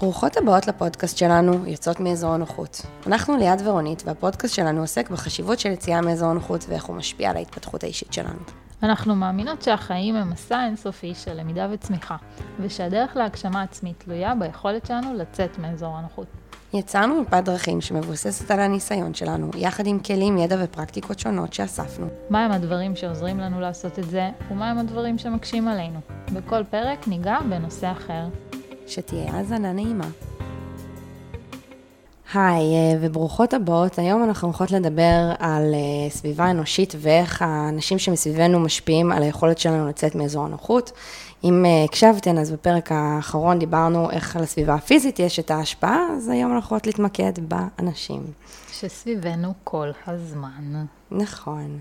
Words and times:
ברוכות 0.00 0.36
הבאות 0.36 0.66
לפודקאסט 0.66 1.16
שלנו, 1.16 1.66
יוצאות 1.66 2.00
מאזור 2.00 2.30
הנוחות. 2.30 2.82
אנחנו 3.06 3.36
ליעד 3.36 3.62
ורונית, 3.66 4.02
והפודקאסט 4.06 4.54
שלנו 4.54 4.80
עוסק 4.80 5.10
בחשיבות 5.10 5.58
של 5.58 5.70
יציאה 5.70 6.00
מאזור 6.00 6.30
הנוחות 6.30 6.64
ואיך 6.68 6.84
הוא 6.84 6.96
משפיע 6.96 7.30
על 7.30 7.36
ההתפתחות 7.36 7.84
האישית 7.84 8.12
שלנו. 8.12 8.38
אנחנו 8.82 9.14
מאמינות 9.14 9.62
שהחיים 9.62 10.16
הם 10.16 10.30
מסע 10.30 10.64
אינסופי 10.66 11.14
של 11.14 11.40
למידה 11.40 11.68
וצמיחה, 11.72 12.16
ושהדרך 12.60 13.16
להגשמה 13.16 13.62
עצמית 13.62 14.04
תלויה 14.04 14.34
ביכולת 14.34 14.86
שלנו 14.86 15.14
לצאת 15.14 15.58
מאזור 15.58 15.96
הנוחות. 15.96 16.26
יצרנו 16.74 17.20
מפת 17.20 17.44
דרכים 17.44 17.80
שמבוססת 17.80 18.50
על 18.50 18.60
הניסיון 18.60 19.14
שלנו, 19.14 19.50
יחד 19.56 19.86
עם 19.86 19.98
כלים, 19.98 20.38
ידע 20.38 20.56
ופרקטיקות 20.64 21.18
שונות 21.18 21.52
שאספנו. 21.52 22.06
מהם 22.30 22.52
הדברים 22.52 22.96
שעוזרים 22.96 23.40
לנו 23.40 23.60
לעשות 23.60 23.98
את 23.98 24.10
זה, 24.10 24.30
ומהם 24.50 24.78
הדברים 24.78 25.18
שמקשים 25.18 25.68
עלינו. 25.68 26.00
בכל 26.32 26.64
פרק 26.64 27.08
ניגע 27.08 27.38
בנושא 27.50 27.92
אחר. 27.92 28.24
שתהיה 28.86 29.32
האזנה 29.32 29.72
נעימה. 29.72 30.08
היי, 32.34 32.74
אה, 32.74 32.98
וברוכות 33.00 33.54
הבאות. 33.54 33.98
היום 33.98 34.24
אנחנו 34.24 34.48
הולכות 34.48 34.70
לדבר 34.70 35.32
על 35.38 35.74
אה, 35.74 36.10
סביבה 36.10 36.50
אנושית 36.50 36.94
ואיך 36.98 37.42
האנשים 37.42 37.98
שמסביבנו 37.98 38.60
משפיעים 38.60 39.12
על 39.12 39.22
היכולת 39.22 39.58
שלנו 39.58 39.88
לצאת 39.88 40.14
מאזור 40.14 40.44
הנוחות. 40.44 40.92
אם 41.44 41.64
אה, 41.64 41.84
הקשבתן, 41.84 42.38
אז 42.38 42.52
בפרק 42.52 42.92
האחרון 42.92 43.58
דיברנו 43.58 44.10
איך 44.10 44.36
לסביבה 44.36 44.74
הפיזית 44.74 45.18
יש 45.18 45.38
את 45.38 45.50
ההשפעה, 45.50 46.06
אז 46.16 46.28
היום 46.28 46.52
אנחנו 46.52 46.70
הולכות 46.70 46.86
להתמקד 46.86 47.32
באנשים. 47.38 48.22
שסביבנו 48.72 49.52
כל 49.64 49.90
הזמן. 50.06 50.84
נכון. 51.10 51.78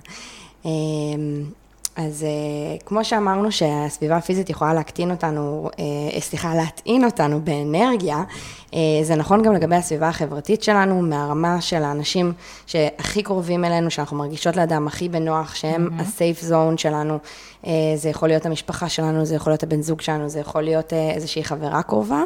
אז 1.96 2.26
uh, 2.26 2.84
כמו 2.86 3.06
שאמרנו 3.06 3.52
שהסביבה 3.52 4.18
הפיזית 4.18 4.50
יכולה 4.50 4.74
להקטין 4.74 5.12
אותנו, 5.12 5.70
uh, 5.72 6.22
סליחה, 6.22 6.56
להטעין 6.56 7.06
אותנו 7.06 7.42
באנרגיה, 7.42 8.24
uh, 8.72 8.76
זה 9.04 9.16
נכון 9.16 9.44
גם 9.44 9.54
לגבי 9.54 9.76
הסביבה 9.76 10.08
החברתית 10.08 10.64
שלנו, 10.64 11.02
מהרמה 11.02 11.62
של 11.62 11.84
האנשים 11.84 12.34
שהכי 12.68 13.24
קרובים 13.24 13.66
אלינו, 13.66 13.92
שאנחנו 13.92 14.18
מרגישות 14.18 14.56
לאדם 14.56 14.88
הכי 14.88 15.10
בנוח, 15.10 15.56
שהם 15.56 15.88
mm-hmm. 15.88 16.02
הסייף 16.02 16.42
זון 16.42 16.78
שלנו, 16.78 17.18
uh, 17.64 17.68
זה 17.96 18.10
יכול 18.10 18.30
להיות 18.30 18.46
המשפחה 18.46 18.90
שלנו, 18.90 19.26
זה 19.26 19.36
יכול 19.36 19.52
להיות 19.52 19.64
הבן 19.64 19.82
זוג 19.82 20.02
שלנו, 20.02 20.30
זה 20.30 20.40
יכול 20.40 20.62
להיות 20.62 20.94
uh, 20.94 20.96
איזושהי 21.16 21.44
חברה 21.44 21.84
קרובה. 21.84 22.24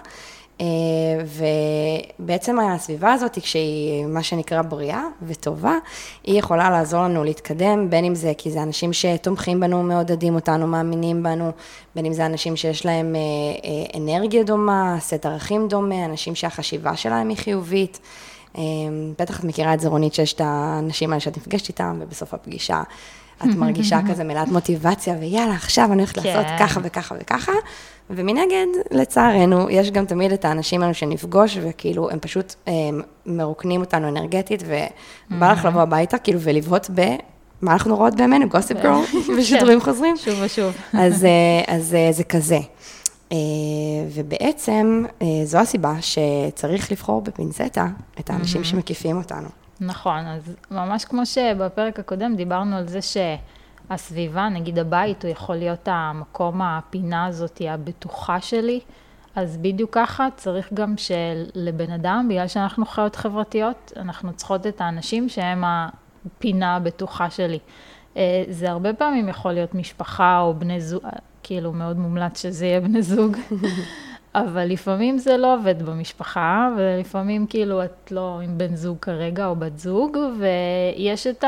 אה, 0.62 0.66
ובעצם 2.20 2.60
הסביבה 2.60 3.14
הזאת, 3.14 3.40
כשהיא 3.40 4.06
מה 4.06 4.24
שנקרא 4.24 4.62
בריאה 4.62 5.04
וטובה, 5.28 5.74
היא 6.24 6.40
יכולה 6.40 6.70
לעזור 6.70 7.04
לנו 7.04 7.24
להתקדם, 7.24 7.90
בין 7.90 8.06
אם 8.06 8.16
זה 8.16 8.32
כי 8.38 8.52
זה 8.52 8.64
אנשים 8.64 8.94
שתומכים 8.94 9.60
בנו, 9.60 9.84
מעודדים 9.84 10.36
אותנו, 10.36 10.68
מאמינים 10.68 11.24
בנו, 11.24 11.52
בין 11.96 12.06
אם 12.06 12.14
זה 12.14 12.26
אנשים 12.26 12.56
שיש 12.56 12.86
להם 12.86 13.16
אה, 13.16 13.20
אה, 13.20 14.00
אנרגיה 14.00 14.44
דומה, 14.44 14.96
סט 15.00 15.26
ערכים 15.26 15.68
דומה, 15.68 16.06
אנשים 16.06 16.36
שהחשיבה 16.36 16.96
שלהם 16.96 17.30
היא 17.30 17.38
חיובית. 17.38 18.00
בטח 19.20 19.40
את 19.40 19.44
מכירה 19.44 19.74
את 19.74 19.80
זה, 19.80 19.88
רונית, 19.88 20.14
שיש 20.14 20.34
את 20.34 20.42
האנשים 20.44 21.10
האלה 21.10 21.20
שאת 21.20 21.38
נפגשת 21.38 21.68
איתם, 21.68 21.98
ובסוף 22.02 22.34
הפגישה 22.34 22.82
את 23.44 23.56
מרגישה 23.56 24.00
כזה 24.10 24.24
מלאת 24.24 24.48
מוטיבציה, 24.48 25.16
ויאללה, 25.20 25.54
עכשיו 25.54 25.86
אני 25.86 26.02
הולכת 26.02 26.18
לעשות 26.18 26.46
כן. 26.46 26.58
ככה 26.60 26.80
וככה 26.84 27.16
וככה. 27.20 27.52
ומנגד, 28.10 28.66
לצערנו, 28.92 29.70
יש 29.70 29.92
גם 29.92 30.06
תמיד 30.06 30.32
את 30.32 30.46
האנשים 30.46 30.82
האלו 30.82 30.94
שנפגוש, 30.94 31.58
וכאילו, 31.62 32.10
הם 32.10 32.20
פשוט 32.20 32.56
הם, 32.68 32.74
אה, 32.74 33.06
מרוקנים 33.26 33.82
אותנו 33.82 34.08
אנרגטית, 34.08 34.64
ובא 34.66 35.52
לך 35.52 35.66
לבוא 35.66 35.82
הביתה, 35.82 36.18
כאילו, 36.18 36.40
ולבהות 36.42 36.90
ב... 36.96 37.02
מה 37.62 37.74
אנחנו 37.74 37.96
רואות 37.96 38.16
בימינו? 38.16 38.50
גוסיפ 38.50 38.78
גרול? 38.78 39.06
ושידורים 39.38 39.82
חוזרים? 39.82 40.18
שוב 40.18 40.40
ושוב. 40.42 40.74
אז, 41.04 41.26
אה, 41.26 41.76
אז 41.76 41.94
אה, 41.94 42.12
זה 42.12 42.24
כזה. 42.24 42.60
ובעצם, 44.14 45.06
זו 45.44 45.58
הסיבה 45.58 45.94
שצריך 46.02 46.92
לבחור 46.92 47.22
בפינצטה 47.22 47.88
את 48.20 48.30
האנשים 48.30 48.64
שמקיפים 48.64 49.18
אותנו. 49.18 49.48
נכון, 49.80 50.26
אז 50.26 50.42
ממש 50.72 51.06
כמו 51.06 51.26
שבפרק 51.26 52.00
הקודם 52.00 52.36
דיברנו 52.36 52.78
על 52.78 52.88
זה 52.88 53.02
ש... 53.02 53.18
הסביבה, 53.90 54.50
נגיד 54.50 54.80
הבית, 54.80 55.24
הוא 55.24 55.32
יכול 55.32 55.56
להיות 55.56 55.88
המקום, 55.92 56.62
הפינה 56.62 57.26
הזאת, 57.26 57.62
הבטוחה 57.70 58.42
שלי. 58.42 58.80
אז 59.36 59.58
בדיוק 59.58 59.90
ככה 59.94 60.28
צריך 60.36 60.74
גם 60.74 60.96
שלבן 60.98 61.92
אדם, 61.92 62.28
בגלל 62.30 62.48
שאנחנו 62.48 62.86
חיות 62.86 63.16
חברתיות, 63.16 63.94
אנחנו 63.98 64.34
צריכות 64.34 64.68
את 64.68 64.82
האנשים 64.82 65.30
שהם 65.30 65.64
הפינה 65.66 66.76
הבטוחה 66.76 67.30
שלי. 67.30 67.60
אה, 68.18 68.44
זה 68.50 68.70
הרבה 68.70 68.94
פעמים 68.94 69.30
יכול 69.30 69.52
להיות 69.52 69.76
משפחה 69.76 70.40
או 70.40 70.54
בני 70.54 70.82
זוג, 70.82 71.04
כאילו 71.44 71.74
מאוד 71.74 71.98
מומלץ 71.98 72.42
שזה 72.42 72.66
יהיה 72.66 72.82
בני 72.82 73.02
זוג, 73.02 73.38
אבל 74.36 74.66
לפעמים 74.66 75.18
זה 75.18 75.38
לא 75.38 75.56
עובד 75.56 75.84
במשפחה, 75.84 76.70
ולפעמים 76.78 77.48
כאילו 77.48 77.84
את 77.84 78.12
לא 78.12 78.40
עם 78.44 78.58
בן 78.58 78.76
זוג 78.76 78.98
כרגע 79.02 79.46
או 79.46 79.56
בת 79.56 79.78
זוג, 79.78 80.18
ויש 80.40 81.28
את 81.28 81.44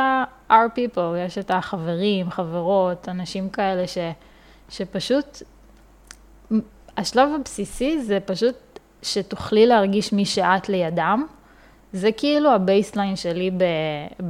ה-our 0.52 0.78
people, 0.78 1.18
יש 1.26 1.38
את 1.38 1.52
החברים, 1.52 2.30
חברות, 2.30 3.10
אנשים 3.10 3.50
כאלה 3.50 3.88
ש, 3.88 3.98
שפשוט, 4.70 5.42
השלב 6.98 7.30
הבסיסי 7.40 8.02
זה 8.02 8.20
פשוט 8.26 8.56
שתוכלי 9.02 9.66
להרגיש 9.66 10.14
מי 10.14 10.26
שאת 10.26 10.70
לידם. 10.70 11.26
זה 11.94 12.12
כאילו 12.12 12.52
ה 12.52 12.59
baseline 12.59 13.16
שלי 13.16 13.52
ב, 13.52 13.64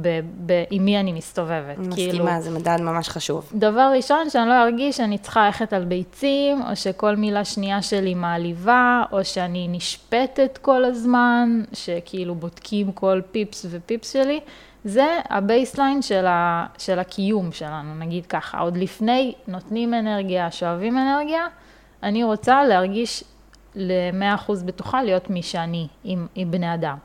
ב, 0.00 0.20
ב, 0.46 0.64
עם 0.70 0.84
מי 0.84 1.00
אני 1.00 1.12
מסתובבת. 1.12 1.78
מסכימה, 1.78 2.12
כאילו, 2.12 2.26
זה 2.40 2.50
מדד 2.50 2.80
ממש 2.80 3.08
חשוב. 3.08 3.50
דבר 3.54 3.92
ראשון, 3.96 4.30
שאני 4.30 4.48
לא 4.48 4.62
ארגיש 4.62 4.96
שאני 4.96 5.18
צריכה 5.18 5.46
ללכת 5.46 5.72
על 5.72 5.84
ביצים, 5.84 6.62
או 6.62 6.76
שכל 6.76 7.16
מילה 7.16 7.44
שנייה 7.44 7.82
שלי 7.82 8.14
מעליבה, 8.14 9.02
או 9.12 9.24
שאני 9.24 9.68
נשפטת 9.70 10.58
כל 10.62 10.84
הזמן, 10.84 11.62
שכאילו 11.72 12.34
בודקים 12.34 12.92
כל 12.92 13.20
פיפס 13.32 13.66
ופיפס 13.70 14.12
שלי. 14.12 14.40
זה 14.84 15.18
ה 15.30 15.38
baseline 15.38 16.02
של, 16.02 16.26
ה, 16.26 16.66
של 16.78 16.98
הקיום 16.98 17.52
שלנו, 17.52 17.94
נגיד 17.94 18.26
ככה. 18.26 18.58
עוד 18.58 18.76
לפני 18.76 19.34
נותנים 19.48 19.94
אנרגיה, 19.94 20.50
שואבים 20.50 20.98
אנרגיה, 20.98 21.46
אני 22.02 22.24
רוצה 22.24 22.64
להרגיש 22.64 23.24
ל-100% 23.74 24.52
בטוחה 24.64 25.02
להיות 25.02 25.30
מי 25.30 25.42
שאני 25.42 25.88
עם, 26.04 26.26
עם 26.34 26.50
בני 26.50 26.74
אדם. 26.74 26.96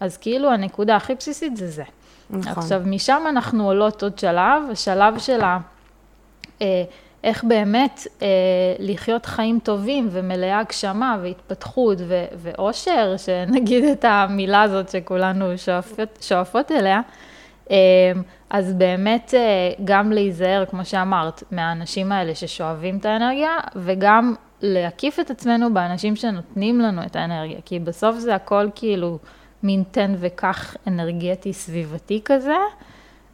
אז 0.00 0.16
כאילו 0.16 0.50
הנקודה 0.50 0.96
הכי 0.96 1.14
בסיסית 1.14 1.56
זה 1.56 1.70
זה. 1.70 1.84
נכון. 2.30 2.62
עכשיו, 2.62 2.82
משם 2.86 3.22
אנחנו 3.28 3.66
עולות 3.66 4.02
עוד 4.02 4.18
שלב, 4.18 4.62
השלב 4.72 5.18
של 5.18 5.40
ה... 5.40 5.58
אה, 6.62 6.84
איך 7.26 7.44
באמת 7.44 8.06
אה, 8.22 8.28
לחיות 8.78 9.26
חיים 9.26 9.58
טובים 9.62 10.08
ומלאי 10.10 10.52
הגשמה 10.52 11.18
והתפתחות 11.22 11.98
ו- 12.00 12.24
ואושר, 12.36 13.16
שנגיד 13.16 13.84
את 13.84 14.04
המילה 14.04 14.62
הזאת 14.62 14.88
שכולנו 14.88 15.58
שואפות, 15.58 16.18
שואפות 16.20 16.72
אליה, 16.72 17.00
אה, 17.70 17.76
אז 18.50 18.74
באמת 18.74 19.34
אה, 19.36 19.84
גם 19.84 20.12
להיזהר, 20.12 20.64
כמו 20.70 20.84
שאמרת, 20.84 21.42
מהאנשים 21.50 22.12
האלה 22.12 22.34
ששואבים 22.34 22.98
את 22.98 23.06
האנרגיה, 23.06 23.56
וגם 23.76 24.34
להקיף 24.62 25.20
את 25.20 25.30
עצמנו 25.30 25.74
באנשים 25.74 26.16
שנותנים 26.16 26.80
לנו 26.80 27.02
את 27.06 27.16
האנרגיה, 27.16 27.58
כי 27.64 27.78
בסוף 27.78 28.16
זה 28.16 28.34
הכל 28.34 28.68
כאילו... 28.74 29.18
מין 29.62 29.82
תן 29.90 30.14
וקח 30.18 30.76
אנרגטי 30.86 31.52
סביבתי 31.52 32.20
כזה, 32.24 32.56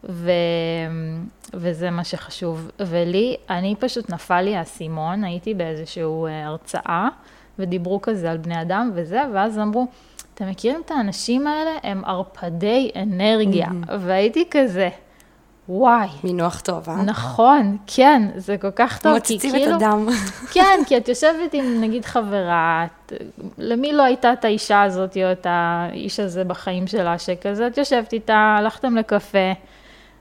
ו... 0.08 0.30
וזה 1.54 1.90
מה 1.90 2.04
שחשוב. 2.04 2.70
ולי, 2.80 3.36
אני 3.50 3.74
פשוט 3.78 4.10
נפל 4.10 4.40
לי 4.40 4.56
האסימון, 4.56 5.24
הייתי 5.24 5.54
באיזושהי 5.54 6.02
אה, 6.02 6.46
הרצאה, 6.46 7.08
ודיברו 7.58 8.02
כזה 8.02 8.30
על 8.30 8.36
בני 8.36 8.62
אדם 8.62 8.90
וזה, 8.94 9.20
ואז 9.34 9.58
אמרו, 9.58 9.86
אתם 10.34 10.48
מכירים 10.48 10.82
את 10.84 10.90
האנשים 10.90 11.46
האלה? 11.46 11.70
הם 11.82 12.04
ערפדי 12.04 12.90
אנרגיה. 12.96 13.66
Mm-hmm. 13.66 13.92
והייתי 13.98 14.44
כזה, 14.50 14.88
וואי. 15.68 16.08
מינוח 16.24 16.60
טוב, 16.60 16.88
אה? 16.88 17.02
נכון, 17.02 17.76
כן, 17.86 18.22
זה 18.36 18.56
כל 18.58 18.70
כך 18.70 18.98
טוב. 18.98 19.14
מוצצים 19.14 19.50
את 19.50 19.56
כאילו, 19.56 19.74
הדם. 19.74 20.08
כן, 20.54 20.80
כי 20.86 20.96
את 20.96 21.08
יושבת 21.08 21.54
עם 21.54 21.80
נגיד 21.80 22.04
חברה, 22.04 22.86
את, 22.86 23.12
למי 23.58 23.92
לא 23.92 24.02
הייתה 24.02 24.32
את 24.32 24.44
האישה 24.44 24.82
הזאת 24.82 25.16
או 25.16 25.32
את 25.32 25.46
האיש 25.50 26.20
הזה 26.20 26.44
בחיים 26.44 26.86
שלה, 26.86 27.18
שכזה, 27.18 27.66
את 27.66 27.78
יושבת 27.78 28.12
איתה, 28.12 28.56
הלכתם 28.58 28.96
לקפה, 28.96 29.52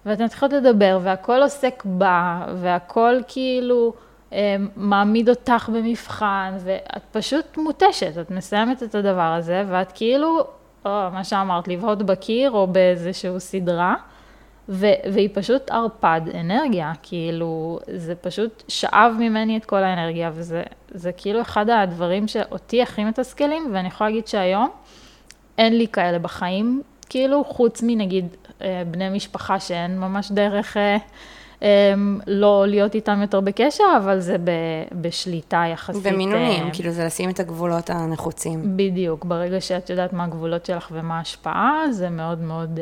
ואתן 0.06 0.24
מתחילות 0.24 0.54
לדבר, 0.54 1.00
והכל 1.02 1.42
עוסק 1.42 1.84
בה, 1.86 2.46
והכל 2.56 3.16
כאילו 3.28 3.94
אה, 4.34 4.56
מעמיד 4.76 5.30
אותך 5.30 5.70
במבחן, 5.74 6.54
ואת 6.60 7.04
פשוט 7.12 7.58
מותשת, 7.58 8.18
את 8.22 8.32
מסיימת 8.32 8.84
את 8.84 8.96
הדבר 8.96 9.22
הזה, 9.22 9.64
ואת 9.68 9.92
כאילו, 9.92 10.40
או, 10.86 10.90
מה 11.14 11.24
שאמרת, 11.24 11.68
לבהות 11.68 12.04
בקיר 12.04 12.52
או 12.52 12.68
באיזשהו 12.68 13.40
סדרה. 13.40 13.96
ו- 14.70 15.12
והיא 15.14 15.30
פשוט 15.34 15.72
ערפד 15.72 16.22
אנרגיה, 16.40 16.94
כאילו, 17.04 17.80
זה 17.94 18.16
פשוט 18.16 18.64
שאב 18.68 19.14
ממני 19.20 19.58
את 19.58 19.66
כל 19.66 19.84
האנרגיה, 19.84 20.32
וזה 20.34 21.12
כאילו 21.18 21.42
אחד 21.42 21.70
הדברים 21.70 22.28
שאותי 22.28 22.82
הכי 22.82 23.04
מתסכלים, 23.04 23.70
ואני 23.74 23.88
יכולה 23.88 24.10
להגיד 24.10 24.28
שהיום 24.28 24.70
אין 25.58 25.78
לי 25.78 25.88
כאלה 25.88 26.20
בחיים, 26.20 26.82
כאילו, 27.12 27.44
חוץ 27.44 27.82
מנגיד 27.84 28.26
אה, 28.62 28.84
בני 28.92 29.10
משפחה 29.10 29.60
שאין 29.60 30.00
ממש 30.00 30.32
דרך 30.32 30.78
אה, 30.78 30.98
לא 32.28 32.68
להיות 32.68 32.96
איתם 32.96 33.22
יותר 33.22 33.40
בקשר, 33.40 33.84
אבל 33.98 34.20
זה 34.20 34.38
ב, 34.38 34.52
בשליטה 35.02 35.64
יחסית. 35.74 36.04
במינונים, 36.04 36.66
אה, 36.66 36.74
כאילו 36.74 36.92
זה 36.92 37.06
לשים 37.06 37.30
את 37.30 37.40
הגבולות 37.40 37.90
הנחוצים. 37.90 38.78
בדיוק, 38.78 39.26
ברגע 39.26 39.62
שאת 39.62 39.90
יודעת 39.90 40.14
מה 40.14 40.24
הגבולות 40.24 40.66
שלך 40.66 40.88
ומה 40.92 41.18
ההשפעה, 41.18 41.84
זה 41.92 42.10
מאוד 42.10 42.42
מאוד... 42.42 42.80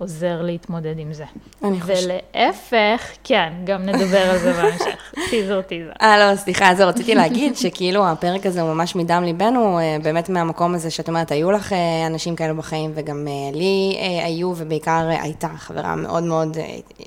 עוזר 0.00 0.42
להתמודד 0.42 0.98
עם 0.98 1.12
זה. 1.12 1.24
אני 1.64 1.80
חושבת. 1.80 1.96
ולהפך, 2.34 3.10
כן, 3.24 3.52
גם 3.64 3.82
נדבר 3.82 4.30
על 4.30 4.38
זה 4.38 4.52
בהמשך. 4.52 5.12
טיזר 5.30 5.62
טיזר. 5.62 5.90
אה, 6.02 6.18
לא, 6.18 6.36
סליחה, 6.36 6.70
אז 6.70 6.80
רציתי 6.80 7.14
להגיד 7.14 7.56
שכאילו 7.56 8.06
הפרק 8.06 8.46
הזה 8.46 8.60
הוא 8.60 8.74
ממש 8.74 8.96
מדם 8.96 9.22
ליבנו, 9.24 9.78
אה, 9.78 9.96
באמת 10.02 10.28
מהמקום 10.28 10.74
הזה 10.74 10.90
שאת 10.90 11.08
אומרת, 11.08 11.32
היו 11.32 11.50
לך 11.50 11.72
אה, 11.72 12.06
אנשים 12.06 12.36
כאלו 12.36 12.56
בחיים, 12.56 12.90
וגם 12.94 13.28
אה, 13.28 13.58
לי 13.58 13.98
היו, 14.24 14.52
ובעיקר 14.56 15.08
הייתה 15.08 15.48
חברה 15.48 15.96
מאוד 15.96 16.22
מאוד, 16.22 16.56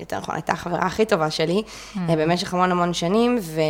יותר 0.00 0.18
נכון, 0.18 0.34
הייתה 0.34 0.52
החברה 0.52 0.86
הכי 0.86 1.04
טובה 1.04 1.30
שלי, 1.30 1.62
mm. 1.66 1.98
במשך 2.08 2.54
המון 2.54 2.70
המון 2.70 2.94
שנים, 2.94 3.38
ו... 3.40 3.60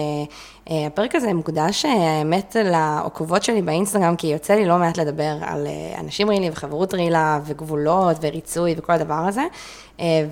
אה, 0.71 0.87
הפרק 0.87 1.15
הזה 1.15 1.35
מוקדש 1.35 1.85
אה, 1.85 2.19
האמת 2.19 2.57
לעוקבות 2.65 3.43
שלי 3.43 3.63
באינסטגרם, 3.63 4.17
כי 4.17 4.27
יוצא 4.27 4.55
לי 4.55 4.67
לא 4.67 4.79
מעט 4.79 4.99
לדבר 4.99 5.37
על 5.41 5.67
אה, 5.67 6.01
אנשים 6.01 6.31
רעילים 6.31 6.53
וחברות 6.53 6.95
רעילה 6.95 7.41
וגבולות 7.45 8.17
וריצוי 8.21 8.75
וכל 8.77 8.93
הדבר 8.93 9.15
הזה, 9.29 9.43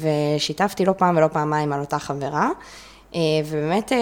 ושיתפתי 0.00 0.84
לא 0.84 0.92
פעם 0.98 1.16
ולא 1.16 1.26
פעמיים 1.26 1.72
על 1.72 1.80
אותה 1.80 1.98
חברה. 1.98 2.50
ובאמת 3.44 3.92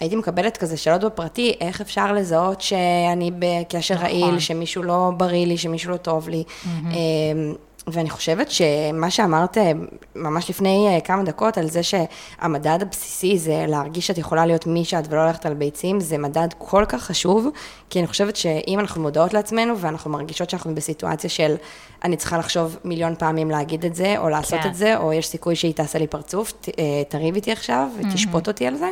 הייתי 0.00 0.16
מקבלת 0.16 0.56
כזה 0.56 0.76
שאלות 0.76 1.04
בפרטי, 1.04 1.54
איך 1.60 1.80
אפשר 1.80 2.12
לזהות 2.12 2.60
שאני 2.60 3.30
בקשר 3.38 3.94
נכון. 3.94 4.06
רעיל, 4.06 4.38
שמישהו 4.38 4.82
לא 4.82 5.10
בריא 5.16 5.46
לי, 5.46 5.56
שמישהו 5.56 5.90
לא 5.90 5.96
טוב 5.96 6.28
לי. 6.28 6.44
Mm-hmm. 6.46 6.66
ואני 7.86 8.10
חושבת 8.10 8.50
שמה 8.50 9.10
שאמרת 9.10 9.58
אה, 9.58 9.72
ממש 10.14 10.50
לפני 10.50 10.88
אה, 10.88 11.00
כמה 11.00 11.22
דקות 11.22 11.58
על 11.58 11.68
זה 11.68 11.80
שהמדד 11.82 12.78
הבסיסי 12.82 13.38
זה 13.38 13.64
להרגיש 13.68 14.06
שאת 14.06 14.18
יכולה 14.18 14.46
להיות 14.46 14.66
מי 14.66 14.84
שאת 14.84 15.04
ולא 15.10 15.26
ללכת 15.26 15.46
על 15.46 15.54
ביצים, 15.54 16.00
זה 16.00 16.18
מדד 16.18 16.48
כל 16.58 16.84
כך 16.88 17.02
חשוב, 17.02 17.48
כי 17.90 17.98
אני 17.98 18.06
חושבת 18.06 18.36
שאם 18.36 18.80
אנחנו 18.80 19.02
מודעות 19.02 19.34
לעצמנו 19.34 19.78
ואנחנו 19.78 20.10
מרגישות 20.10 20.50
שאנחנו 20.50 20.74
בסיטואציה 20.74 21.30
של 21.30 21.54
אני 22.04 22.16
צריכה 22.16 22.38
לחשוב 22.38 22.76
מיליון 22.84 23.14
פעמים 23.14 23.50
להגיד 23.50 23.84
את 23.84 23.94
זה, 23.94 24.14
או 24.18 24.28
לעשות 24.28 24.60
כן. 24.60 24.68
את 24.68 24.74
זה, 24.74 24.96
או 24.96 25.12
יש 25.12 25.28
סיכוי 25.28 25.56
שהיא 25.56 25.74
תעשה 25.74 25.98
לי 25.98 26.06
פרצוף, 26.06 26.52
אה, 26.78 27.02
תריב 27.08 27.34
איתי 27.34 27.52
עכשיו 27.52 27.88
ותשפוט 27.98 28.44
mm-hmm. 28.44 28.48
אותי 28.48 28.66
על 28.66 28.76
זה, 28.76 28.88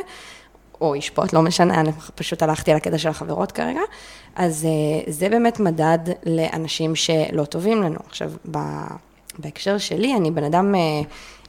או 0.81 0.95
ישפוט, 0.95 1.33
לא 1.33 1.41
משנה, 1.41 1.79
אני 1.79 1.91
פשוט 2.15 2.43
הלכתי 2.43 2.71
על 2.71 2.77
הקטע 2.77 2.97
של 2.97 3.09
החברות 3.09 3.51
כרגע. 3.51 3.81
אז 4.35 4.65
אה, 4.65 5.11
זה 5.11 5.29
באמת 5.29 5.59
מדד 5.59 5.99
לאנשים 6.25 6.95
שלא 6.95 7.45
טובים 7.45 7.83
לנו. 7.83 7.99
עכשיו, 8.07 8.31
בהקשר 9.39 9.77
שלי, 9.77 10.15
אני 10.15 10.31
בן 10.31 10.43
אדם 10.43 10.75
אה, 10.75 10.79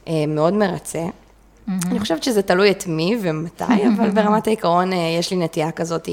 אה, 0.07 0.25
מאוד 0.27 0.53
מרצה. 0.53 1.05
Mm-hmm. 1.05 1.71
אני 1.85 1.99
חושבת 1.99 2.23
שזה 2.23 2.41
תלוי 2.41 2.71
את 2.71 2.87
מי 2.87 3.17
ומתי, 3.21 3.63
אבל 3.97 4.09
ברמת 4.15 4.47
העיקרון 4.47 4.91
יש 4.93 5.31
לי 5.31 5.37
נטייה 5.37 5.71
כזאת, 5.71 6.09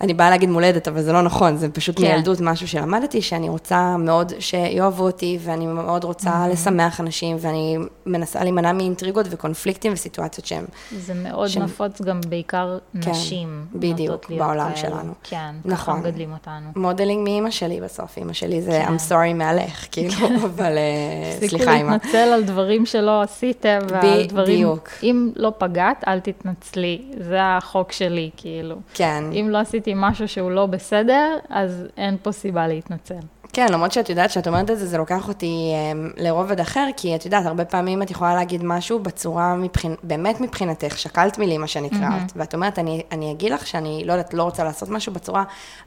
אני 0.00 0.14
באה 0.14 0.30
להגיד 0.30 0.48
מולדת, 0.48 0.88
אבל 0.88 1.02
זה 1.02 1.12
לא 1.12 1.22
נכון, 1.22 1.56
זה 1.56 1.68
פשוט 1.68 2.00
כן. 2.00 2.12
מילדות 2.12 2.40
משהו 2.40 2.68
שלמדתי, 2.68 3.22
שאני 3.22 3.48
רוצה 3.48 3.96
מאוד 3.96 4.32
שיאהבו 4.38 5.04
אותי, 5.04 5.38
ואני 5.40 5.66
מאוד 5.66 6.04
רוצה 6.04 6.30
mm-hmm. 6.30 6.52
לשמח 6.52 7.00
אנשים, 7.00 7.36
ואני 7.40 7.78
מנסה 8.06 8.42
להימנע 8.42 8.72
מאינטריגות 8.72 9.26
וקונפליקטים 9.30 9.92
וסיטואציות 9.92 10.46
שהם... 10.46 10.64
זה 10.96 11.14
מאוד 11.14 11.48
שהם... 11.48 11.62
נפוץ 11.62 12.02
גם 12.02 12.20
בעיקר 12.28 12.78
כן, 13.02 13.10
נשים. 13.10 13.66
בדיוק, 13.74 14.30
בעולם 14.30 14.64
כאלה. 14.64 14.76
שלנו. 14.76 15.12
כן, 15.22 15.54
נכון. 15.64 15.94
ככה 15.94 16.08
מגדלים 16.08 16.32
אותנו. 16.32 16.70
modeling 16.76 17.24
מאימא 17.24 17.50
שלי 17.50 17.80
בסוף, 17.80 18.16
אימא 18.16 18.32
שלי 18.32 18.62
זה 18.62 18.70
כן. 18.70 18.94
I'm 18.94 19.10
sorry 19.10 19.34
מהלך, 19.34 19.86
כאילו, 19.92 20.14
אבל 20.44 20.78
אה, 20.78 21.48
סליחה 21.48 21.74
אימא. 21.74 21.96
תפסיקו 21.96 22.12
להתנצל 22.12 22.32
על 22.32 22.42
דברים 22.42 22.86
שלא 22.86 23.22
עשיתם, 23.22 23.78
ועל 23.88 24.26
דברים... 24.26 24.54
בדיוק. 24.54 24.88
אם 25.02 25.30
לא 25.36 25.52
פגעת, 25.58 26.04
אל 26.08 26.20
תתנצלי, 26.20 27.02
זה 27.18 27.38
החוק 27.42 27.92
שלי, 27.92 28.30
כאילו. 28.36 28.76
כן. 28.94 29.24
אם 29.32 29.48
לא 29.50 29.58
עשיתי... 29.58 29.89
עשיתי 29.90 30.02
משהו 30.10 30.28
שהוא 30.28 30.50
לא 30.50 30.66
בסדר, 30.66 31.36
אז 31.48 31.86
אין 31.96 32.16
פה 32.22 32.32
סיבה 32.32 32.68
להתנצל. 32.68 33.20
כן, 33.52 33.66
למרות 33.72 33.92
שאת 33.92 34.08
יודעת 34.10 34.30
שאת 34.30 34.48
אומרת 34.48 34.70
את 34.70 34.78
זה, 34.78 34.86
זה 34.86 34.98
לוקח 34.98 35.28
אותי 35.28 35.72
um, 35.72 36.22
לרובד 36.22 36.60
אחר, 36.60 36.86
כי 36.96 37.14
את 37.14 37.24
יודעת, 37.24 37.46
הרבה 37.46 37.64
פעמים 37.64 38.02
את 38.02 38.10
יכולה 38.10 38.34
להגיד 38.34 38.64
משהו 38.64 38.98
בצורה, 38.98 39.54
מבחינ... 39.54 39.94
באמת 40.02 40.40
מבחינתך, 40.40 40.98
שקלת 40.98 41.38
מילים, 41.38 41.60
מה 41.60 41.66
שנקרא, 41.66 41.98
mm-hmm. 41.98 42.32
ואת 42.36 42.54
אומרת, 42.54 42.78
אני, 42.78 43.02
אני 43.12 43.32
אגיד 43.32 43.52
לך 43.52 43.66
שאני, 43.66 44.02
לא 44.06 44.12
יודעת, 44.12 44.34
לא 44.34 44.42
רוצה 44.42 44.64
לעשות 44.64 44.88
משהו 44.88 45.12
בצורה 45.12 45.44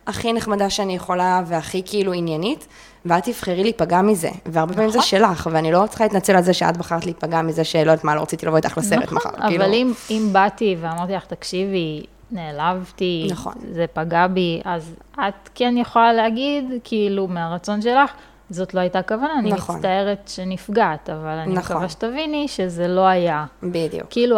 הכי 0.08 0.34
נחמדה 0.34 0.70
שאני 0.70 0.96
יכולה, 0.96 1.42
והכי 1.46 1.82
כאילו 1.86 2.14
עניינית, 2.14 2.68
ואת 3.06 3.24
תבחרי 3.24 3.64
להיפגע 3.64 4.02
מזה, 4.02 4.30
והרבה 4.46 4.74
פעמים 4.74 4.90
זה 4.90 4.98
נכון. 4.98 5.10
שלך, 5.10 5.50
ואני 5.52 5.72
לא 5.72 5.84
צריכה 5.90 6.04
להתנצל 6.04 6.36
על 6.36 6.44
זה 6.44 6.54
שאת 6.54 6.78
בחרת 6.78 7.06
להיפגע 7.06 7.42
מזה 7.42 7.64
שלא 7.64 7.80
יודעת 7.80 8.04
מה, 8.04 8.16
לא 8.16 8.22
רציתי 8.22 8.46
לבוא 8.46 8.58
איתך 8.58 8.78
לסרט 8.78 9.04
נכון, 9.04 9.18
מחר. 9.18 9.30
אבל 9.30 9.48
כאילו... 9.48 9.66
אם, 9.66 9.94
אם 10.10 10.30
באתי 10.32 10.76
ואמרתי 10.82 11.14
לך, 11.14 11.26
תקשיבי, 11.26 12.04
נעלבתי, 12.34 13.28
נכון. 13.32 13.54
זה 13.72 13.86
פגע 13.94 14.28
בי, 14.28 14.62
אז 14.66 14.96
את 15.14 15.50
כן 15.56 15.76
יכולה 15.78 16.14
להגיד, 16.14 16.66
כאילו, 16.84 17.28
מהרצון 17.28 17.82
שלך, 17.82 18.12
זאת 18.50 18.74
לא 18.74 18.80
הייתה 18.80 19.02
כוונה, 19.02 19.40
אני 19.40 19.52
נכון. 19.52 19.76
מצטערת 19.76 20.28
שנפגעת, 20.28 21.10
אבל 21.10 21.28
אני 21.28 21.54
נכון. 21.54 21.76
מקווה 21.76 21.90
שתביני 21.90 22.48
שזה 22.48 22.88
לא 22.88 23.06
היה. 23.08 23.46
בדיוק. 23.64 24.08
כאילו, 24.10 24.38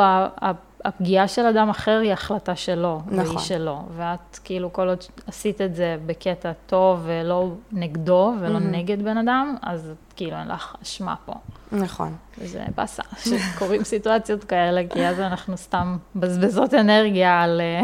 הפגיעה 0.85 1.27
של 1.27 1.45
אדם 1.45 1.69
אחר 1.69 1.99
היא 2.03 2.13
החלטה 2.13 2.55
שלו, 2.55 3.01
נכון. 3.05 3.25
והיא 3.25 3.37
שלו, 3.39 3.81
ואת 3.97 4.39
כאילו 4.43 4.73
כל 4.73 4.89
עוד 4.89 5.03
עשית 5.27 5.61
את 5.61 5.75
זה 5.75 5.97
בקטע 6.05 6.51
טוב 6.65 6.99
ולא 7.05 7.51
נגדו 7.71 8.33
ולא 8.39 8.57
mm-hmm. 8.57 8.61
נגד 8.61 9.03
בן 9.03 9.17
אדם, 9.17 9.55
אז 9.61 9.93
כאילו 10.15 10.37
אין 10.37 10.47
לך 10.47 10.75
אשמה 10.83 11.15
פה. 11.25 11.33
נכון. 11.71 12.15
וזה 12.37 12.63
באסה, 12.75 13.03
שקורים 13.17 13.83
סיטואציות 13.93 14.43
כאלה, 14.43 14.81
כי 14.89 15.07
אז 15.07 15.19
אנחנו 15.19 15.57
סתם 15.57 15.97
בזבזות 16.15 16.73
אנרגיה 16.73 17.43
על 17.43 17.61
אה, 17.61 17.81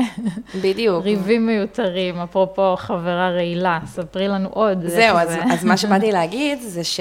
בדיוק. 0.61 1.03
ריבים 1.03 1.47
מיותרים, 1.47 2.19
אפרופו 2.19 2.75
חברה 2.77 3.29
רעילה, 3.29 3.79
ספרי 3.85 4.27
לנו 4.27 4.49
עוד. 4.49 4.87
זהו, 4.87 5.17
אז, 5.17 5.29
זה. 5.29 5.43
אז 5.43 5.63
מה 5.63 5.77
שבאתי 5.77 6.11
להגיד 6.11 6.61
זה, 6.61 6.83
ש, 6.83 6.99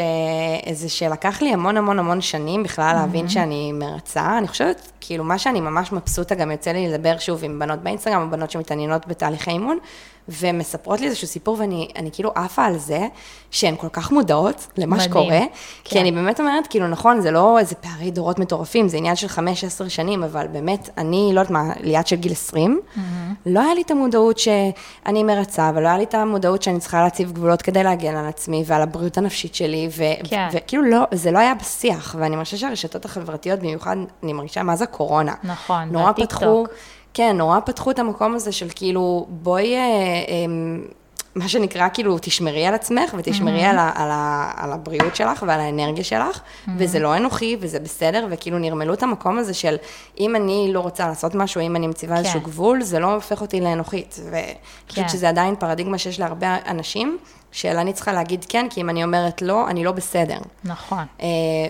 זה 0.73 0.89
שלקח 0.89 1.43
לי 1.43 1.53
המון 1.53 1.77
המון 1.77 1.99
המון 1.99 2.21
שנים 2.21 2.63
בכלל 2.63 2.93
להבין 2.95 3.29
שאני 3.29 3.73
מרצה. 3.73 4.39
אני 4.39 4.49
חושבת, 4.49 4.93
כאילו, 5.01 5.25
מה 5.25 5.39
שאני 5.39 5.61
ממש 5.61 5.93
מבסוטה, 5.93 6.35
גם 6.35 6.51
יוצא 6.51 6.71
לי 6.71 6.89
לדבר 6.89 7.19
שוב 7.19 7.45
עם 7.45 7.59
בנות 7.59 7.79
באינסטגרם, 7.79 8.23
או 8.23 8.31
בנות 8.31 8.51
שמתעניינות 8.51 9.07
בתהליכי 9.09 9.51
אימון, 9.51 9.79
ומספרות 10.31 11.01
לי 11.01 11.07
איזשהו 11.07 11.27
סיפור, 11.27 11.57
ואני 11.59 12.11
כאילו 12.13 12.33
עפה 12.35 12.65
על 12.65 12.79
זה, 12.79 13.07
שהן 13.51 13.77
כל 13.77 13.89
כך 13.93 14.13
מודעות 14.13 14.67
למה 14.77 14.97
מדהים. 14.97 15.11
שקורה, 15.11 15.39
כן. 15.39 15.47
כי 15.85 16.01
אני 16.01 16.13
באמת 16.13 16.41
אומרת, 16.41 16.67
כאילו, 16.67 16.89
נכון, 16.89 17.21
זה 17.21 17.31
לא 17.31 17.59
איזה 17.59 17.75
פערי 17.75 18.11
דורות 18.11 18.39
מטורפים, 18.39 18.89
זה 18.89 18.97
עניין 18.97 19.17
של 19.17 19.27
5-10 19.27 19.89
שנים, 19.89 20.25
אבל 20.25 20.47
באמת, 20.47 20.91
אני, 20.99 21.31
לא 21.35 21.41
יודעת 21.41 21.51
מה, 21.51 21.73
ליד 21.81 22.07
של 22.07 22.17
גיל 22.17 22.33
20, 22.33 22.81
mm-hmm. 22.81 23.01
לא 23.47 23.61
היה 23.61 23.75
לי 23.75 23.83
את 23.83 23.91
המודעות 23.91 24.39
שאני 24.39 25.23
מרצה, 25.23 25.71
ולא 25.75 25.89
היה 25.89 25.99
לי 25.99 26.05
את 26.05 26.15
המודעות 26.15 26.63
שאני 26.63 26.81
צריכה 26.81 27.03
להציב 27.03 27.33
גבולות 27.33 27.63
כדי 27.63 27.83
להגן 27.83 28.17
על 28.17 28.27
עצמי 28.27 28.65
ועל 28.67 28.83
הבריאות 28.83 29.19
הנפשית 29.19 29.55
שלי, 29.55 29.89
ו- 29.97 30.29
כן. 30.29 30.49
וכאילו, 30.53 30.83
לא, 30.83 31.05
זה 31.13 31.31
לא 31.31 31.39
היה 31.39 31.55
בשיח, 31.55 32.17
ואני 32.19 32.37
מרגישה 32.37 32.57
שהרשתות 32.57 33.05
החברתיות, 33.05 33.61
במיוחד, 33.61 33.97
אני 34.23 34.33
מרגישה 34.33 34.63
מה 34.63 34.77
זה 34.77 34.85
הקורונה. 34.85 35.35
נכון, 35.45 35.89
נורא 35.93 36.13
פתחו... 36.13 36.67
כן, 37.15 37.37
נורא 37.37 37.61
פתחו 37.61 37.91
את 37.91 37.99
המקום 37.99 38.35
הזה 38.35 38.53
של 38.53 38.67
כאילו, 38.75 39.27
בואי, 39.29 39.77
אה, 39.77 39.81
אה, 39.81 40.47
מה 41.35 41.49
שנקרא, 41.49 41.89
כאילו, 41.93 42.19
תשמרי 42.21 42.67
על 42.67 42.75
עצמך 42.75 43.15
ותשמרי 43.19 43.67
mm-hmm. 43.67 43.71
על, 43.71 43.79
ה, 43.79 43.93
על, 43.95 44.11
ה, 44.11 44.51
על 44.57 44.73
הבריאות 44.73 45.17
שלך 45.17 45.45
ועל 45.47 45.61
האנרגיה 45.61 46.05
שלך, 46.05 46.39
mm-hmm. 46.39 46.71
וזה 46.79 46.99
לא 46.99 47.17
אנוכי 47.17 47.57
וזה 47.61 47.81
בסדר, 47.81 48.27
וכאילו 48.31 48.59
נרמלו 48.59 48.95
את 48.95 49.03
המקום 49.03 49.39
הזה 49.39 49.55
של 49.55 49.77
אם 50.21 50.37
אני 50.37 50.71
לא 50.73 50.81
רוצה 50.81 51.09
לעשות 51.09 51.35
משהו, 51.35 51.61
אם 51.61 51.77
אני 51.77 51.87
מציבה 51.87 52.15
כן. 52.15 52.19
איזשהו 52.19 52.41
גבול, 52.41 52.83
זה 52.83 52.99
לא 52.99 53.15
הופך 53.15 53.41
אותי 53.41 53.61
לאנוכית. 53.61 54.21
ואני 54.31 54.55
חושבת 54.89 55.05
כן. 55.05 55.09
שזה 55.09 55.29
עדיין 55.29 55.57
פרדיגמה 55.57 55.99
שיש 55.99 56.21
להרבה 56.21 56.57
אנשים, 56.67 57.19
של 57.53 57.77
אני 57.77 57.93
צריכה 57.93 58.13
להגיד 58.13 58.45
כן, 58.49 58.67
כי 58.71 58.81
אם 58.81 58.91
אני 58.91 59.05
אומרת 59.05 59.43
לא, 59.43 59.69
אני 59.69 59.85
לא 59.85 59.93
בסדר. 59.93 60.39
נכון. 60.65 61.05
אה, 61.21 61.27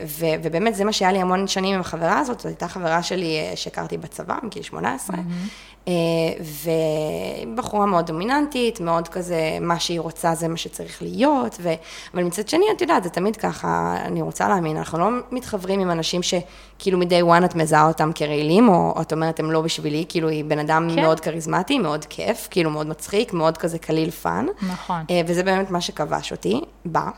ו- 0.06 0.26
ובאמת, 0.42 0.74
זה 0.74 0.84
מה 0.84 0.92
שהיה 0.92 1.12
לי 1.12 1.18
המון 1.18 1.48
שנים 1.48 1.74
עם 1.74 1.80
החברה 1.80 2.18
הזאת, 2.18 2.40
זאת 2.40 2.46
הייתה 2.46 2.68
חברה 2.68 3.02
שלי 3.02 3.38
אה, 3.38 3.56
שהכרתי 3.56 3.98
בצבא, 3.98 4.36
מגיל 4.42 4.62
18, 4.62 5.16
mm-hmm. 5.16 5.90
ובחורה 7.46 7.86
מאוד 7.86 8.06
דומיננטית, 8.06 8.80
מאוד 8.80 9.08
כזה, 9.08 9.58
מה 9.60 9.80
שהיא 9.80 10.00
רוצה 10.00 10.34
זה 10.34 10.48
מה 10.48 10.56
שצריך 10.56 11.02
להיות, 11.02 11.56
ו... 11.60 11.72
אבל 12.14 12.22
מצד 12.22 12.48
שני, 12.48 12.64
את 12.76 12.80
יודעת, 12.80 13.04
זה 13.04 13.10
תמיד 13.10 13.36
ככה, 13.36 13.96
אני 14.04 14.22
רוצה 14.22 14.48
להאמין, 14.48 14.76
אנחנו 14.76 14.98
לא 14.98 15.08
מתחברים 15.30 15.80
עם 15.80 15.90
אנשים 15.90 16.22
שכאילו 16.80 16.98
מ-day 16.98 17.40
one 17.40 17.44
את 17.44 17.54
מזהה 17.54 17.88
אותם 17.88 18.10
כרעילים, 18.14 18.68
או 18.68 18.98
את 19.00 19.12
אומרת, 19.12 19.40
הם 19.40 19.50
לא 19.50 19.60
בשבילי, 19.60 20.04
כאילו 20.08 20.28
היא 20.28 20.44
בן 20.44 20.58
אדם 20.58 20.88
כן. 20.94 21.02
מאוד 21.02 21.20
כריזמטי, 21.20 21.78
מאוד 21.78 22.04
כיף, 22.04 22.48
כאילו 22.50 22.70
מאוד 22.70 22.86
מצחיק, 22.86 23.32
מאוד 23.32 23.58
כזה 23.58 23.78
קליל 23.78 24.10
fun. 24.10 24.46
נכון. 24.62 25.04
וזה 25.26 25.42
באמת 25.42 25.70
מה 25.70 25.80
שכבש 25.80 26.32
אותי, 26.32 26.60
בה. 26.84 27.08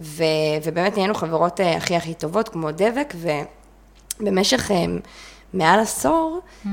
ו... 0.00 0.24
ובאמת 0.64 0.96
נהיינו 0.96 1.14
חברות 1.14 1.60
הכי 1.76 1.96
הכי 1.96 2.14
טובות, 2.14 2.48
כמו 2.48 2.70
דבק, 2.70 3.14
ובמשך 4.20 4.70
מעל 5.54 5.80
עשור, 5.80 6.40
mm-hmm. 6.64 6.68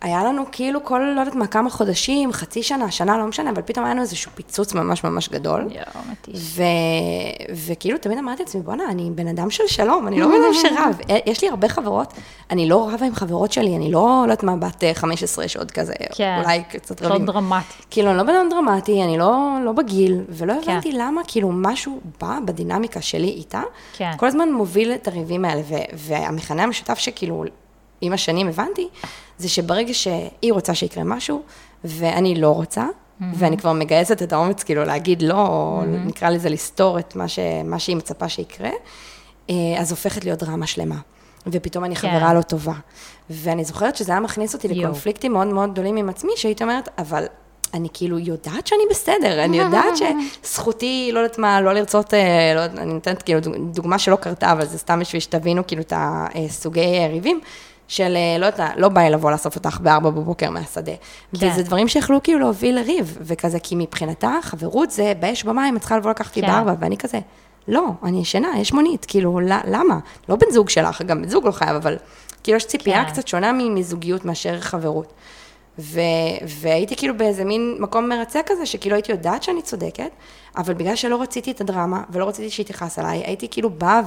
היה 0.00 0.24
לנו 0.24 0.44
כאילו 0.52 0.84
כל, 0.84 0.98
לא 1.14 1.20
יודעת 1.20 1.34
מה, 1.34 1.46
כמה 1.46 1.70
חודשים, 1.70 2.32
חצי 2.32 2.62
שנה, 2.62 2.90
שנה, 2.90 3.18
לא 3.18 3.26
משנה, 3.26 3.50
אבל 3.50 3.62
פתאום 3.62 3.84
היה 3.84 3.94
לנו 3.94 4.02
איזשהו 4.02 4.30
פיצוץ 4.34 4.74
ממש 4.74 5.04
ממש 5.04 5.28
גדול. 5.28 5.60
יואו, 5.60 6.04
מתיש. 6.10 6.34
ו... 6.36 6.62
וכאילו 7.66 7.98
תמיד 7.98 8.18
אמרתי 8.18 8.42
לעצמי, 8.42 8.62
בואנה, 8.62 8.84
אני 8.90 9.10
בן 9.14 9.28
אדם 9.28 9.50
של 9.50 9.66
שלום, 9.66 10.08
אני 10.08 10.20
לא 10.20 10.26
בן 10.26 10.32
אדם 10.32 10.54
שרב. 10.54 10.98
יש 11.30 11.42
לי 11.42 11.48
הרבה 11.48 11.68
חברות, 11.68 12.12
אני 12.50 12.68
לא 12.68 12.90
רבה 12.92 13.06
עם 13.06 13.14
חברות 13.14 13.52
שלי, 13.52 13.76
אני 13.76 13.92
לא, 13.92 14.00
לא 14.00 14.22
יודעת 14.22 14.42
מה, 14.42 14.56
בת 14.56 14.84
אה, 14.84 14.94
15 14.94 15.48
שעוד 15.48 15.70
כזה, 15.70 15.94
כן. 16.14 16.40
אולי 16.44 16.62
קצת 16.68 17.00
לא 17.00 17.08
רבים. 17.08 17.26
דרמטי. 17.26 17.74
כאילו, 17.90 18.10
אני 18.10 18.18
לא 18.18 18.22
בן 18.22 18.34
אדם 18.34 18.48
דרמטי, 18.50 19.02
אני 19.02 19.18
לא, 19.18 19.58
לא 19.64 19.72
בגיל, 19.72 20.20
ולא 20.28 20.54
כן. 20.62 20.70
הבנתי 20.70 20.92
למה, 20.92 21.20
כאילו, 21.26 21.50
משהו 21.52 22.00
בא 22.20 22.38
בדינמיקה 22.44 23.00
שלי 23.00 23.28
איתה, 23.28 23.62
כן. 23.96 24.12
כל 24.16 24.26
הזמן 24.26 24.52
מוביל 24.52 24.92
את 24.92 25.08
הריבים 25.08 25.44
האלה, 25.44 25.62
ו- 25.68 25.94
והמכנה 25.94 26.62
המשותף 26.62 26.98
שכאילו, 26.98 27.44
עם 28.00 28.12
השנים 28.12 28.48
הבנתי, 28.48 28.88
זה 29.38 29.48
שברגע 29.48 29.94
שהיא 29.94 30.52
רוצה 30.52 30.74
שיקרה 30.74 31.04
משהו, 31.04 31.42
ואני 31.84 32.34
לא 32.34 32.50
רוצה, 32.50 32.86
ואני 33.34 33.56
כבר 33.58 33.72
מגייסת 33.72 34.22
את 34.22 34.32
האומץ, 34.32 34.62
כאילו, 34.62 34.84
להגיד 34.84 35.22
לא, 35.22 35.34
או 35.46 35.82
נקרא 35.86 36.30
לזה 36.30 36.48
לסתור 36.48 36.98
את 36.98 37.16
מה, 37.16 37.28
ש- 37.28 37.38
מה 37.64 37.78
שהיא 37.78 37.96
מצפה 37.96 38.28
שיקרה, 38.28 38.70
אה, 39.50 39.54
אז 39.78 39.90
הופכת 39.90 40.24
להיות 40.24 40.42
דרמה 40.42 40.66
שלמה. 40.66 40.96
ופתאום 41.46 41.84
אני 41.84 41.96
כן. 41.96 42.08
חברה 42.18 42.34
לא 42.34 42.42
טובה. 42.42 42.72
ואני 43.30 43.64
זוכרת 43.64 43.96
שזה 43.96 44.12
היה 44.12 44.20
מכניס 44.20 44.54
אותי 44.54 44.66
יואו. 44.68 44.78
לקונפליקטים 44.80 45.32
מאוד 45.32 45.46
מאוד 45.46 45.72
גדולים 45.72 45.96
עם 45.96 46.08
עצמי, 46.08 46.32
שהייתי 46.36 46.62
אומרת, 46.64 46.88
אבל 46.98 47.24
אני 47.74 47.88
כאילו 47.94 48.18
יודעת 48.18 48.66
שאני 48.66 48.80
בסדר, 48.90 49.44
אני 49.44 49.58
יודעת 49.58 49.94
שזכותי, 50.44 51.10
לא 51.12 51.20
יודעת 51.20 51.38
מה, 51.38 51.60
לא 51.60 51.72
לרצות, 51.72 52.14
אה, 52.14 52.18
לא, 52.54 52.64
אני 52.64 52.92
נותנת 52.94 53.22
כאילו 53.22 53.40
דוג- 53.40 53.54
דוגמה 53.72 53.98
שלא 53.98 54.16
קרתה, 54.16 54.52
אבל 54.52 54.66
זה 54.66 54.78
סתם 54.78 55.00
בשביל 55.00 55.20
שתבינו 55.20 55.66
כאילו 55.66 55.82
את 55.82 55.92
הסוגי 55.96 56.80
ריבים. 57.10 57.40
של, 57.88 58.16
אה, 58.16 58.38
לא 58.38 58.46
יודעת, 58.46 58.72
לא 58.76 58.88
בא 58.88 59.00
לי 59.00 59.10
לבוא 59.10 59.30
לאסוף 59.30 59.56
אותך 59.56 59.78
בארבע 59.80 60.10
בבוקר 60.10 60.50
מהשדה. 60.50 60.92
כן. 61.40 61.48
וזה 61.50 61.62
דברים 61.62 61.88
שיכלו 61.88 62.22
כאילו 62.22 62.38
להוביל 62.38 62.74
לריב, 62.78 63.18
וכזה, 63.20 63.60
כי 63.60 63.74
מבחינתה, 63.78 64.32
חברות 64.42 64.90
זה 64.90 65.12
באש 65.20 65.44
במים, 65.44 65.76
את 65.76 65.80
צריכה 65.80 65.96
לבוא 65.96 66.10
לקחת 66.10 66.28
אותי 66.28 66.40
כן. 66.40 66.46
בארבע, 66.46 66.74
ואני 66.80 66.96
כזה, 66.96 67.18
לא, 67.68 67.84
אני 68.02 68.20
ישנה, 68.20 68.48
יש 68.58 68.72
מונית, 68.72 69.04
כאילו, 69.08 69.40
ל- 69.40 69.60
למה? 69.64 69.98
לא 70.28 70.36
בן 70.36 70.50
זוג 70.50 70.68
שלך, 70.68 71.02
גם 71.02 71.22
בן 71.22 71.28
זוג 71.28 71.46
לא 71.46 71.50
חייב, 71.52 71.76
אבל 71.76 71.96
כאילו 72.42 72.56
יש 72.56 72.64
ציפייה 72.66 73.04
כן. 73.04 73.10
קצת 73.10 73.28
שונה 73.28 73.52
מזוגיות 73.52 74.24
מאשר 74.24 74.60
חברות. 74.60 75.12
ו- 75.78 76.00
והייתי 76.46 76.96
כאילו 76.96 77.16
באיזה 77.16 77.44
מין 77.44 77.76
מקום 77.78 78.08
מרצה 78.08 78.40
כזה, 78.46 78.66
שכאילו 78.66 78.94
הייתי 78.94 79.12
יודעת 79.12 79.42
שאני 79.42 79.62
צודקת, 79.62 80.10
אבל 80.56 80.74
בגלל 80.74 80.96
שלא 80.96 81.22
רציתי 81.22 81.50
את 81.50 81.60
הדרמה, 81.60 82.02
ולא 82.10 82.28
רציתי 82.28 82.50
שהיא 82.50 82.66
תכעס 82.66 82.98
עליי, 82.98 83.22
הייתי 83.26 83.48
כאילו 83.50 83.70
באה 83.70 84.00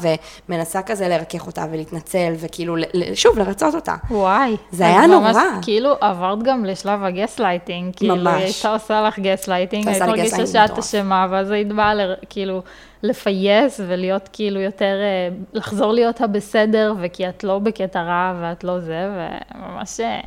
ומנסה 0.49 0.81
כזה 0.81 1.07
לרכך 1.07 1.47
אותה 1.47 1.65
ולהתנצל, 1.71 2.33
וכאילו, 2.39 2.75
שוב, 3.13 3.39
לרצות 3.39 3.75
אותה. 3.75 3.95
וואי. 4.11 4.57
זה 4.71 4.85
היה 4.85 5.07
ממש, 5.07 5.35
נורא. 5.35 5.43
כאילו 5.61 5.89
עברת 6.01 6.43
גם 6.43 6.65
לשלב 6.65 7.03
הגסלייטינג, 7.03 7.93
כאילו 7.95 8.15
ממש. 8.15 8.33
היא 8.33 8.43
הייתה 8.43 8.73
עושה 8.73 9.01
לך 9.01 9.19
גסלייטינג, 9.19 9.87
היית 9.87 10.01
מרגישה 10.01 10.47
שאת. 10.47 10.77
אשמה, 10.77 11.27
ואז 11.29 11.51
היית 11.51 11.73
באה 11.73 11.93
כאילו 12.29 12.61
לפייס 13.03 13.79
ולהיות 13.87 14.29
כאילו 14.33 14.59
יותר, 14.59 14.95
אה, 15.01 15.35
לחזור 15.53 15.93
להיות 15.93 16.21
הבסדר, 16.21 16.93
וכי 17.01 17.29
את 17.29 17.43
לא 17.43 17.59
בקטע 17.59 18.01
רע 18.01 18.33
ואת 18.41 18.63
לא 18.63 18.79
זה, 18.79 19.09
וממש, 19.55 19.99
אה, 19.99 20.19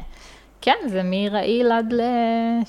כן, 0.64 0.76
זה 0.87 1.00
מרעיל 1.04 1.73
עד 1.73 1.92
ל... 1.92 2.00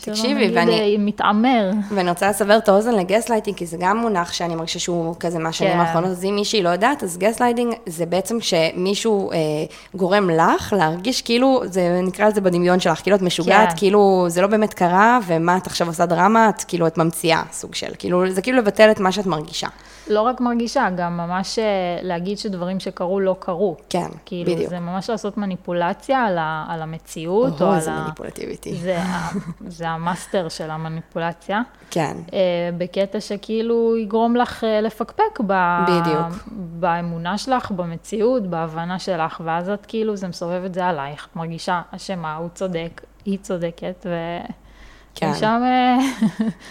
תקשיבי, 0.02 0.52
ואני- 0.56 0.98
מתעמר. 1.00 1.72
ואני 1.92 2.10
רוצה 2.10 2.30
לסבר 2.30 2.58
את 2.58 2.70
האוזן 2.70 2.96
לגסלייטינג, 2.96 3.58
כי 3.58 3.66
זה 3.66 3.78
גם 3.80 3.98
מונח 3.98 4.34
שאני 4.34 4.56
מרגישה 4.56 4.80
שהוא 4.80 5.16
כזה 5.20 5.40
מהשנים 5.40 5.74
כן. 5.74 5.80
האחרונות, 5.80 6.10
אז 6.12 6.26
אם 6.26 6.36
מישהי 6.36 6.64
לא 6.64 6.70
יודעת, 6.70 7.04
אז 7.04 7.18
גסלייטינג 7.18 7.74
זה 7.86 8.06
בעצם 8.06 8.38
שמישהו 8.42 9.32
אה, 9.32 9.38
גורם 9.96 10.30
לך 10.30 10.74
להרגיש 10.78 11.22
כאילו, 11.22 11.62
זה 11.66 12.02
נקרא 12.04 12.28
לזה 12.28 12.42
בדמיון 12.42 12.80
שלך, 12.80 13.02
כאילו 13.04 13.16
את 13.16 13.22
משוגעת, 13.22 13.70
כן. 13.72 13.78
כאילו 13.78 14.26
זה 14.28 14.42
לא 14.42 14.48
באמת 14.48 14.74
קרה, 14.74 15.20
ומה 15.28 15.58
את 15.58 15.68
עכשיו 15.68 15.88
עושה 15.88 16.06
דרמה, 16.06 16.50
את 16.50 16.64
כאילו 16.68 16.88
את 16.88 16.98
ממציאה 16.98 17.42
סוג 17.52 17.76
של, 17.76 17.92
כאילו 18.00 18.30
זה 18.30 18.42
כאילו 18.42 18.58
לבטל 18.58 18.92
את 18.92 19.00
מה 19.00 19.12
שאת 19.12 19.26
מרגישה. 19.26 19.68
לא 20.08 20.22
רק 20.22 20.42
מרגישה, 20.42 20.90
גם 20.96 21.18
ממש 21.18 21.60
אה, 21.60 21.64
להגיד 22.02 22.38
שדברים 22.38 22.80
שקרו 22.80 23.20
לא 23.20 23.36
קרו. 23.40 23.76
כן, 23.90 24.08
כאילו, 24.26 24.52
בדיוק. 24.52 24.70
זה 24.70 24.80
ממש 24.80 25.10
לעשות 25.10 25.38
מניפולציה 25.38 26.24
על, 26.24 26.38
ה, 26.38 26.66
על 26.70 26.82
המציאות, 26.82 27.62
או 27.62 27.66
או, 27.66 27.72
על 27.72 27.78
איזה 27.78 27.92
ה... 27.92 28.04
מניפולטיביטי. 28.04 28.76
זה, 28.76 28.98
זה 29.68 29.90
המאסטר 29.90 30.50
של 30.50 30.72
המניפולציה. 30.72 31.62
כן, 31.92 32.18
אה, 32.34 32.40
בקטע 32.78 33.20
שכאילו 33.20 33.98
יגרום 33.98 34.36
לך 34.36 34.64
אה, 34.64 34.82
לפקפק 34.82 35.40
ב... 35.48 35.84
בדיוק. 35.88 36.48
באמונה 36.52 37.38
שלך, 37.38 37.72
במציאות, 37.72 38.44
בהבנה 38.44 39.00
שלך, 39.00 39.42
ואז 39.46 39.70
את 39.70 39.86
כאילו, 39.86 40.16
זה 40.16 40.28
מסובב 40.28 40.64
את 40.66 40.74
זה 40.74 40.86
עלייך, 40.86 41.28
את 41.32 41.36
מרגישה 41.36 41.82
אשמה, 41.92 42.36
הוא 42.36 42.50
צודק, 42.54 43.02
היא 43.26 43.38
צודקת, 43.42 44.06
כן. 45.16 45.32
ושם 45.36 45.62
אה, 45.64 45.98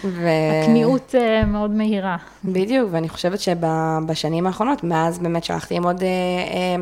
ו... 0.03 0.29
הכניעות 0.63 1.15
אה, 1.15 1.45
מאוד 1.45 1.71
מהירה. 1.71 2.17
בדיוק, 2.45 2.89
ואני 2.91 3.09
חושבת 3.09 3.39
שבשנים 3.39 4.47
האחרונות, 4.47 4.83
מאז 4.83 5.19
באמת 5.19 5.43
שהלכתי 5.43 5.73
ללמוד 5.73 6.03
אה, 6.03 6.07
אה, 6.07 6.75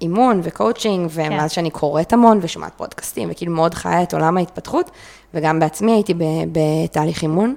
אימון 0.00 0.40
וקואוצ'ינג, 0.42 1.10
ומאז 1.10 1.50
שאני 1.50 1.70
קוראת 1.70 2.12
המון 2.12 2.38
ושומעת 2.42 2.72
פודקאסטים, 2.76 3.28
וכאילו 3.30 3.52
מאוד 3.52 3.74
חיה 3.74 4.02
את 4.02 4.14
עולם 4.14 4.36
ההתפתחות, 4.36 4.90
וגם 5.34 5.60
בעצמי 5.60 5.92
הייתי 5.92 6.14
בתהליך 6.52 7.22
אימון, 7.22 7.54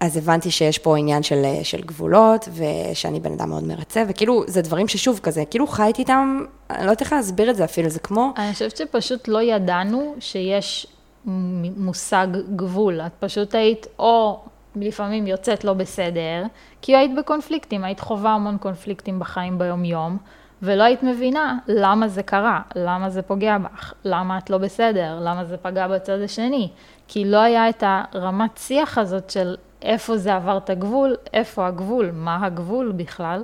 אז 0.00 0.16
הבנתי 0.16 0.50
שיש 0.50 0.78
פה 0.78 0.98
עניין 0.98 1.22
של, 1.22 1.42
של 1.62 1.80
גבולות, 1.80 2.48
ושאני 2.54 3.20
בן 3.20 3.32
אדם 3.32 3.48
מאוד 3.48 3.64
מרצה, 3.64 4.04
וכאילו, 4.08 4.44
זה 4.46 4.62
דברים 4.62 4.88
ששוב 4.88 5.20
כזה, 5.22 5.44
כאילו 5.50 5.66
חייתי 5.66 6.02
איתם, 6.02 6.44
אני 6.70 6.78
לא 6.78 6.82
יודעת 6.90 7.00
איך 7.00 7.12
להסביר 7.12 7.50
את 7.50 7.56
זה 7.56 7.64
אפילו, 7.64 7.88
זה 7.88 7.98
כמו, 7.98 8.32
אני 8.36 8.52
חושבת 8.52 8.76
שפשוט 8.76 9.28
לא 9.28 9.42
ידענו 9.42 10.14
שיש 10.20 10.86
מושג 11.24 12.26
גבול. 12.56 13.00
את 13.00 13.12
פשוט 13.20 13.54
היית 13.54 13.86
או 13.98 14.44
לפעמים 14.76 15.26
יוצאת 15.26 15.64
לא 15.64 15.72
בסדר, 15.72 16.42
כי 16.82 16.96
היית 16.96 17.10
בקונפליקטים, 17.14 17.84
היית 17.84 18.00
חווה 18.00 18.30
המון 18.30 18.58
קונפליקטים 18.58 19.18
בחיים 19.18 19.58
ביום-יום, 19.58 20.18
ולא 20.62 20.82
היית 20.82 21.02
מבינה 21.02 21.58
למה 21.68 22.08
זה 22.08 22.22
קרה, 22.22 22.60
למה 22.76 23.10
זה 23.10 23.22
פוגע 23.22 23.58
בך, 23.58 23.94
למה 24.04 24.38
את 24.38 24.50
לא 24.50 24.58
בסדר, 24.58 25.18
למה 25.20 25.44
זה 25.44 25.56
פגע 25.56 25.88
בצד 25.88 26.20
השני. 26.20 26.68
כי 27.08 27.24
לא 27.24 27.40
היה 27.40 27.68
את 27.68 27.84
הרמת 27.86 28.58
שיח 28.58 28.98
הזאת 28.98 29.30
של 29.30 29.56
איפה 29.82 30.16
זה 30.16 30.34
עבר 30.34 30.56
את 30.56 30.70
הגבול, 30.70 31.16
איפה 31.32 31.66
הגבול, 31.66 32.10
מה 32.14 32.46
הגבול 32.46 32.92
בכלל. 32.92 33.42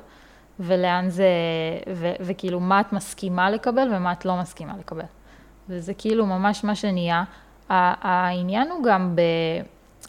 ולאן 0.61 1.05
זה, 1.09 1.29
ו, 1.95 2.13
וכאילו 2.21 2.61
מה 2.61 2.81
את 2.81 2.93
מסכימה 2.93 3.51
לקבל 3.51 3.89
ומה 3.93 4.13
את 4.13 4.25
לא 4.25 4.37
מסכימה 4.37 4.73
לקבל. 4.79 5.05
וזה 5.69 5.95
כאילו 5.95 6.27
ממש 6.27 6.65
מה 6.65 6.75
שנהיה. 6.75 7.25
העניין 7.69 8.71
הוא 8.71 8.85
גם 8.85 9.17
ב, 9.17 9.21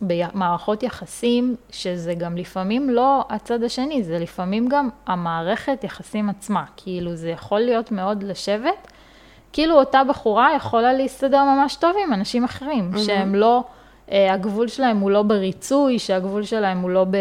במערכות 0.02 0.84
יחסים, 0.84 1.56
שזה 1.72 2.14
גם 2.14 2.38
לפעמים 2.38 2.90
לא 2.90 3.26
הצד 3.30 3.64
השני, 3.64 4.04
זה 4.04 4.20
לפעמים 4.20 4.68
גם 4.70 4.90
המערכת 5.08 5.84
יחסים 5.84 6.30
עצמה. 6.30 6.64
כאילו 6.78 7.16
זה 7.16 7.30
יכול 7.30 7.60
להיות 7.60 7.92
מאוד 7.92 8.24
לשבת, 8.24 8.92
כאילו 9.54 9.76
אותה 9.76 10.04
בחורה 10.04 10.56
יכולה 10.56 10.94
להסתדר 10.94 11.44
ממש 11.44 11.76
טוב 11.76 11.96
עם 12.06 12.14
אנשים 12.14 12.44
אחרים, 12.44 12.92
mm-hmm. 12.94 13.00
שהם 13.00 13.36
לא... 13.36 13.64
אה, 14.12 14.34
הגבול 14.34 14.68
שלהם 14.68 14.98
הוא 15.00 15.12
לא 15.12 15.24
בריצוי, 15.24 16.00
שהגבול 16.00 16.44
שלהם 16.44 16.82
הוא 16.82 16.90
לא 16.90 17.04
ב, 17.04 17.18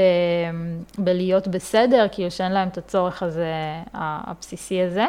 בלהיות 0.99 1.49
בסדר, 1.49 2.07
כאילו 2.13 2.31
שאין 2.31 2.53
להם 2.53 2.69
את 2.69 2.79
הצורך 2.79 3.23
הזה, 3.23 3.53
הבסיסי 3.95 4.83
הזה. 4.83 5.07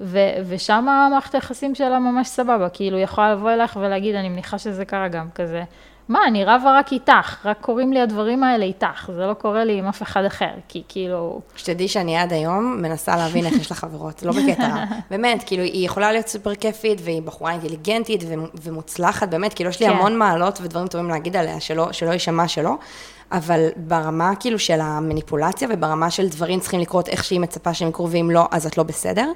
ו, 0.00 0.18
ושם 0.48 0.88
המערכת 0.88 1.34
היחסים 1.34 1.74
שלה 1.74 1.98
ממש 1.98 2.28
סבבה, 2.28 2.68
כאילו 2.68 2.96
היא 2.96 3.04
יכולה 3.04 3.32
לבוא 3.32 3.50
אליך 3.50 3.76
ולהגיד, 3.80 4.14
אני 4.14 4.28
מניחה 4.28 4.58
שזה 4.58 4.84
קרה 4.84 5.08
גם 5.08 5.28
כזה, 5.34 5.64
מה, 6.08 6.26
אני 6.26 6.44
רבה 6.44 6.78
רק 6.78 6.92
איתך, 6.92 7.46
רק 7.46 7.58
קורים 7.60 7.92
לי 7.92 8.00
הדברים 8.00 8.44
האלה 8.44 8.64
איתך, 8.64 9.10
זה 9.14 9.26
לא 9.26 9.34
קורה 9.34 9.64
לי 9.64 9.78
עם 9.78 9.86
אף 9.86 10.02
אחד 10.02 10.24
אחר, 10.24 10.50
כי 10.68 10.82
כאילו, 10.88 11.40
שתדעי 11.56 11.88
שאני 11.88 12.16
עד 12.16 12.32
היום 12.32 12.82
מנסה 12.82 13.16
להבין 13.16 13.46
איך 13.46 13.54
יש 13.54 13.70
לה 13.70 13.76
חברות, 13.76 14.22
לא 14.22 14.32
בקטע 14.32 14.68
רע. 14.68 14.84
באמת, 15.10 15.42
כאילו, 15.46 15.62
היא 15.62 15.86
יכולה 15.86 16.12
להיות 16.12 16.28
סופר 16.28 16.54
כיפית, 16.54 17.00
והיא 17.04 17.22
בחורה 17.22 17.52
אינטליגנטית 17.52 18.24
ומוצלחת, 18.62 19.28
באמת, 19.28 19.54
כאילו, 19.54 19.70
יש 19.70 19.80
לי 19.80 19.86
כן. 19.86 19.92
המון 19.92 20.18
מעלות 20.18 20.58
ודברים 20.62 20.86
טובים 20.86 21.08
להגיד 21.08 21.36
עליה, 21.36 21.60
שלא, 21.60 21.92
שלא 21.92 22.10
יישמע 22.10 22.48
שלא, 22.48 22.74
אבל 23.32 23.68
ברמה, 23.76 24.32
כאילו, 24.40 24.58
של 24.58 24.80
המניפולציה, 24.80 25.68
וברמה 25.70 26.10
של 26.10 26.28
דברים 26.28 26.60
צריכים 26.60 26.80
לקרות 26.80 27.08
איך 27.08 27.24
שהיא 27.24 27.40
מצפה 27.40 27.74
שהם 27.74 27.88
יקרו, 27.88 28.10
ואם 28.10 28.30
לא, 28.30 28.46
אז 28.50 28.66
את 28.66 28.78
לא 28.78 28.84
בסדר. 28.84 29.32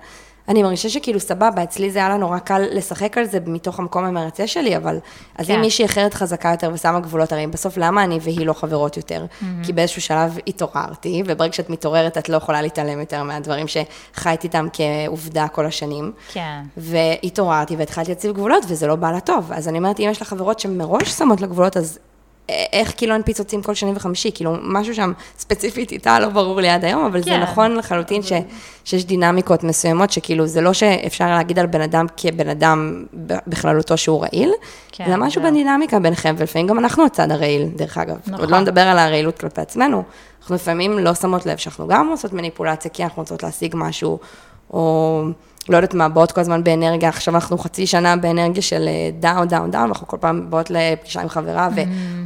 אני 0.48 0.62
מרגישה 0.62 0.88
שכאילו 0.88 1.20
סבבה, 1.20 1.62
אצלי 1.62 1.90
זה 1.90 1.98
היה 1.98 2.08
לה 2.08 2.16
נורא 2.16 2.38
קל 2.38 2.62
לשחק 2.70 3.18
על 3.18 3.24
זה 3.24 3.38
מתוך 3.46 3.78
המקום 3.78 4.04
המרצה 4.04 4.46
שלי, 4.46 4.76
אבל 4.76 4.98
אז 5.38 5.46
כן. 5.46 5.54
אם 5.54 5.60
מישהי 5.60 5.84
אחרת 5.84 6.14
חזקה 6.14 6.48
יותר 6.50 6.70
ושמה 6.74 7.00
גבולות, 7.00 7.32
הרי 7.32 7.46
בסוף 7.46 7.76
למה 7.76 8.04
אני 8.04 8.18
והיא 8.22 8.46
לא 8.46 8.52
חברות 8.52 8.96
יותר? 8.96 9.24
Mm-hmm. 9.24 9.66
כי 9.66 9.72
באיזשהו 9.72 10.02
שלב 10.02 10.38
התעוררתי, 10.46 11.22
וברגע 11.26 11.52
שאת 11.52 11.70
מתעוררת 11.70 12.18
את 12.18 12.28
לא 12.28 12.36
יכולה 12.36 12.62
להתעלם 12.62 13.00
יותר 13.00 13.22
מהדברים 13.22 13.66
שחייתי 13.68 14.46
איתם 14.46 14.66
כעובדה 14.72 15.48
כל 15.48 15.66
השנים. 15.66 16.12
כן. 16.32 16.62
והתעוררתי 16.76 17.76
והתחלתי 17.76 18.10
להציב 18.10 18.32
גבולות, 18.32 18.64
וזה 18.68 18.86
לא 18.86 18.96
בא 18.96 19.10
לה 19.10 19.20
טוב. 19.20 19.52
אז 19.52 19.68
אני 19.68 19.78
אומרת, 19.78 20.00
אם 20.00 20.08
יש 20.10 20.22
לך 20.22 20.28
חברות 20.28 20.60
שמראש 20.60 21.08
שמות 21.10 21.40
לה 21.40 21.46
גבולות, 21.46 21.76
אז 21.76 21.98
איך 22.72 22.92
כאילו 22.96 23.14
אין 23.14 23.22
פיצוצים 23.22 23.62
כל 23.62 23.74
שני 23.74 23.92
וחמישי, 23.94 24.30
כאילו 24.34 24.56
משהו 24.62 24.94
שם 24.94 25.12
ספציפית 25.38 25.92
איתה 25.92 26.20
לא 26.20 26.28
ברור 26.28 26.60
לי 26.60 26.68
עד 26.68 26.84
היום, 26.84 27.04
אבל 27.04 27.22
כן. 27.22 27.30
זה 27.30 27.38
נכון 27.38 27.76
לחלוטין 27.76 28.22
ש, 28.22 28.32
שיש 28.84 29.04
דינמיקות 29.04 29.64
מסוימות, 29.64 30.10
שכאילו 30.10 30.46
זה 30.46 30.60
לא 30.60 30.72
שאפשר 30.72 31.26
להגיד 31.26 31.58
על 31.58 31.66
בן 31.66 31.80
אדם 31.80 32.06
כבן 32.16 32.48
אדם 32.48 33.04
בכללותו 33.46 33.96
שהוא 33.96 34.22
רעיל, 34.22 34.52
כן, 34.92 35.04
זה 35.08 35.16
משהו 35.16 35.42
זה... 35.42 35.50
בדינמיקה 35.50 35.98
ביניכם, 35.98 36.34
ולפעמים 36.38 36.66
גם 36.66 36.78
אנחנו 36.78 37.04
הצד 37.06 37.30
הרעיל, 37.30 37.68
דרך 37.76 37.98
אגב. 37.98 38.16
נכון. 38.26 38.40
עוד 38.40 38.50
לא 38.50 38.60
נדבר 38.60 38.80
על 38.80 38.98
הרעילות 38.98 39.38
כלפי 39.38 39.60
עצמנו, 39.60 40.02
אנחנו 40.40 40.54
לפעמים 40.54 40.98
לא 40.98 41.14
שמות 41.14 41.46
לב 41.46 41.56
שאנחנו 41.56 41.88
גם 41.88 42.08
עושות 42.08 42.32
מניפולציה, 42.32 42.90
כי 42.90 43.04
אנחנו 43.04 43.22
רוצות 43.22 43.42
להשיג 43.42 43.74
משהו, 43.76 44.18
או... 44.70 45.22
לא 45.68 45.76
יודעת 45.76 45.94
מה, 45.94 46.08
באות 46.08 46.32
כל 46.32 46.40
הזמן 46.40 46.64
באנרגיה, 46.64 47.08
עכשיו 47.08 47.34
אנחנו 47.34 47.58
חצי 47.58 47.86
שנה 47.86 48.16
באנרגיה 48.16 48.62
של 48.62 48.88
down, 49.20 49.48
down, 49.48 49.70
down, 49.70 49.84
ואנחנו 49.84 50.06
כל 50.06 50.16
פעם 50.20 50.50
באות 50.50 50.70
לפגישה 50.70 51.20
עם 51.20 51.28
חברה, 51.28 51.68
mm. 51.68 51.80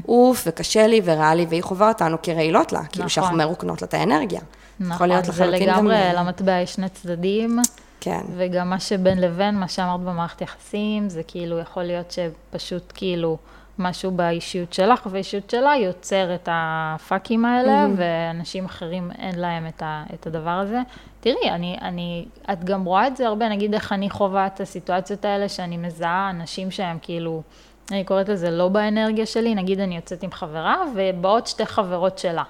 ואוף, 0.07 0.45
וקשה 0.47 0.87
לי, 0.87 1.01
ורע 1.05 1.35
לי, 1.35 1.47
והיא 1.49 1.63
חווה 1.63 1.89
אותנו 1.89 2.17
כרעילות 2.23 2.73
לה, 2.73 2.79
כאילו 2.79 2.85
נכון. 2.85 2.93
כאילו 2.93 3.09
שאנחנו 3.09 3.37
מרוקנות 3.37 3.83
לה 3.83 3.89
את 3.89 3.95
האנרגיה. 3.95 4.41
נכון, 4.81 5.09
זה 5.23 5.47
לגמרי, 5.47 5.97
למטבע 6.17 6.61
יש 6.61 6.75
שני 6.75 6.89
צדדים. 6.89 7.59
כן. 8.01 8.21
וגם 8.37 8.71
מה 8.71 8.81
שבין 8.81 9.21
לבין, 9.21 9.55
מה 9.55 9.69
שאמרת 9.69 10.01
במערכת 10.01 10.41
יחסים, 10.41 11.09
זה 11.09 11.23
כאילו 11.23 11.59
יכול 11.59 11.83
להיות 11.83 12.11
שפשוט 12.11 12.93
כאילו 12.95 13.39
משהו 13.79 14.11
באישיות 14.11 14.73
שלך 14.73 15.07
ואישיות 15.11 15.51
שלה 15.51 15.73
יוצר 15.77 16.35
את 16.35 16.49
הפאקים 16.53 17.45
האלה, 17.45 17.85
mm-hmm. 17.85 17.89
ואנשים 17.97 18.65
אחרים 18.65 19.11
אין 19.19 19.39
להם 19.39 19.67
את, 19.67 19.83
ה, 19.83 20.05
את 20.15 20.27
הדבר 20.27 20.51
הזה. 20.51 20.81
תראי, 21.21 21.51
אני, 21.51 21.79
אני, 21.83 22.25
את 22.53 22.65
גם 22.65 22.85
רואה 22.85 23.07
את 23.07 23.17
זה 23.17 23.27
הרבה, 23.27 23.49
נגיד 23.49 23.75
איך 23.75 23.93
אני 23.93 24.11
חווה 24.11 24.47
את 24.47 24.61
הסיטואציות 24.61 25.25
האלה, 25.25 25.49
שאני 25.49 25.77
מזהה 25.77 26.31
אנשים 26.31 26.71
שהם 26.71 26.99
כאילו, 27.03 27.43
אני 27.91 28.05
קוראת 28.05 28.29
לזה 28.29 28.51
לא 28.51 28.69
באנרגיה 28.69 29.27
שלי, 29.27 29.55
נגיד 29.55 29.81
אני 29.81 29.97
יוצאת 29.97 30.23
עם 30.23 30.33
חברה, 30.33 30.77
ובאות 30.95 31.47
שתי 31.47 31.67
חברות 31.67 32.19
שלה. 32.19 32.45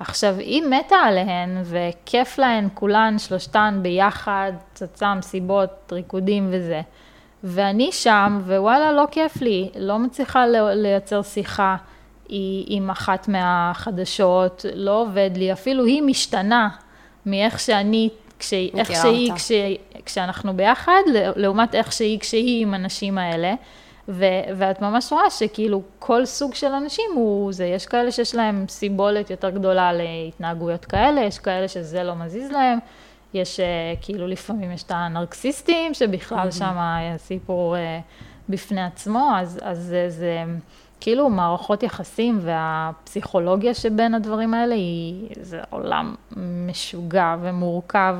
עכשיו, 0.00 0.38
היא 0.38 0.62
מתה 0.62 0.96
עליהן, 0.96 1.62
וכיף 1.64 2.38
להן 2.38 2.68
כולן, 2.74 3.18
שלושתן 3.18 3.78
ביחד, 3.82 4.52
צצה, 4.74 5.14
מסיבות, 5.14 5.92
ריקודים 5.92 6.48
וזה. 6.50 6.80
ואני 7.44 7.92
שם, 7.92 8.40
ווואלה, 8.46 8.92
לא 8.92 9.04
כיף 9.10 9.42
לי, 9.42 9.70
לא 9.76 9.98
מצליחה 9.98 10.46
לייצר 10.74 11.22
שיחה 11.22 11.76
עם 12.66 12.90
אחת 12.90 13.28
מהחדשות, 13.28 14.64
לא 14.74 15.02
עובד 15.02 15.30
לי, 15.36 15.52
אפילו 15.52 15.84
היא 15.84 16.02
משתנה 16.02 16.68
מאיך 17.26 17.60
שאני, 17.60 18.08
כש, 18.38 18.54
איך 18.54 18.92
שהיא, 19.02 19.32
כש, 19.32 19.52
כשאנחנו 20.06 20.56
ביחד, 20.56 21.02
לעומת 21.36 21.74
איך 21.74 21.92
שהיא 21.92 22.20
כשהיא 22.20 22.62
עם 22.62 22.74
הנשים 22.74 23.18
האלה. 23.18 23.54
ו, 24.08 24.24
ואת 24.56 24.82
ממש 24.82 25.12
רואה 25.12 25.30
שכאילו 25.30 25.82
כל 25.98 26.24
סוג 26.24 26.54
של 26.54 26.72
אנשים 26.72 27.10
הוא 27.14 27.52
זה, 27.52 27.64
יש 27.64 27.86
כאלה 27.86 28.12
שיש 28.12 28.34
להם 28.34 28.64
סיבולת 28.68 29.30
יותר 29.30 29.50
גדולה 29.50 29.92
להתנהגויות 29.92 30.84
כאלה, 30.84 31.20
יש 31.20 31.38
כאלה 31.38 31.68
שזה 31.68 32.02
לא 32.02 32.14
מזיז 32.14 32.50
להם, 32.50 32.78
יש 33.34 33.60
אה, 33.60 33.94
כאילו 34.00 34.26
לפעמים 34.26 34.72
יש 34.72 34.82
את 34.82 34.90
הנרקסיסטים, 34.90 35.94
שבכלל 35.94 36.50
שם 36.50 36.76
סיפור 37.16 37.76
אה, 37.76 38.00
בפני 38.48 38.84
עצמו, 38.84 39.30
אז, 39.36 39.58
אז 39.62 39.78
זה, 39.78 40.06
זה 40.08 40.44
כאילו 41.00 41.28
מערכות 41.28 41.82
יחסים 41.82 42.38
והפסיכולוגיה 42.42 43.74
שבין 43.74 44.14
הדברים 44.14 44.54
האלה 44.54 44.74
היא, 44.74 45.28
זה 45.40 45.60
עולם 45.70 46.14
משוגע 46.36 47.36
ומורכב, 47.42 48.16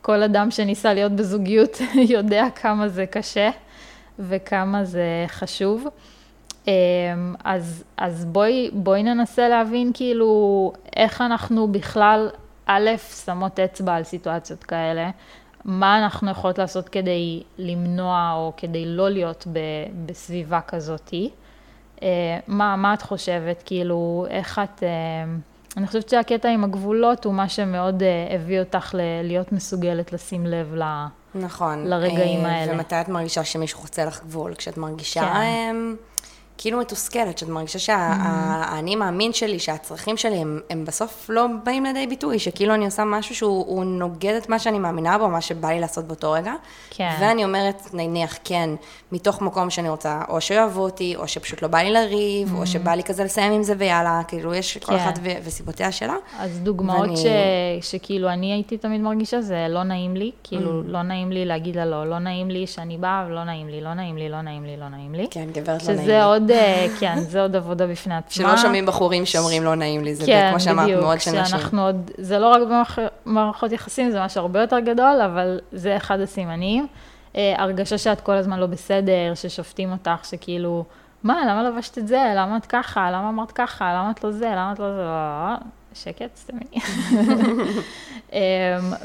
וכל 0.00 0.22
אדם 0.22 0.50
שניסה 0.50 0.94
להיות 0.94 1.12
בזוגיות 1.12 1.78
יודע 2.14 2.44
כמה 2.54 2.88
זה 2.88 3.06
קשה 3.06 3.50
וכמה 4.18 4.84
זה 4.84 5.24
חשוב. 5.28 5.86
אמ, 6.66 6.72
אז, 7.44 7.84
אז 7.96 8.24
בואי, 8.24 8.70
בואי 8.72 9.02
ננסה 9.02 9.48
להבין 9.48 9.90
כאילו 9.94 10.72
איך 10.96 11.20
אנחנו 11.20 11.68
בכלל 11.68 12.28
א', 12.66 12.90
שמות 13.24 13.60
אצבע 13.60 13.94
על 13.94 14.04
סיטואציות 14.04 14.64
כאלה, 14.64 15.10
מה 15.64 15.98
אנחנו 15.98 16.30
יכולות 16.30 16.58
לעשות 16.58 16.88
כדי 16.88 17.42
למנוע 17.58 18.32
או 18.36 18.52
כדי 18.56 18.86
לא 18.86 19.10
להיות 19.10 19.46
ב, 19.52 19.58
בסביבה 20.06 20.60
כזאתי. 20.60 21.30
אה, 22.02 22.08
מה, 22.46 22.76
מה 22.76 22.94
את 22.94 23.02
חושבת, 23.02 23.62
כאילו, 23.64 24.26
איך 24.30 24.60
את... 24.64 24.82
אה, 24.82 24.88
אני 25.76 25.86
חושבת 25.86 26.08
שהקטע 26.08 26.48
עם 26.48 26.64
הגבולות 26.64 27.24
הוא 27.24 27.34
מה 27.34 27.48
שמאוד 27.48 28.02
אה, 28.02 28.34
הביא 28.34 28.60
אותך 28.60 28.94
ל- 28.94 29.22
להיות 29.22 29.52
מסוגלת 29.52 30.12
לשים 30.12 30.46
לב 30.46 30.74
ל... 30.74 30.82
נכון. 31.34 31.86
לרגעים 31.86 32.44
האלה. 32.44 32.72
ומתי 32.72 33.00
את 33.00 33.08
מרגישה 33.08 33.44
שמישהו 33.44 33.80
חוצה 33.80 34.04
לך 34.04 34.22
גבול? 34.22 34.54
כשאת 34.54 34.76
מרגישה... 34.76 35.20
כן. 35.20 35.76
כאילו 36.58 36.78
מתוסכלת, 36.78 37.38
שאת 37.38 37.48
מרגישה 37.48 37.78
שהאני 37.78 38.92
שה, 38.92 38.98
מאמין 38.98 39.32
שלי, 39.32 39.58
שהצרכים 39.58 40.16
שלי, 40.16 40.36
הם, 40.36 40.60
הם 40.70 40.84
בסוף 40.84 41.26
לא 41.28 41.46
באים 41.64 41.84
לידי 41.84 42.06
ביטוי, 42.06 42.38
שכאילו 42.38 42.74
אני 42.74 42.84
עושה 42.84 43.04
משהו 43.04 43.34
שהוא 43.34 43.84
נוגד 43.84 44.34
את 44.42 44.48
מה 44.48 44.58
שאני 44.58 44.78
מאמינה 44.78 45.18
בו, 45.18 45.28
מה 45.28 45.40
שבא 45.40 45.68
לי 45.68 45.80
לעשות 45.80 46.04
באותו 46.04 46.32
רגע. 46.32 46.52
כן. 46.90 47.16
ואני 47.20 47.44
אומרת, 47.44 47.82
נניח, 47.92 48.38
כן, 48.44 48.70
מתוך 49.12 49.42
מקום 49.42 49.70
שאני 49.70 49.88
רוצה, 49.88 50.20
או 50.28 50.40
שיאהבו 50.40 50.82
אותי, 50.82 51.16
או 51.16 51.28
שפשוט 51.28 51.62
לא 51.62 51.68
בא 51.68 51.78
לי 51.78 51.90
לריב, 51.90 52.52
mm-hmm. 52.52 52.58
או 52.58 52.66
שבא 52.66 52.90
לי 52.90 53.02
כזה 53.02 53.24
לסיים 53.24 53.52
עם 53.52 53.62
זה 53.62 53.74
ויאללה, 53.78 54.20
כאילו 54.28 54.54
יש 54.54 54.78
כן. 54.78 54.86
כל 54.86 54.96
אחת 54.96 55.18
ו- 55.22 55.44
וסיבותיה 55.44 55.92
שלה. 55.92 56.14
אז 56.38 56.60
דוגמאות 56.60 57.00
ואני... 57.00 57.16
ש... 57.16 57.90
שכאילו 57.90 58.28
אני 58.28 58.52
הייתי 58.52 58.78
תמיד 58.78 59.00
מרגישה, 59.00 59.40
זה 59.40 59.66
לא 59.68 59.82
נעים 59.82 60.16
לי, 60.16 60.30
כאילו 60.44 60.70
mm-hmm. 60.70 60.90
לא 60.90 61.02
נעים 61.02 61.32
לי 61.32 61.44
להגיד 61.44 61.76
לה 61.76 61.84
לא, 61.84 62.06
לא 62.10 62.18
נעים 62.18 62.50
לי 62.50 62.66
שאני 62.66 62.98
באה, 62.98 63.24
ולא 63.28 63.44
נעים 63.44 63.68
לי, 63.68 63.80
לא 63.80 63.94
נעים 63.94 64.16
לי, 64.16 64.28
לא 64.28 64.40
נעים 64.40 64.64
לי, 64.64 64.76
לא 64.76 64.88
נעים 64.88 65.14
לי. 65.14 65.26
כן, 65.30 65.48
גברת 65.52 65.82
לא 65.82 65.88
נעים 65.88 65.98
לי. 65.98 66.04
שזה 66.04 66.24
עוד 66.24 66.45
עוד, 66.50 66.58
אה, 66.58 66.86
כן, 67.00 67.18
זה 67.18 67.42
עוד 67.42 67.56
עבודה 67.56 67.86
בפני 67.86 68.14
עצמה. 68.14 68.30
שלא 68.30 68.56
שומעים 68.56 68.86
בחורים 68.86 69.26
שאומרים 69.26 69.64
לא 69.64 69.74
נעים 69.74 70.04
לי, 70.04 70.14
זה 70.14 70.26
כן, 70.26 70.48
כמו 70.50 70.60
שאמרת, 70.60 70.90
מאוד 70.90 71.20
של 71.20 71.30
נשים. 71.30 71.58
כן, 71.58 71.66
בדיוק, 71.66 71.74
עוד, 71.74 72.10
זה 72.18 72.38
לא 72.38 72.48
רק 72.48 72.62
במערכות 73.26 73.72
יחסים, 73.72 74.10
זה 74.10 74.20
משהו 74.24 74.40
הרבה 74.40 74.60
יותר 74.60 74.80
גדול, 74.80 75.20
אבל 75.24 75.60
זה 75.72 75.96
אחד 75.96 76.20
הסימנים. 76.20 76.86
אה, 77.36 77.54
הרגשה 77.58 77.98
שאת 77.98 78.20
כל 78.20 78.32
הזמן 78.32 78.60
לא 78.60 78.66
בסדר, 78.66 79.34
ששופטים 79.34 79.92
אותך, 79.92 80.24
שכאילו, 80.24 80.84
מה, 81.22 81.42
למה 81.48 81.62
לבשת 81.62 81.98
את 81.98 82.08
זה? 82.08 82.32
למה 82.36 82.56
את 82.56 82.66
ככה? 82.66 83.10
למה 83.10 83.28
אמרת 83.28 83.52
ככה? 83.52 83.94
למה 83.94 84.10
את 84.10 84.24
לא 84.24 84.30
זה? 84.30 84.48
למה 84.52 84.72
את 84.72 84.78
לא 84.78 84.92
זה? 84.96 85.02
שקט, 86.04 86.36
סתמי. 86.36 86.80
אמ, 88.32 88.38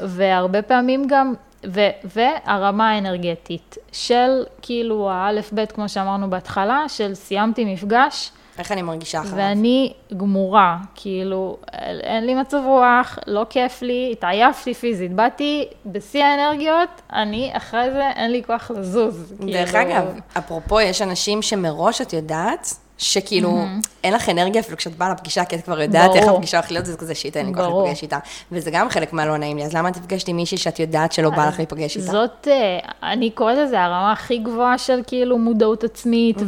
והרבה 0.08 0.62
פעמים 0.62 1.06
גם, 1.06 1.34
ו- 1.66 1.90
והרמה 2.04 2.90
האנרגטית 2.90 3.76
של 3.92 4.44
כאילו 4.62 5.10
האלף-בית, 5.10 5.72
כמו 5.72 5.88
שאמרנו 5.88 6.30
בהתחלה, 6.30 6.84
של 6.88 7.14
סיימתי 7.14 7.64
מפגש. 7.64 8.30
איך 8.58 8.72
אני 8.72 8.82
מרגישה 8.82 9.20
אחריו? 9.20 9.36
ואני 9.36 9.92
גמורה, 10.16 10.78
כאילו, 10.94 11.56
אין 12.02 12.26
לי 12.26 12.34
מצב 12.34 12.60
רוח, 12.66 13.18
לא 13.26 13.46
כיף 13.50 13.82
לי, 13.82 14.08
התעייפתי 14.12 14.74
פיזית, 14.74 15.12
באתי 15.12 15.68
בשיא 15.86 16.24
האנרגיות, 16.24 17.02
אני 17.12 17.50
אחרי 17.52 17.90
זה 17.90 18.10
אין 18.10 18.30
לי 18.32 18.42
כוח 18.46 18.70
לזוז. 18.70 19.34
דרך 19.40 19.72
כאילו... 19.72 19.90
אגב, 19.90 20.18
אפרופו, 20.38 20.80
יש 20.80 21.02
אנשים 21.02 21.42
שמראש 21.42 22.00
את 22.00 22.12
יודעת, 22.12 22.74
שכאילו, 23.02 23.50
mm-hmm. 23.50 23.88
אין 24.04 24.14
לך 24.14 24.28
אנרגיה 24.28 24.60
אפילו 24.60 24.76
כשאת 24.76 24.96
באה 24.96 25.12
לפגישה, 25.12 25.44
כי 25.44 25.56
את 25.56 25.64
כבר 25.64 25.80
יודעת 25.80 26.10
ברור. 26.10 26.16
איך 26.16 26.28
הפגישה 26.28 26.56
הולכת 26.56 26.70
להיות, 26.70 26.86
זה 26.86 26.96
כזה 26.96 27.14
שיט, 27.14 27.36
אין 27.36 27.46
לי 27.46 27.54
כוח 27.54 27.66
להיפגש 27.66 28.02
איתה. 28.02 28.18
וזה 28.52 28.70
גם 28.70 28.88
חלק 28.88 29.12
מהלא 29.12 29.36
נעים 29.36 29.56
לי, 29.56 29.64
אז 29.64 29.74
למה 29.74 29.88
את 29.88 29.96
נפגשת 29.96 30.28
עם 30.28 30.36
מישהי 30.36 30.58
שאת 30.58 30.78
יודעת 30.78 31.12
שלא 31.12 31.30
בא 31.30 31.48
לך 31.48 31.58
להיפגש 31.58 31.96
איתה? 31.96 32.12
זאת, 32.12 32.48
אה, 32.50 32.78
אני 33.12 33.30
קוראת 33.30 33.58
לזה 33.58 33.80
הרמה 33.80 34.12
הכי 34.12 34.38
גבוהה 34.38 34.78
של 34.78 35.00
כאילו 35.06 35.38
מודעות 35.38 35.84
עצמית 35.84 36.38
mm-hmm. 36.38 36.44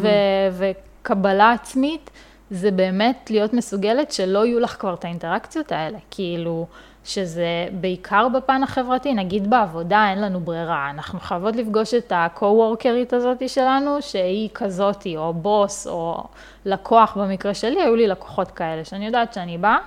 ו- 0.52 0.72
וקבלה 1.02 1.52
עצמית, 1.52 2.10
זה 2.50 2.70
באמת 2.70 3.30
להיות 3.30 3.52
מסוגלת 3.52 4.12
שלא 4.12 4.46
יהיו 4.46 4.60
לך 4.60 4.76
כבר 4.78 4.94
את 4.94 5.04
האינטראקציות 5.04 5.72
האלה. 5.72 5.98
כאילו, 6.10 6.66
שזה 7.04 7.66
בעיקר 7.72 8.28
בפן 8.28 8.62
החברתי, 8.62 9.14
נגיד 9.14 9.50
בעבודה 9.50 10.08
אין 10.10 10.20
לנו 10.20 10.40
ברירה, 10.40 10.90
אנחנו 10.90 11.20
חייבות 11.20 11.56
לפגוש 11.56 11.94
את 11.94 12.12
ה-co-workerית 12.12 13.16
הזאת 13.16 13.48
שלנו, 13.48 14.02
שהיא 14.02 14.48
כזאתי, 14.54 15.16
או 15.16 15.34
בוס, 15.34 15.86
או 15.86 16.24
לקוח 16.64 17.16
במקרה 17.16 17.54
שלי, 17.54 17.82
היו 17.82 17.96
לי 17.96 18.06
לקוחות 18.06 18.50
כאלה, 18.50 18.84
שאני 18.84 19.06
יודעת 19.06 19.32
שאני 19.32 19.58
באה, 19.58 19.78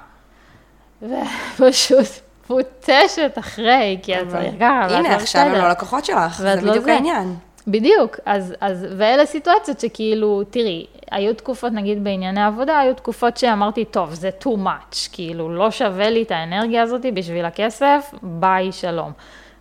ופשוט 1.02 2.08
פוטשת 2.48 3.36
אחרי, 3.40 4.00
כי 4.04 4.22
את 4.22 4.30
צריכה, 4.30 4.82
ואת 4.84 4.92
לא 4.92 4.98
הנה, 4.98 5.16
עכשיו 5.16 5.42
הם 5.42 5.52
לא 5.52 5.70
לקוחות 5.70 6.06
שלך, 6.06 6.38
זה 6.38 6.56
לא 6.56 6.70
בדיוק 6.70 6.88
העניין. 6.88 7.36
בדיוק, 7.68 8.20
אז, 8.26 8.54
אז, 8.62 8.86
ואלה 8.98 9.26
סיטואציות 9.26 9.80
שכאילו, 9.80 10.44
תראי, 10.50 10.86
היו 11.12 11.34
תקופות, 11.34 11.72
נגיד 11.74 12.04
בענייני 12.04 12.44
עבודה, 12.44 12.80
היו 12.80 12.94
תקופות 12.94 13.38
שאמרתי, 13.38 13.86
טוב, 13.86 14.14
זה 14.14 14.30
too 14.44 14.58
much, 14.66 15.10
כאילו, 15.12 15.50
לא 15.50 15.72
שווה 15.72 16.10
לי 16.10 16.24
את 16.24 16.32
האנרגיה 16.32 16.82
הזאת 16.82 17.06
בשביל 17.14 17.46
הכסף, 17.46 18.12
ביי, 18.24 18.72
שלום. 18.72 19.12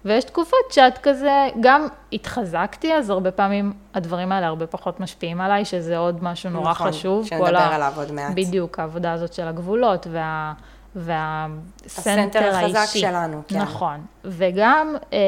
ויש 0.05 0.25
תקופות 0.25 0.59
שאת 0.71 0.99
כזה, 0.99 1.49
גם 1.61 1.87
התחזקתי, 2.13 2.95
אז 2.95 3.11
הרבה 3.11 3.31
פעמים 3.31 3.73
הדברים 3.95 4.33
האלה 4.33 4.47
הרבה 4.47 4.67
פחות 4.67 5.01
משפיעים 5.01 5.41
עליי, 5.41 5.65
שזה 5.65 5.99
עוד 5.99 6.25
משהו 6.25 6.51
נורא 6.51 6.71
נכון, 6.71 6.89
חשוב. 6.89 7.27
נכון, 7.27 7.39
שנדבר 7.39 7.75
עליו 7.75 7.93
עוד 7.97 8.13
מעט. 8.13 8.33
בדיוק, 8.35 8.79
העבודה 8.79 9.13
הזאת 9.13 9.33
של 9.33 9.49
הגבולות 9.49 10.07
וה... 10.11 10.53
והסנטר 10.97 12.11
האישי. 12.11 12.11
הסנטר 12.11 12.49
החזק 12.49 12.97
שלנו, 12.99 13.43
כן. 13.49 13.59
נכון. 13.59 14.01
וגם, 14.25 14.95
אה, 15.13 15.19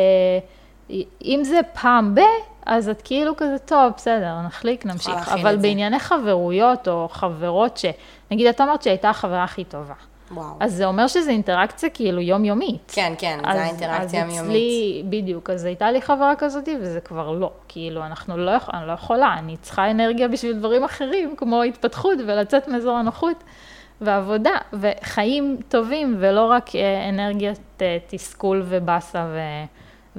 אם 1.25 1.41
זה 1.45 1.61
פעם 1.81 2.15
ב... 2.15 2.21
אז 2.69 2.89
את 2.89 3.03
כאילו 3.03 3.37
כזה, 3.37 3.59
טוב, 3.59 3.93
בסדר, 3.97 4.43
נחליק, 4.47 4.87
נמשיך. 4.87 5.29
אבל. 5.29 5.57
בענייני 5.57 5.99
חברויות 5.99 6.89
או 6.89 7.09
חברות 7.13 7.77
ש... 7.77 7.85
נגיד, 8.31 8.47
את 8.47 8.61
אמרת 8.61 8.83
שהייתה 8.83 9.11
החברה 9.11 9.45
הכי 9.45 9.65
טובה. 9.65 9.95
וואו. 10.31 10.55
אז 10.61 10.75
זה 10.75 10.85
אומר 10.87 11.07
שזו 11.07 11.31
אינטראקציה 11.31 11.91
כאילו 11.91 12.21
יומיומית. 12.21 12.93
כן, 12.95 13.13
כן, 13.19 13.39
אז- 13.45 13.57
זה 13.57 13.63
האינטראקציה 13.63 14.03
אז 14.05 14.15
היומיומית. 14.15 14.47
אצלי, 14.49 15.03
בדיוק, 15.09 15.51
אז 15.51 15.65
הייתה 15.65 15.91
לי 15.91 16.03
חברה 16.03 16.35
כזאת, 16.39 16.69
וזה 16.81 17.01
כבר 17.01 17.31
לא. 17.33 17.51
כאילו, 17.69 18.07
אנחנו 18.07 18.37
לא, 18.37 18.53
אני 18.75 18.87
לא 18.87 18.93
יכולה, 18.93 19.35
אני 19.39 19.57
צריכה 19.57 19.91
אנרגיה 19.91 20.29
בשביל 20.29 20.53
דברים 20.53 20.85
אחרים, 20.85 21.35
כמו 21.37 21.63
התפתחות 21.63 22.19
ולצאת 22.27 22.69
מאזור 22.69 22.97
הנוחות 22.97 23.45
ועבודה, 24.01 24.51
וחיים 24.73 25.57
טובים, 25.69 26.17
ולא 26.19 26.45
רק 26.51 26.77
אה, 26.77 27.09
אנרגיית 27.09 27.61
אה, 27.83 27.99
תסכול 28.07 28.63
ובאסה 28.69 29.27
ו, 29.33 29.39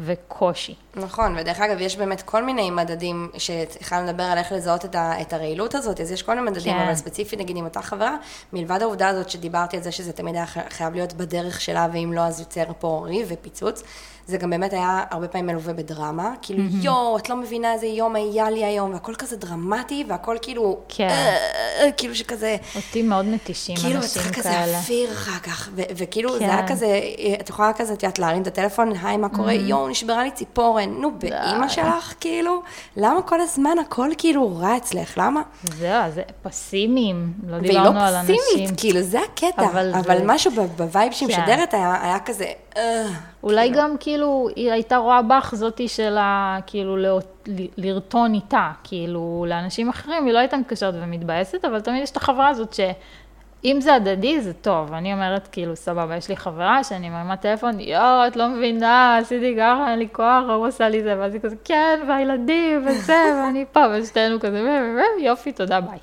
וקושי. 0.06 0.76
נכון, 0.96 1.36
ודרך 1.38 1.60
אגב, 1.60 1.82
יש 1.82 1.98
באמת 1.98 2.22
כל 2.22 2.44
מיני 2.44 2.72
מדדים 2.72 3.30
שהתחלנו 3.38 4.08
לדבר 4.08 4.24
על 4.24 4.38
איך 4.38 4.52
לזהות 4.52 4.86
את, 4.86 4.96
ה, 4.96 5.22
את 5.22 5.34
הרעילות 5.34 5.76
הזאת, 5.76 6.00
אז 6.00 6.12
יש 6.12 6.24
כל 6.24 6.36
מיני 6.36 6.52
מדדים, 6.52 6.74
כן. 6.74 6.80
אבל 6.80 6.96
ספציפית 6.96 7.40
נגיד 7.40 7.58
עם 7.58 7.66
אותה 7.66 7.82
חברה, 7.82 8.16
מלבד 8.54 8.82
העובדה 8.82 9.08
הזאת 9.08 9.30
שדיברתי 9.30 9.78
על 9.78 9.84
זה 9.84 9.92
שזה 9.92 10.14
תמיד 10.14 10.36
היה 10.36 10.46
חי- 10.46 10.70
חייב 10.70 10.94
להיות 10.94 11.14
בדרך 11.14 11.62
שלה, 11.62 11.88
ואם 11.94 12.14
לא, 12.16 12.22
אז 12.22 12.40
יוצר 12.40 12.64
פה 12.80 13.02
ריב 13.06 13.28
ופיצוץ. 13.32 13.84
זה 14.30 14.38
גם 14.38 14.50
באמת 14.50 14.74
היה 14.74 15.04
הרבה 15.12 15.28
פעמים 15.28 15.46
מלווה 15.48 15.74
בדרמה, 15.74 16.32
כאילו, 16.42 16.63
יואו, 16.82 17.18
את 17.18 17.30
לא 17.30 17.36
מבינה 17.36 17.74
איזה 17.74 17.86
יום 17.88 18.15
היה 18.15 18.50
לי 18.50 18.65
היום, 18.65 18.94
והכל 18.94 19.15
כזה 19.15 19.38
דרמטי, 19.38 20.04
והכל 20.08 20.38
כאילו, 20.42 20.78
כן. 20.89 21.08
אה, 21.08 21.92
כאילו 21.98 22.15
שכזה, 22.15 22.56
אותי 22.76 23.02
מאוד 23.02 23.26
מתישים 23.26 23.76
כאילו, 23.76 23.96
אנשים 23.96 24.10
צריכה 24.10 24.30
כזה 24.34 24.50
כאלה. 24.50 24.78
אוויר 24.78 25.12
אחר 25.12 25.39
כך, 25.39 25.70
ו- 25.76 25.82
וכאילו, 25.98 26.34
זה 26.34 26.39
כן. 26.39 26.50
היה 26.50 26.68
כזה, 26.68 27.00
את 27.42 27.50
יכולה 27.50 27.74
כזה, 27.74 27.94
את 27.94 28.04
יודעת, 28.04 28.20
להרים 28.20 28.42
את 28.42 28.48
הטלפון, 28.48 28.92
היי, 29.04 29.18
מה 29.18 29.30
קורה? 29.30 29.54
יואו, 29.54 29.88
נשברה 29.89 30.24
לי 30.24 30.32
ציפורן, 30.32 30.89
נו, 30.89 31.12
באימא 31.20 31.68
שלך, 31.70 32.13
כאילו, 32.20 32.62
למה 32.98 33.22
כל 33.22 33.42
הזמן 33.42 33.80
הכל 33.86 34.10
כאילו 34.18 34.58
רע 34.58 34.78
אצלך, 34.78 35.13
למה? 35.18 35.42
זהו, 35.63 36.12
זה 36.13 36.22
פסימיים, 36.42 37.34
לא 37.48 37.56
והיא 37.56 37.62
לא 37.63 37.68
דיברנו 37.80 38.00
על 38.00 38.15
אנשים. 38.15 38.36
פסימית, 38.52 38.70
כאילו, 38.80 39.02
זה 39.02 39.20
הקטע, 39.32 39.65
אבל 39.72 39.92
אבל 39.96 40.18
זה- 40.18 40.24
משהו 40.26 40.52
ב 40.78 40.84
vibe 40.84 41.12
שהיא 41.12 41.30
כן. 41.36 41.42
משדרת 41.42 41.74
היה 41.74 41.98
היה 42.04 42.20
כזה, 42.20 42.46
אה, 42.78 43.06
אולי 43.44 43.70
גם 43.70 43.96
כאילו, 44.00 44.18
היא 44.55 44.71
הייתה 44.71 44.97
רואה 44.97 45.21
בך 45.21 45.55
זאתי 45.55 45.88
של 45.88 46.17
ה... 46.17 46.58
כאילו, 46.67 46.97
לא, 46.97 47.19
ל- 47.47 47.65
לרטון 47.77 48.34
איתה, 48.34 48.71
כאילו, 48.84 49.45
לאנשים 49.49 49.89
אחרים 49.89 50.25
היא 50.25 50.34
לא 50.34 50.39
הייתה 50.39 50.58
מתקשרת 50.58 50.93
ומתבאסת, 51.01 51.65
אבל 51.65 51.82
תמיד 51.82 52.03
יש 52.03 52.12
את 52.12 52.17
החברה 52.17 52.47
הזאת 52.47 52.73
שאם 52.73 53.77
זה 53.82 53.95
הדדי, 53.95 54.41
זה 54.41 54.53
טוב. 54.53 54.93
אני 54.93 55.13
אומרת, 55.13 55.47
כאילו, 55.51 55.75
סבבה, 55.75 56.15
יש 56.15 56.29
לי 56.29 56.38
חברה 56.38 56.84
שאני 56.84 57.10
מרימה 57.10 57.38
טלפון, 57.38 57.79
יואו, 57.79 58.27
את 58.27 58.36
לא 58.36 58.47
מבינה, 58.47 59.17
עשיתי 59.17 59.55
ככה, 59.58 59.91
אין 59.91 59.99
לי 59.99 60.08
כוח, 60.12 60.43
ההוא 60.49 60.67
עשה 60.67 60.89
לי 60.89 61.03
זה, 61.03 61.15
ואז 61.19 61.34
היא 61.34 61.41
כזה, 61.41 61.55
כן, 61.63 61.99
והילדים, 62.08 62.86
וזה, 62.88 63.13
ואני 63.45 63.65
פה, 63.71 63.86
ושתינו 63.93 64.39
כזה, 64.39 64.79
יופי, 65.19 65.51
תודה, 65.51 65.82
ביי. 65.82 65.99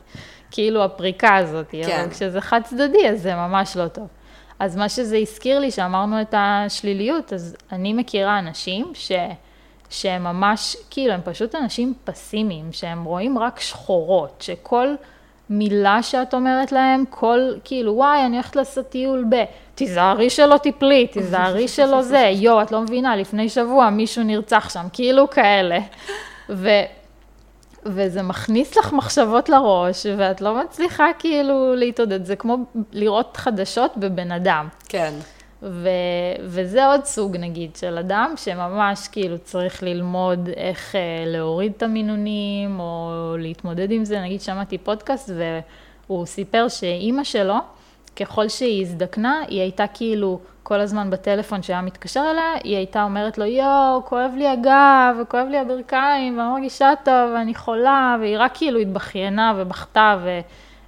כאילו, 0.51 0.85
הפריקה 0.85 1.37
הזאת, 1.37 1.71
כן. 1.71 2.01
אבל 2.01 2.11
כשזה 2.11 2.41
חד 2.41 2.61
צדדי, 2.65 3.09
אז 3.09 3.23
זה 3.23 3.35
ממש 3.35 3.77
לא 3.77 3.89
טוב. 3.89 4.07
אז 4.59 4.77
מה 4.77 4.89
שזה 4.89 5.17
הזכיר 5.17 5.59
לי, 5.59 5.71
שאמרנו 5.71 6.21
את 6.21 6.35
השליליות, 6.39 7.33
אז 7.33 7.57
אני 7.73 7.93
מכירה 7.93 8.39
אנשים 8.39 8.87
ש... 8.95 9.13
שהם 9.91 10.25
ממש, 10.25 10.77
כאילו, 10.91 11.13
הם 11.13 11.21
פשוט 11.25 11.55
אנשים 11.55 11.95
פסימיים, 12.05 12.73
שהם 12.73 13.05
רואים 13.05 13.39
רק 13.39 13.61
שחורות, 13.61 14.35
שכל 14.41 14.95
מילה 15.51 16.03
שאת 16.03 16.35
אומרת 16.35 16.73
להם, 16.73 17.05
כל, 17.11 17.41
כאילו, 17.65 17.95
וואי, 17.95 18.27
אני 18.27 18.37
הולכת 18.37 18.57
לעשות 18.57 18.89
טיול 18.89 19.25
ב... 19.31 19.45
תיזהרי 19.75 20.31
שלא 20.31 20.57
תיפלי, 20.57 21.07
תיזהרי 21.07 21.69
שלא 21.77 22.03
זה, 22.03 22.31
יואו, 22.35 22.63
את 22.63 22.73
לא 22.73 22.81
מבינה, 22.81 23.17
לפני 23.17 23.49
שבוע 23.49 23.91
מישהו 23.91 24.25
נרצח 24.25 24.71
שם, 24.73 24.87
כאילו 24.93 25.31
כאלה. 25.31 25.79
ו... 26.51 26.69
וזה 27.87 28.23
מכניס 28.23 28.77
לך 28.77 28.93
מחשבות 28.93 29.49
לראש, 29.49 30.07
ואת 30.17 30.41
לא 30.41 30.61
מצליחה 30.65 31.07
כאילו 31.19 31.75
להתעודד. 31.75 32.25
זה 32.25 32.37
כמו 32.37 32.57
לראות 32.93 33.37
חדשות 33.37 33.97
בבן 33.97 34.33
אדם. 34.33 34.69
כן. 34.89 35.15
ו- 35.63 35.89
וזה 36.43 36.87
עוד 36.87 37.05
סוג, 37.05 37.37
נגיד, 37.37 37.77
של 37.77 37.99
אדם 37.99 38.35
שממש 38.37 39.09
כאילו 39.09 39.39
צריך 39.39 39.83
ללמוד 39.83 40.49
איך 40.57 40.95
אה, 40.95 41.01
להוריד 41.27 41.73
את 41.77 41.83
המינונים, 41.83 42.81
או 42.81 43.13
להתמודד 43.39 43.91
עם 43.91 44.05
זה. 44.05 44.21
נגיד, 44.21 44.41
שמעתי 44.41 44.79
פודקאסט, 44.79 45.31
והוא 46.07 46.27
סיפר 46.27 46.69
שאימא 46.69 47.25
שלו, 47.25 47.57
ככל 48.17 48.49
שהיא 48.49 48.83
הזדקנה, 48.83 49.41
היא 49.49 49.61
הייתה 49.61 49.85
כאילו 49.95 50.41
כל 50.69 50.81
הזמן 50.81 51.11
בטלפון 51.11 51.63
שהיה 51.63 51.81
מתקשר 51.83 52.25
אליה, 52.31 52.55
היא 52.65 52.77
הייתה 52.77 53.03
אומרת 53.03 53.39
לו, 53.39 53.45
יואו, 53.45 54.05
כואב 54.05 54.31
לי 54.37 54.49
הגב, 54.49 55.17
וכואב 55.23 55.47
לי 55.51 55.59
הברכיים, 55.59 56.39
ואני 56.39 56.49
לא 56.49 56.55
מרגישה 56.55 56.93
טוב, 57.05 57.31
ואני 57.35 57.55
חולה, 57.55 58.17
והיא 58.21 58.37
רק 58.39 58.51
כאילו 58.55 58.79
התבכיינה 58.79 59.53
ובכתה 59.57 60.17
ו- 60.23 60.41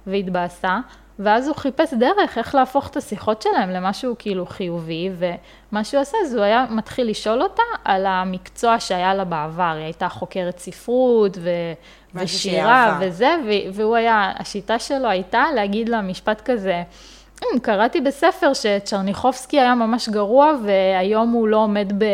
והתבאסה. 0.07 0.79
ואז 1.19 1.47
הוא 1.47 1.55
חיפש 1.55 1.93
דרך 1.93 2.37
איך 2.37 2.55
להפוך 2.55 2.87
את 2.87 2.97
השיחות 2.97 3.41
שלהם 3.41 3.69
למשהו 3.69 4.15
כאילו 4.19 4.45
חיובי, 4.45 5.09
ומה 5.17 5.83
שהוא 5.83 6.01
עשה 6.01 6.17
זה 6.25 6.37
הוא 6.37 6.45
היה 6.45 6.65
מתחיל 6.69 7.09
לשאול 7.09 7.41
אותה 7.41 7.63
על 7.85 8.05
המקצוע 8.05 8.79
שהיה 8.79 9.13
לה 9.13 9.23
בעבר, 9.23 9.73
היא 9.75 9.83
הייתה 9.83 10.09
חוקרת 10.09 10.59
ספרות 10.59 11.37
ו... 11.41 11.49
ושירה. 12.15 12.97
וזה, 13.01 13.35
והוא 13.73 13.95
היה, 13.95 14.31
השיטה 14.39 14.79
שלו 14.79 15.07
הייתה 15.07 15.43
להגיד 15.55 15.89
לה 15.89 16.01
משפט 16.01 16.41
כזה, 16.45 16.75
"אמ, 16.75 16.83
קראתי 17.61 18.01
בספר 18.01 18.53
שצ'רניחובסקי 18.53 19.59
היה 19.59 19.75
ממש 19.75 20.09
גרוע 20.09 20.53
והיום 20.63 21.31
הוא 21.31 21.47
לא 21.47 21.57
עומד 21.57 21.93
ב... 21.97 22.05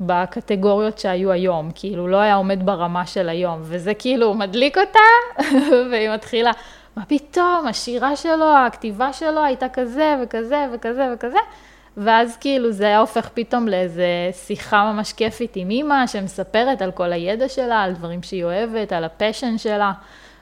בקטגוריות 0.00 0.98
שהיו 0.98 1.32
היום, 1.32 1.70
כאילו 1.74 2.08
לא 2.08 2.16
היה 2.16 2.34
עומד 2.34 2.66
ברמה 2.66 3.06
של 3.06 3.28
היום, 3.28 3.58
וזה 3.62 3.94
כאילו 3.94 4.34
מדליק 4.34 4.78
אותה, 4.78 5.44
והיא 5.90 6.10
מתחילה, 6.10 6.50
מה 6.96 7.04
פתאום, 7.04 7.66
השירה 7.68 8.16
שלו, 8.16 8.56
הכתיבה 8.56 9.12
שלו 9.12 9.44
הייתה 9.44 9.68
כזה 9.68 10.16
וכזה 10.22 10.66
וכזה 10.74 11.08
וכזה, 11.14 11.38
ואז 11.96 12.36
כאילו 12.36 12.72
זה 12.72 12.86
היה 12.86 12.98
הופך 12.98 13.28
פתאום 13.34 13.68
לאיזה 13.68 14.06
שיחה 14.32 14.92
ממש 14.92 15.12
כיפית 15.12 15.56
עם 15.56 15.70
אימא, 15.70 16.06
שמספרת 16.06 16.82
על 16.82 16.92
כל 16.92 17.12
הידע 17.12 17.48
שלה, 17.48 17.82
על 17.82 17.92
דברים 17.92 18.22
שהיא 18.22 18.44
אוהבת, 18.44 18.92
על 18.92 19.04
הפשן 19.04 19.58
שלה, 19.58 19.92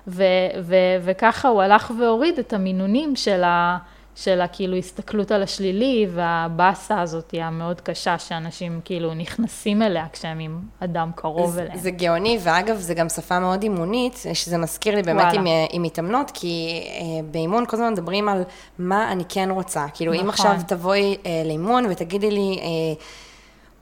ו- 0.09 0.23
ו- 0.63 0.97
וככה 1.05 1.49
הוא 1.49 1.63
הלך 1.63 1.93
והוריד 2.01 2.39
את 2.39 2.53
המינונים 2.53 3.17
של 3.17 3.45
ה... 3.45 3.79
של 4.15 4.41
הכאילו 4.41 4.77
הסתכלות 4.77 5.31
על 5.31 5.43
השלילי 5.43 6.07
והבאסה 6.15 7.01
הזאת 7.01 7.35
המאוד 7.39 7.81
קשה 7.81 8.19
שאנשים 8.19 8.81
כאילו 8.85 9.15
נכנסים 9.15 9.83
אליה 9.83 10.07
כשהם 10.13 10.39
עם 10.39 10.61
אדם 10.81 11.11
קרוב 11.15 11.51
זה, 11.51 11.63
אליהם. 11.63 11.79
זה 11.79 11.91
גאוני, 11.91 12.39
ואגב, 12.43 12.77
זה 12.77 12.95
גם 12.95 13.09
שפה 13.09 13.39
מאוד 13.39 13.63
אימונית, 13.63 14.23
שזה 14.35 14.59
מזכיר 14.59 14.95
לי 14.95 15.03
באמת 15.03 15.25
וואלה. 15.25 15.41
עם, 15.41 15.47
אה, 15.47 15.67
עם 15.71 15.83
מתאמנות, 15.83 16.31
כי 16.35 16.83
אה, 16.87 17.03
באימון 17.31 17.67
כל 17.67 17.77
הזמן 17.77 17.93
מדברים 17.93 18.29
על 18.29 18.43
מה 18.79 19.13
אני 19.13 19.25
כן 19.29 19.49
רוצה. 19.51 19.87
כאילו, 19.95 20.13
נכון. 20.13 20.25
אם 20.25 20.31
עכשיו 20.31 20.57
תבואי 20.67 21.17
אה, 21.27 21.43
לאימון 21.45 21.87
ותגידי 21.91 22.31
לי, 22.31 22.59
אה, 22.63 23.05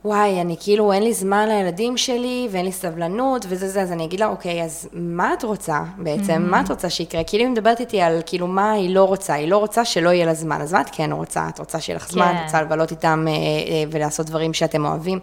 וואי, 0.05 0.41
אני 0.41 0.55
כאילו, 0.59 0.93
אין 0.93 1.03
לי 1.03 1.13
זמן 1.13 1.47
לילדים 1.47 1.97
שלי, 1.97 2.47
ואין 2.51 2.65
לי 2.65 2.71
סבלנות, 2.71 3.45
וזה 3.49 3.69
זה, 3.69 3.81
אז 3.81 3.91
אני 3.91 4.05
אגיד 4.05 4.19
לה, 4.19 4.27
אוקיי, 4.27 4.63
אז 4.63 4.89
מה 4.93 5.33
את 5.33 5.43
רוצה 5.43 5.83
בעצם? 5.97 6.33
Mm-hmm. 6.33 6.51
מה 6.51 6.61
את 6.61 6.69
רוצה 6.69 6.89
שיקרה? 6.89 7.23
כאילו, 7.23 7.43
היא 7.43 7.51
מדברת 7.51 7.79
איתי 7.79 8.01
על, 8.01 8.21
כאילו, 8.25 8.47
מה 8.47 8.71
היא 8.71 8.95
לא 8.95 9.03
רוצה, 9.03 9.33
היא 9.33 9.47
לא 9.47 9.57
רוצה 9.57 9.85
שלא 9.85 10.09
יהיה 10.09 10.25
לה 10.25 10.33
זמן, 10.33 10.61
אז 10.61 10.73
מה 10.73 10.81
את 10.81 10.89
כן 10.91 11.11
רוצה? 11.11 11.49
את 11.49 11.59
רוצה 11.59 11.79
שיהיה 11.79 11.97
לך 11.97 12.11
זמן, 12.11 12.31
כן. 12.31 12.37
את 12.37 12.43
רוצה 12.43 12.61
לבלות 12.61 12.91
איתם 12.91 13.25
אה, 13.27 13.33
אה, 13.33 13.83
ולעשות 13.91 14.25
דברים 14.25 14.53
שאתם 14.53 14.85
אוהבים. 14.85 15.19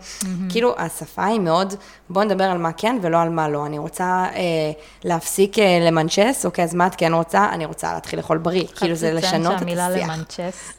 כאילו, 0.48 0.74
השפה 0.78 1.24
היא 1.24 1.40
מאוד, 1.40 1.74
בואו 2.10 2.24
נדבר 2.24 2.44
על 2.44 2.58
מה 2.58 2.72
כן 2.72 2.98
ולא 3.02 3.20
על 3.20 3.28
מה 3.28 3.48
לא. 3.48 3.66
אני 3.66 3.78
רוצה 3.78 4.26
אה, 4.34 4.72
להפסיק 5.04 5.58
אה, 5.58 5.78
למנצ'ס, 5.80 6.46
אוקיי, 6.46 6.64
אז 6.64 6.74
מה 6.74 6.86
את 6.86 6.94
כן 6.94 7.12
רוצה? 7.12 7.48
אני 7.52 7.64
רוצה 7.64 7.94
להתחיל 7.94 8.18
לאכול 8.18 8.38
בריא. 8.38 8.66
כאילו, 8.76 8.94
זה 8.94 9.12
לשנות 9.12 9.52
את 9.52 9.58
שהמילה 9.58 9.86
השיח. 9.86 10.08
למנצ'ס 10.08 10.72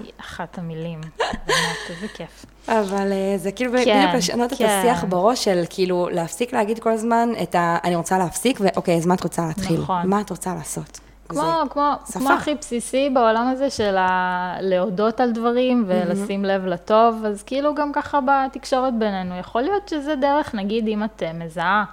היא 0.00 0.12
אחת 0.20 0.58
המילים, 0.58 1.00
באמת, 1.46 1.90
איזה 1.90 2.08
כיף. 2.14 2.51
אבל 2.68 3.12
אה, 3.12 3.34
זה 3.38 3.52
כאילו 3.52 3.72
כן, 3.72 3.98
בדיוק 3.98 4.14
לשנות 4.14 4.52
את 4.52 4.58
כן. 4.58 4.66
השיח 4.66 5.04
בראש 5.04 5.44
של 5.44 5.62
כאילו 5.70 6.08
להפסיק 6.12 6.52
להגיד 6.52 6.78
כל 6.78 6.90
הזמן 6.90 7.28
את 7.42 7.54
ה... 7.54 7.78
אני 7.84 7.96
רוצה 7.96 8.18
להפסיק, 8.18 8.58
ואוקיי, 8.60 8.96
אז 8.96 9.06
מה 9.06 9.14
את 9.14 9.22
רוצה 9.22 9.46
להתחיל? 9.46 9.80
נכון. 9.80 10.06
מה 10.06 10.20
את 10.20 10.30
רוצה 10.30 10.54
לעשות? 10.54 11.00
כמו, 11.28 11.52
כמו, 11.70 11.92
שפה. 12.08 12.18
כמו 12.18 12.30
הכי 12.30 12.54
בסיסי 12.54 13.10
בעולם 13.10 13.48
הזה 13.52 13.70
של 13.70 13.96
ה... 13.96 14.56
להודות 14.60 15.20
על 15.20 15.32
דברים 15.32 15.84
ולשים 15.86 16.44
לב 16.44 16.66
לטוב, 16.66 17.24
אז 17.26 17.42
כאילו 17.42 17.74
גם 17.74 17.92
ככה 17.92 18.18
בתקשורת 18.20 18.94
בינינו, 18.98 19.38
יכול 19.38 19.62
להיות 19.62 19.88
שזה 19.88 20.14
דרך, 20.16 20.54
נגיד 20.54 20.88
אם 20.88 21.04
את 21.04 21.22
אה, 21.22 21.32
מזהה 21.32 21.84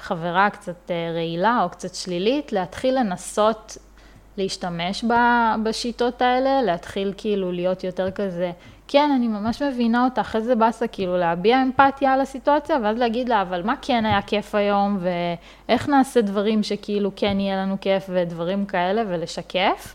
חברה 0.00 0.50
קצת 0.50 0.90
אה, 0.90 1.10
רעילה 1.14 1.60
או 1.62 1.68
קצת 1.68 1.94
שלילית, 1.94 2.52
להתחיל 2.52 2.98
לנסות 2.98 3.76
להשתמש 4.36 5.04
ב- 5.04 5.54
בשיטות 5.62 6.22
האלה, 6.22 6.62
להתחיל 6.62 7.14
כאילו 7.16 7.52
להיות 7.52 7.84
יותר 7.84 8.10
כזה, 8.10 8.50
כן, 8.94 9.10
אני 9.16 9.28
ממש 9.28 9.62
מבינה 9.62 10.04
אותך, 10.04 10.36
איזה 10.36 10.54
באסה, 10.54 10.86
כאילו 10.86 11.16
להביע 11.16 11.62
אמפתיה 11.62 12.12
על 12.12 12.20
הסיטואציה, 12.20 12.76
ואז 12.82 12.98
להגיד 12.98 13.28
לה, 13.28 13.42
אבל 13.42 13.62
מה 13.62 13.74
כן 13.82 14.06
היה 14.06 14.22
כיף 14.22 14.54
היום, 14.54 14.98
ואיך 15.68 15.88
נעשה 15.88 16.20
דברים 16.20 16.62
שכאילו 16.62 17.10
כן 17.16 17.40
יהיה 17.40 17.56
לנו 17.56 17.76
כיף 17.80 18.04
ודברים 18.08 18.66
כאלה, 18.66 19.02
ולשקף. 19.08 19.94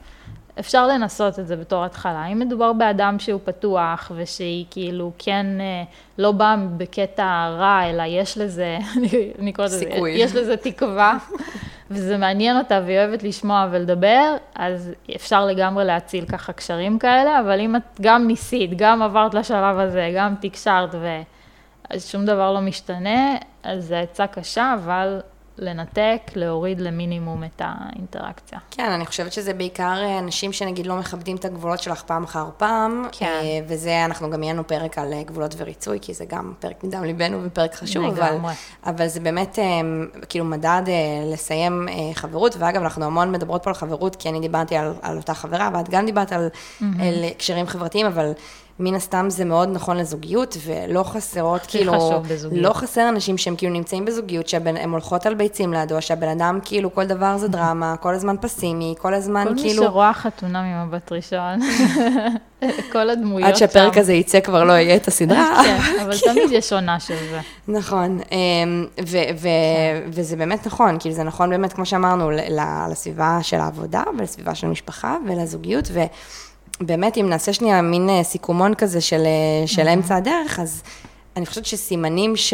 אפשר 0.60 0.88
לנסות 0.88 1.40
את 1.40 1.48
זה 1.48 1.56
בתור 1.56 1.86
התחלה. 1.86 2.26
אם 2.26 2.40
מדובר 2.40 2.74
באדם 2.74 3.20
שהוא 3.20 3.40
פתוח 3.44 4.12
ושהיא 4.16 4.66
כאילו 4.72 5.12
כן 5.18 5.46
אה, 5.60 5.84
לא 6.18 6.32
באה 6.32 6.56
בקטע 6.78 7.48
רע, 7.58 7.90
אלא 7.90 8.04
יש 8.08 8.38
לזה, 8.38 8.78
אני 9.40 9.54
קוראת 9.54 9.72
לזה, 9.72 9.90
יש 10.10 10.36
לזה 10.36 10.58
תקווה, 10.58 11.18
וזה 11.92 12.18
מעניין 12.18 12.58
אותה 12.58 12.82
והיא 12.86 12.98
אוהבת 12.98 13.24
לשמוע 13.24 13.68
ולדבר, 13.72 14.36
אז 14.56 14.92
אפשר 15.16 15.46
לגמרי 15.46 15.86
להציל 15.86 16.26
ככה 16.26 16.54
קשרים 16.54 17.00
כאלה, 17.00 17.40
אבל 17.40 17.60
אם 17.60 17.76
את 17.76 17.82
גם 18.02 18.28
ניסית, 18.28 18.72
גם 18.78 19.02
עברת 19.02 19.34
לשלב 19.34 19.80
הזה, 19.80 20.12
גם 20.16 20.36
תקשרת 20.42 20.96
ושום 21.94 22.26
דבר 22.26 22.54
לא 22.54 22.62
משתנה, 22.62 23.36
אז 23.64 23.86
זו 23.86 23.96
עצה 23.96 24.28
קשה, 24.28 24.76
אבל 24.84 25.20
לנתק, 25.60 26.22
להוריד 26.36 26.82
למינימום 26.82 27.44
את 27.44 27.62
האינטראקציה. 27.66 28.60
כן, 28.72 28.92
אני 28.92 29.06
חושבת 29.06 29.34
שזה 29.34 29.54
בעיקר 29.54 29.96
אה, 30.02 30.20
אנשים 30.20 30.54
שנגיד 30.54 30.88
לא 30.88 30.96
מכבדים 30.96 31.36
את 31.36 31.46
הגבולות 31.46 31.80
שלך 31.80 32.02
פעם 32.02 32.24
אחר 32.24 32.46
פעם, 32.58 33.06
כן. 33.12 33.26
אה, 33.26 33.60
וזה, 33.68 34.06
אנחנו 34.06 34.30
גם 34.30 34.44
יהיה 34.44 34.64
פרק 34.64 34.98
על 34.98 35.14
אה, 35.14 35.24
גבולות 35.24 35.56
וריצוי, 35.58 36.00
כי 36.02 36.14
זה 36.14 36.26
גם 36.26 36.54
פרק 36.60 36.84
מדם 36.84 37.04
ליבנו 37.04 37.44
ופרק 37.44 37.76
חשוב, 37.76 38.06
אבל, 38.06 38.38
אבל 38.86 39.08
זה 39.08 39.20
באמת 39.20 39.60
כאילו 40.30 40.46
מדד 40.46 40.84
לסיים 41.34 41.88
חברות, 42.14 42.56
ואגב, 42.60 42.82
אנחנו 42.82 43.06
המון 43.06 43.32
מדברות 43.32 43.64
פה 43.64 43.70
על 43.70 43.74
חברות, 43.74 44.16
כי 44.16 44.30
אני 44.30 44.40
דיברתי 44.40 44.76
על, 44.76 44.94
על 45.02 45.18
אותה 45.18 45.34
חברה, 45.34 45.70
ואת 45.74 45.90
גם 45.90 46.06
דיברת 46.06 46.32
על, 46.32 46.48
mm-hmm. 46.48 46.84
על 46.84 47.30
קשרים 47.38 47.68
חברתיים, 47.68 48.06
אבל... 48.06 48.32
מן 48.80 48.96
הסתם 48.96 49.26
זה 49.30 49.46
מאוד 49.46 49.70
נכון 49.72 49.98
לזוגיות, 49.98 50.58
ולא 50.66 51.04
חסרות, 51.04 51.62
כאילו. 51.68 52.22
לא 52.52 52.74
חסר 52.74 53.10
אנשים 53.10 53.38
שהם 53.38 53.56
כאילו 53.56 53.74
נמצאים 53.74 54.06
בזוגיות, 54.06 54.48
שהן 54.48 54.90
הולכות 54.90 55.26
על 55.26 55.34
ביצים 55.34 55.74
לידו, 55.74 56.02
שהבן 56.02 56.28
אדם 56.28 56.60
כאילו 56.66 56.96
כל 56.96 57.06
דבר 57.06 57.38
זה 57.38 57.48
דרמה, 57.48 57.96
כל 57.98 58.14
הזמן 58.14 58.36
פסימי, 58.42 58.96
כל 58.98 59.14
הזמן 59.14 59.44
כל 59.48 59.56
כאילו... 59.56 59.76
כל 59.76 59.82
מי 59.82 59.88
שרואה 59.88 60.14
חתונה 60.14 60.62
ממבט 60.62 61.12
ראשון, 61.12 61.60
כל 62.92 63.10
הדמויות 63.10 63.48
שם. 63.48 63.54
עד 63.54 63.56
שהפרק 63.56 63.98
הזה 63.98 64.14
יצא 64.14 64.40
כבר 64.40 64.64
לא 64.64 64.74
יהיה 64.74 64.96
את 64.96 65.08
הסדרה. 65.08 65.62
כן, 65.66 65.80
אבל 66.02 66.18
תמיד 66.32 66.52
יש 66.52 66.74
עונה 66.74 67.00
של 67.00 67.16
זה. 67.30 67.40
נכון, 67.68 68.20
אמ, 68.32 68.86
כן. 68.96 69.04
וזה 70.08 70.36
באמת 70.36 70.68
נכון, 70.68 70.98
כאילו 71.00 71.16
זה 71.16 71.24
נכון 71.24 71.50
באמת, 71.50 71.74
כמו 71.74 71.86
שאמרנו, 71.86 72.32
לסביבה 72.92 73.40
של 73.42 73.58
העבודה, 73.58 74.04
ולסביבה 74.18 74.56
של 74.56 74.68
המשפחה, 74.68 75.18
ולזוגיות, 75.28 75.88
ו... 75.94 76.00
באמת, 76.82 77.18
אם 77.18 77.30
נעשה 77.30 77.54
שנייה 77.54 77.82
מין 77.82 78.10
אה, 78.10 78.24
סיכומון 78.24 78.76
כזה 78.76 79.02
של, 79.02 79.24
אה, 79.26 79.68
של. 79.68 79.88
אמצע 79.88 80.16
הדרך, 80.16 80.60
אז 80.60 80.84
אני 81.36 81.46
חושבת 81.46 81.66
שסימנים 81.66 82.36
ש, 82.36 82.54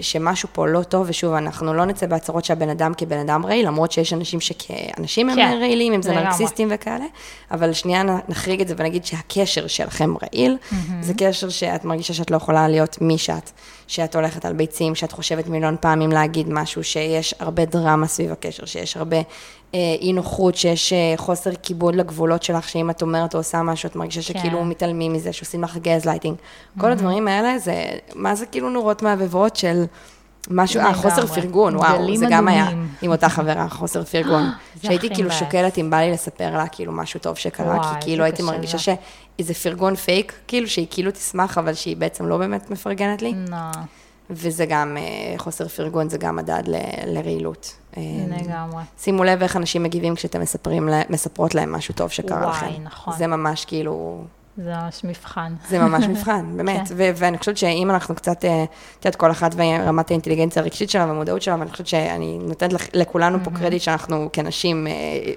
שמשהו 0.00 0.48
פה 0.52 0.66
לא 0.66 0.82
טוב, 0.82 1.06
ושוב, 1.08 1.34
אנחנו 1.34 1.74
לא 1.74 1.84
נצא 1.84 2.06
בהצהרות 2.06 2.44
שהבן 2.44 2.68
אדם 2.68 2.92
כבן 2.96 3.18
אדם 3.18 3.46
רעיל, 3.46 3.66
למרות 3.66 3.92
שיש 3.92 4.12
אנשים 4.12 4.40
שכאנשים 4.40 5.34
כן, 5.34 5.38
הם 5.38 5.58
רעילים, 5.58 5.92
אם 5.92 6.02
זה 6.02 6.12
נרקסיסטים 6.12 6.68
וכאלה, 6.70 7.04
אבל 7.50 7.72
שנייה 7.72 8.02
נחריג 8.28 8.60
את 8.60 8.68
זה 8.68 8.74
ונגיד 8.76 9.04
שהקשר 9.04 9.66
שלכם 9.66 10.14
רעיל, 10.22 10.56
mm-hmm. 10.60 10.74
זה 11.00 11.14
קשר 11.14 11.48
שאת 11.48 11.84
מרגישה 11.84 12.14
שאת 12.14 12.30
לא 12.30 12.36
יכולה 12.36 12.68
להיות 12.68 12.98
מי 13.00 13.18
שאת, 13.18 13.50
שאת 13.86 14.16
הולכת 14.16 14.44
על 14.44 14.52
ביצים, 14.52 14.94
שאת 14.94 15.12
חושבת 15.12 15.46
מיליון 15.46 15.76
פעמים 15.80 16.12
להגיד 16.12 16.46
משהו, 16.48 16.84
שיש 16.84 17.34
הרבה 17.38 17.64
דרמה 17.64 18.06
סביב 18.06 18.32
הקשר, 18.32 18.64
שיש 18.64 18.96
הרבה 18.96 19.16
אי 19.74 20.12
נוחות, 20.12 20.56
שיש 20.56 20.92
אה, 20.92 21.14
חוסר 21.16 21.50
כיבוד 21.62 21.94
לגבולות 21.94 22.42
שלך, 22.42 22.68
שאם 22.68 22.90
את 22.90 23.02
אומרת 23.02 23.34
או 23.34 23.38
עושה 23.38 23.62
משהו, 23.62 23.86
את 23.86 23.96
מרגישה 23.96 24.32
כן. 24.32 24.38
שכאילו 24.38 24.64
מתעלמים 24.64 25.12
מזה, 25.12 25.32
שעושים 25.32 25.62
לך 25.62 25.76
gaslighting. 25.76 26.36
Mm-hmm. 26.36 26.80
כל 26.80 26.92
הדברים 26.92 27.28
האלה, 27.28 27.58
זה, 27.58 27.84
מה 28.14 28.34
זה 28.34 28.46
כאילו 28.46 28.70
נורות 28.70 29.02
מהבהבות 29.02 29.56
של 29.56 29.84
משהו, 30.50 30.80
אה, 30.80 30.94
חוסר 30.94 31.26
פרגון, 31.26 31.76
וואו, 31.76 32.16
זה 32.16 32.26
גם 32.30 32.48
היה 32.48 32.68
עם 33.02 33.10
אותה 33.10 33.28
חברה, 33.28 33.68
חוסר 33.68 34.04
פרגון. 34.04 34.50
שהייתי 34.82 35.14
כאילו 35.14 35.30
שוקלת 35.30 35.78
אם 35.78 35.90
בא 35.90 35.96
לי 35.96 36.10
לספר 36.10 36.56
לה 36.56 36.66
כאילו 36.68 36.92
משהו 36.92 37.20
טוב 37.20 37.36
שקרה, 37.36 37.82
כי 37.82 38.04
כאילו 38.04 38.24
הייתי 38.24 38.42
מרגישה 38.42 38.78
שאיזה 38.78 39.54
פרגון 39.54 39.96
פייק, 39.96 40.32
כאילו 40.48 40.68
שהיא 40.68 40.86
כאילו 40.90 41.10
תשמח, 41.10 41.58
אבל 41.58 41.74
שהיא 41.74 41.96
בעצם 41.96 42.26
לא 42.26 42.38
באמת 42.38 42.70
מפרגנת 42.70 43.22
לי. 43.22 43.34
וזה 44.30 44.66
גם, 44.66 44.96
אה, 44.96 45.38
חוסר 45.38 45.68
פרגון 45.68 46.08
זה 46.08 46.18
גם 46.18 46.36
מדד 46.36 46.62
ל, 46.66 46.76
לרעילות. 47.06 47.76
אה, 47.96 48.02
לגמרי. 48.28 48.82
שימו 48.98 49.24
לב 49.24 49.42
איך 49.42 49.56
אנשים 49.56 49.82
מגיבים 49.82 50.14
כשאתם 50.14 50.40
מספרים, 50.40 50.88
מספרות 51.10 51.54
להם 51.54 51.72
משהו 51.72 51.94
טוב 51.94 52.08
שקרה 52.10 52.38
וואי, 52.38 52.50
לכם. 52.50 52.66
וואי, 52.66 52.78
נכון. 52.78 53.14
זה 53.18 53.26
ממש 53.26 53.64
כאילו... 53.64 54.24
זה 54.56 54.70
ממש 54.70 55.04
מבחן. 55.04 55.54
זה 55.68 55.78
ממש 55.78 56.04
מבחן, 56.04 56.46
באמת. 56.56 56.88
כן. 56.88 56.94
ואני 56.96 57.38
חושבת 57.38 57.56
שאם 57.56 57.90
אנחנו 57.90 58.14
קצת, 58.14 58.44
אה, 58.44 58.64
את 58.98 59.04
יודעת, 59.04 59.16
כל 59.16 59.30
אחת 59.30 59.54
ורמת 59.56 60.10
האינטליגנציה 60.10 60.62
הרגשית 60.62 60.90
שלה 60.90 61.06
והמודעות 61.06 61.42
שלה, 61.42 61.56
ואני 61.58 61.70
חושבת 61.70 61.86
שאני 61.86 62.38
נותנת 62.38 62.94
לכולנו 62.94 63.38
פה 63.44 63.50
קרדיט 63.50 63.82
שאנחנו 63.82 64.28
כנשים, 64.32 64.86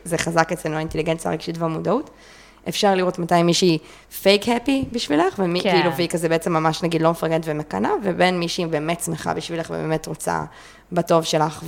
זה 0.04 0.18
חזק 0.18 0.52
אצלנו 0.52 0.76
האינטליגנציה 0.76 1.32
הרגשית 1.32 1.58
והמודעות. 1.58 2.10
אפשר 2.70 2.96
לראות 2.96 3.20
מתי 3.20 3.44
מישהי 3.44 3.78
פייק 4.22 4.50
הפי 4.50 4.86
בשבילך, 4.92 5.36
ומי, 5.40 5.62
כן. 5.62 5.72
כאילו, 5.72 5.96
והיא 5.96 6.10
כזה 6.10 6.30
בעצם 6.30 6.54
ממש 6.54 6.84
נגיד 6.84 7.02
לא 7.02 7.12
מפרגנת 7.12 7.42
ומקנאה, 7.46 7.92
ובין 8.04 8.40
מישהי 8.40 8.66
באמת 8.66 9.02
שמחה 9.04 9.34
בשבילך 9.34 9.70
ובאמת 9.70 10.08
רוצה 10.08 10.44
בטוב 10.92 11.24
שלך. 11.24 11.64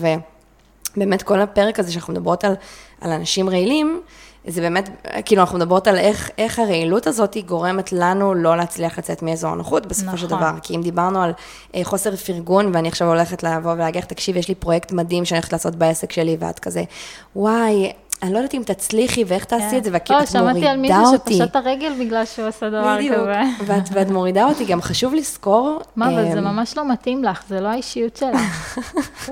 ובאמת 0.96 1.24
כל 1.24 1.42
הפרק 1.42 1.80
הזה 1.80 1.92
שאנחנו 1.92 2.14
מדברות 2.14 2.44
על, 2.44 2.54
על 3.02 3.12
אנשים 3.12 3.50
רעילים, 3.50 4.02
זה 4.48 4.62
באמת, 4.62 4.90
כאילו, 5.26 5.42
אנחנו 5.42 5.58
מדברות 5.58 5.88
על 5.88 5.98
איך, 5.98 6.30
איך 6.38 6.60
הרעילות 6.60 7.08
הזאת 7.08 7.38
גורמת 7.46 7.92
לנו 7.92 8.34
לא 8.34 8.58
להצליח 8.58 8.98
לצאת 8.98 9.22
מאזור 9.22 9.52
הנוחות 9.52 9.86
בסופו 9.86 10.06
נכון. 10.06 10.18
של 10.18 10.28
דבר. 10.28 10.52
כי 10.64 10.76
אם 10.76 10.82
דיברנו 10.82 11.22
על 11.22 11.32
אה, 11.76 11.82
חוסר 11.84 12.16
פרגון, 12.16 12.72
ואני 12.74 12.88
עכשיו 12.88 13.08
הולכת 13.08 13.44
לבוא 13.44 13.74
ולהגיד 13.74 14.04
לך, 14.04 14.08
תקשיב, 14.08 14.38
יש 14.38 14.48
לי 14.48 14.56
פרויקט 14.56 14.92
מדהים 14.92 15.26
שאני 15.26 15.38
הולכת 15.38 15.54
לעשות 15.54 15.76
בעסק 15.76 16.12
שלי, 16.12 16.38
ואת 16.40 16.60
כזה, 16.60 16.84
וואי, 17.36 17.92
אני 18.26 18.34
לא 18.34 18.38
יודעת 18.38 18.54
אם 18.54 18.62
תצליחי 18.66 19.24
ואיך 19.24 19.46
תעשי 19.46 19.70
כן. 19.72 19.78
את 19.78 19.84
זה, 19.84 19.90
וכאילו 19.94 20.20
את 20.20 20.36
מורידה 20.36 20.52
אותי. 20.52 20.54
לא, 20.54 20.54
שמעתי 20.54 20.68
על 20.68 20.78
מישהו 20.78 21.06
שפשט 21.26 21.56
הרגל 21.56 21.94
בגלל 22.00 22.26
שהוא 22.26 22.48
עשה 22.48 22.70
דבר 22.70 22.98
כזה. 22.98 23.10
בדיוק, 23.10 23.90
ואת 23.92 24.10
מורידה 24.10 24.46
אותי, 24.46 24.66
גם 24.66 24.82
חשוב 24.82 25.14
לזכור. 25.14 25.82
מה, 25.96 26.08
אבל 26.08 26.32
זה 26.32 26.40
אמ, 26.40 26.44
ממש 26.44 26.78
לא 26.78 26.92
מתאים 26.92 27.24
לך, 27.24 27.44
זה 27.50 27.62
לא 27.62 27.68
האישיות 27.68 28.18
שלך. 28.18 28.80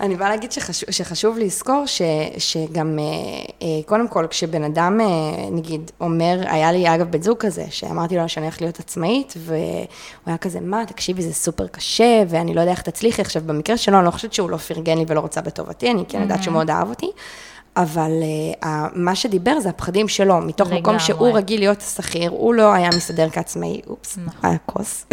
אני 0.00 0.16
באה 0.16 0.28
להגיד 0.28 0.52
שחשוב, 0.52 0.90
שחשוב 0.90 1.38
לזכור 1.38 1.86
ש, 1.86 2.02
שגם, 2.38 2.98
אה, 2.98 3.04
אה, 3.62 3.82
קודם 3.86 4.08
כל, 4.08 4.26
כשבן 4.30 4.64
אדם, 4.64 5.00
אה, 5.00 5.06
נגיד, 5.50 5.90
אומר, 6.00 6.40
היה 6.46 6.72
לי 6.72 6.94
אגב 6.94 7.10
בן 7.10 7.22
זוג 7.22 7.38
כזה, 7.38 7.64
שאמרתי 7.70 8.16
לו 8.16 8.28
שאני 8.28 8.46
הולכת 8.46 8.60
להיות 8.60 8.78
עצמאית, 8.78 9.34
והוא 9.36 9.56
היה 10.26 10.36
כזה, 10.36 10.60
מה, 10.60 10.86
תקשיבי, 10.86 11.22
זה 11.22 11.34
סופר 11.34 11.66
קשה, 11.66 12.22
ואני 12.28 12.54
לא 12.54 12.60
יודע 12.60 12.72
איך 12.72 12.82
תצליחי. 12.82 13.22
עכשיו, 13.22 13.42
במקרה 13.46 13.76
שלו, 13.76 13.98
אני 13.98 14.06
לא 14.06 14.10
חושבת 14.10 14.32
שהוא 14.32 14.50
לא 14.50 14.56
פרגן 14.56 14.98
לי 14.98 15.04
ולא 15.08 15.20
רוצה 15.20 15.40
בטובתי, 15.40 15.90
אני 15.90 16.04
כן 16.08 16.22
יודעת 16.22 16.42
שהוא 16.42 16.52
מאוד 16.52 16.70
אהב 16.70 16.88
אותי. 16.88 17.10
אבל 17.82 18.10
uh, 18.62 18.66
מה 18.94 19.14
שדיבר 19.14 19.60
זה 19.60 19.68
הפחדים 19.68 20.08
שלו, 20.08 20.40
מתוך 20.40 20.68
לגמרי. 20.68 20.80
מקום 20.80 20.98
שהוא 20.98 21.30
רגיל 21.34 21.60
להיות 21.60 21.80
שכיר, 21.80 22.30
הוא 22.30 22.54
לא 22.54 22.72
היה 22.72 22.88
מסתדר 22.88 23.30
כעצמאי, 23.30 23.80
אופס, 23.86 24.18
נכון. 24.26 24.50
היה 24.50 24.58
כוס. 24.66 25.06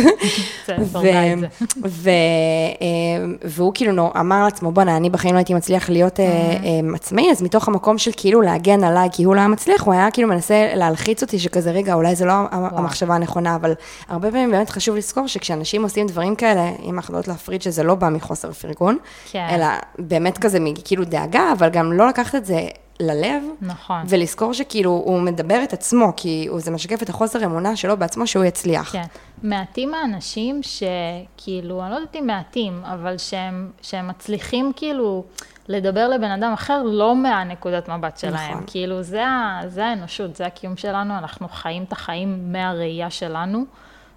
אה, 2.07 3.25
והוא 3.43 3.71
כאילו 3.73 4.11
אמר 4.19 4.43
לעצמו, 4.43 4.71
בואנה, 4.71 4.97
אני 4.97 5.09
בחיים 5.09 5.33
לא 5.33 5.39
הייתי 5.39 5.53
מצליח 5.53 5.89
להיות 5.89 6.19
uh, 6.19 6.95
עצמאי, 6.95 7.31
אז 7.31 7.41
מתוך 7.41 7.67
המקום 7.67 7.97
של 7.97 8.11
כאילו 8.17 8.41
להגן 8.41 8.83
עליי, 8.83 9.09
כי 9.11 9.23
הוא 9.23 9.35
לא 9.35 9.39
היה 9.39 9.47
מצליח, 9.47 9.83
הוא 9.83 9.93
היה 9.93 10.11
כאילו 10.11 10.29
מנסה 10.29 10.71
להלחיץ 10.75 11.21
אותי, 11.21 11.39
שכזה, 11.39 11.71
רגע, 11.71 11.93
אולי 11.93 12.15
זה 12.15 12.25
לא. 12.25 12.33
המחשבה 12.51 13.15
הנכונה, 13.15 13.55
אבל 13.55 13.73
הרבה 14.07 14.31
פעמים 14.31 14.51
באמת 14.51 14.69
חשוב 14.69 14.95
לזכור 14.95 15.27
שכשאנשים 15.27 15.83
עושים 15.83 16.07
דברים 16.07 16.35
כאלה, 16.35 16.71
אם 16.83 16.95
אנחנו 16.95 17.13
יודעות 17.13 17.27
להפריד 17.27 17.61
שזה 17.61 17.83
לא 17.83 17.95
בא 17.95 18.09
מחוסר 18.09 18.51
פרגון, 18.51 18.97
כן. 19.31 19.47
אלא 19.49 19.67
באמת 19.99 20.37
כזה 20.37 20.59
מכאילו 20.59 21.03
דאגה, 21.05 21.51
אבל 21.57 21.69
גם 21.69 21.93
לא 21.93 22.07
לקחת 22.07 22.35
את 22.35 22.45
זה 22.45 22.56
ללב, 22.99 23.43
נכון. 23.61 24.03
ולזכור 24.09 24.53
שכאילו 24.53 24.89
הוא 24.91 25.21
מדבר 25.21 25.63
את 25.63 25.73
עצמו, 25.73 26.13
כי 26.17 26.47
זה 26.57 26.71
משקף 26.71 27.03
את 27.03 27.09
החוסר 27.09 27.45
אמונה 27.45 27.75
שלו 27.75 27.97
בעצמו 27.97 28.27
שהוא 28.27 28.43
יצליח. 28.43 28.91
כן. 28.91 29.03
מעטים 29.43 29.93
האנשים 29.93 30.61
שכאילו, 30.63 31.81
אני 31.83 31.91
לא 31.91 31.95
יודעת 31.95 32.15
אם 32.15 32.27
מעטים, 32.27 32.81
אבל 32.83 33.17
שהם, 33.17 33.71
שהם 33.81 34.07
מצליחים 34.07 34.71
כאילו 34.75 35.23
לדבר 35.67 36.07
לבן 36.07 36.31
אדם 36.31 36.53
אחר 36.53 36.83
לא 36.83 37.15
מהנקודת 37.15 37.89
מבט 37.89 38.17
שלהם. 38.17 38.51
נכון. 38.51 38.63
כאילו, 38.67 39.03
זה, 39.03 39.23
זה 39.67 39.85
האנושות, 39.85 40.35
זה 40.35 40.45
הקיום 40.45 40.77
שלנו, 40.77 41.17
אנחנו 41.17 41.47
חיים 41.49 41.83
את 41.83 41.91
החיים 41.91 42.51
מהראייה 42.51 43.09
שלנו, 43.09 43.65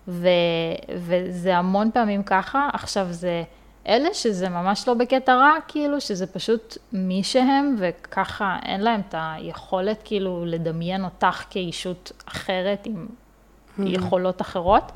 ו, 0.09 0.29
וזה 0.97 1.57
המון 1.57 1.91
פעמים 1.95 2.23
ככה. 2.23 2.69
עכשיו 2.73 3.07
זה... 3.11 3.43
אלה 3.89 4.15
שזה 4.15 4.49
ממש 4.49 4.89
לא 4.89 4.95
בקטע 4.95 5.35
רע, 5.35 5.53
כאילו, 5.69 6.01
שזה 6.01 6.27
פשוט 6.27 6.79
מי 6.93 7.23
שהם, 7.23 7.77
וככה 7.79 8.57
אין 8.65 8.81
להם 8.81 9.01
את 9.09 9.15
היכולת 9.19 10.01
כאילו 10.05 10.45
לדמיין 10.47 11.05
אותך 11.05 11.45
כאישות 11.51 12.13
אחרת 12.27 12.87
עם 12.87 13.07
mm-hmm. 13.07 13.83
יכולות 13.87 14.41
אחרות. 14.41 14.93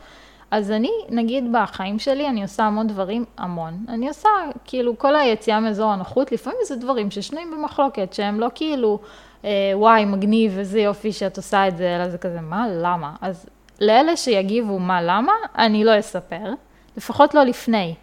אז 0.51 0.70
אני, 0.70 0.90
נגיד 1.09 1.44
בחיים 1.53 1.99
שלי, 1.99 2.29
אני 2.29 2.42
עושה 2.42 2.64
המון 2.64 2.87
דברים, 2.87 3.25
המון. 3.38 3.85
אני 3.88 4.09
עושה, 4.09 4.29
כאילו, 4.64 4.99
כל 4.99 5.16
היציאה 5.16 5.61
מאזור 5.61 5.92
הנוחות, 5.92 6.33
לפעמים 6.33 6.59
זה 6.64 6.77
דברים 6.77 7.11
ששנויים 7.11 7.51
במחלוקת, 7.51 8.12
שהם 8.12 8.40
לא 8.40 8.49
כאילו, 8.55 8.99
אה, 9.44 9.51
וואי, 9.75 10.05
מגניב, 10.05 10.59
איזה 10.59 10.81
יופי 10.81 11.12
שאת 11.12 11.37
עושה 11.37 11.68
את 11.68 11.77
זה, 11.77 11.97
אלא 11.97 12.09
זה 12.09 12.18
כזה, 12.18 12.40
מה, 12.40 12.66
למה? 12.68 13.14
אז 13.20 13.47
לאלה 13.81 14.16
שיגיבו 14.16 14.79
מה, 14.79 15.03
למה, 15.03 15.33
אני 15.59 15.85
לא 15.85 15.99
אספר, 15.99 16.53
לפחות 16.97 17.35
לא 17.35 17.42
לפני. 17.42 17.94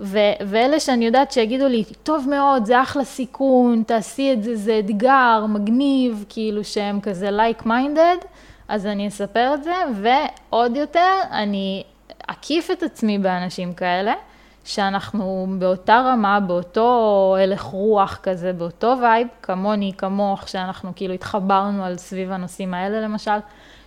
ו- 0.00 0.18
ואלה 0.46 0.80
שאני 0.80 1.06
יודעת 1.06 1.32
שיגידו 1.32 1.68
לי, 1.68 1.84
טוב 2.02 2.26
מאוד, 2.30 2.64
זה 2.64 2.82
אחלה 2.82 3.04
סיכון, 3.04 3.82
תעשי 3.86 4.32
את 4.32 4.42
זה, 4.42 4.56
זה 4.56 4.78
אתגר, 4.78 5.44
מגניב, 5.48 6.24
כאילו 6.28 6.64
שהם 6.64 7.00
כזה 7.00 7.28
like 7.28 7.62
minded, 7.62 8.26
אז 8.68 8.86
אני 8.86 9.08
אספר 9.08 9.54
את 9.54 9.64
זה, 9.64 9.74
ועוד 10.02 10.76
יותר, 10.76 11.14
אני 11.30 11.82
אקיף 12.26 12.70
את 12.70 12.82
עצמי 12.82 13.18
באנשים 13.18 13.74
כאלה, 13.74 14.14
שאנחנו 14.64 15.46
באותה 15.58 16.02
רמה, 16.06 16.40
באותו 16.40 17.36
הלך 17.40 17.62
רוח 17.62 18.18
כזה, 18.22 18.52
באותו 18.52 18.94
vibe, 19.02 19.28
כמוני, 19.42 19.92
כמוך, 19.98 20.48
שאנחנו 20.48 20.92
כאילו 20.96 21.14
התחברנו 21.14 21.84
על 21.84 21.96
סביב 21.96 22.32
הנושאים 22.32 22.74
האלה 22.74 23.00
למשל, 23.00 23.38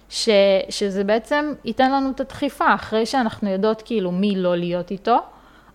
ש, 0.10 0.30
שזה 0.70 1.04
בעצם 1.04 1.54
ייתן 1.66 1.92
לנו 1.92 2.12
את 2.12 2.20
הדחיפה, 2.20 2.76
אחרי 2.76 3.06
שאנחנו 3.06 3.50
יודעות 3.50 3.82
כאילו 3.82 4.12
מי 4.12 4.36
לא 4.36 4.56
להיות 4.56 4.92
איתו. 4.92 5.18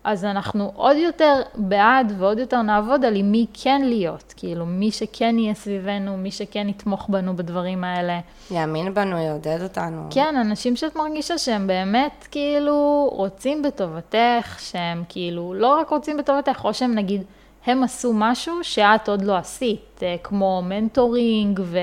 אז 0.04 0.24
אנחנו 0.24 0.72
עוד 0.74 0.96
יותר 0.96 1.42
בעד 1.54 2.12
ועוד 2.18 2.38
יותר 2.38 2.62
נעבוד 2.62 3.04
על 3.04 3.16
עם 3.16 3.32
מי 3.32 3.46
כן 3.54 3.82
להיות, 3.84 4.34
כאילו 4.36 4.66
מי 4.66 4.90
שכן 4.90 5.38
יהיה 5.38 5.54
סביבנו, 5.54 6.16
מי 6.16 6.30
שכן 6.30 6.68
יתמוך 6.68 7.08
בנו 7.08 7.36
בדברים 7.36 7.84
האלה. 7.84 8.20
יאמין 8.50 8.94
בנו, 8.94 9.18
יעודד 9.18 9.62
אותנו. 9.62 10.06
כן, 10.10 10.36
אנשים 10.40 10.76
שאת 10.76 10.96
מרגישה 10.96 11.38
שהם 11.38 11.66
באמת 11.66 12.26
כאילו 12.30 13.08
רוצים 13.12 13.62
בטובתך, 13.62 14.58
שהם 14.58 15.04
כאילו 15.08 15.54
לא 15.54 15.78
רק 15.80 15.88
רוצים 15.88 16.16
בטובתך, 16.16 16.64
או 16.64 16.74
שהם 16.74 16.94
נגיד, 16.94 17.22
הם 17.66 17.82
עשו 17.82 18.12
משהו 18.14 18.54
שאת 18.62 19.08
עוד 19.08 19.22
לא 19.22 19.36
עשית, 19.36 20.00
אה, 20.02 20.16
כמו 20.22 20.62
מנטורינג 20.64 21.60
ו... 21.64 21.78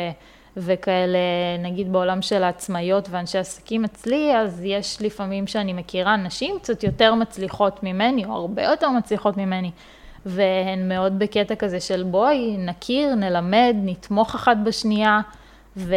וכאלה, 0.58 1.18
נגיד 1.60 1.92
בעולם 1.94 2.22
של 2.22 2.44
העצמאיות 2.44 3.08
ואנשי 3.10 3.38
עסקים 3.38 3.84
אצלי, 3.86 4.38
אז 4.38 4.62
יש 4.64 5.02
לפעמים 5.02 5.48
שאני 5.48 5.74
מכירה 5.74 6.16
נשים 6.16 6.56
קצת 6.60 6.84
יותר 6.84 7.14
מצליחות 7.14 7.84
ממני, 7.84 8.26
או 8.26 8.34
הרבה 8.34 8.64
יותר 8.64 8.90
מצליחות 8.90 9.38
ממני, 9.38 9.72
והן 10.26 10.90
מאוד 10.90 11.20
בקטע 11.20 11.56
כזה 11.56 11.80
של 11.80 12.04
בואי, 12.04 12.58
נכיר, 12.58 13.16
נלמד, 13.16 13.76
נתמוך 13.84 14.36
אחת 14.36 14.58
בשנייה, 14.64 15.20
ו- 15.78 15.96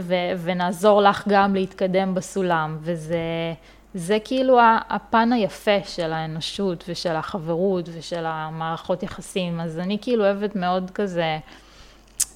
ו- 0.00 0.32
ונעזור 0.42 1.02
לך 1.02 1.28
גם 1.28 1.54
להתקדם 1.54 2.14
בסולם, 2.14 2.78
וזה 2.80 3.18
זה 3.94 4.18
כאילו 4.24 4.58
הפן 4.88 5.32
היפה 5.32 5.78
של 5.84 6.12
האנושות 6.12 6.84
ושל 6.88 7.16
החברות 7.16 7.88
ושל 7.92 8.24
המערכות 8.26 9.02
יחסים, 9.02 9.60
אז 9.60 9.78
אני 9.78 9.98
כאילו 10.00 10.24
אוהבת 10.24 10.56
מאוד 10.56 10.90
כזה, 10.94 11.38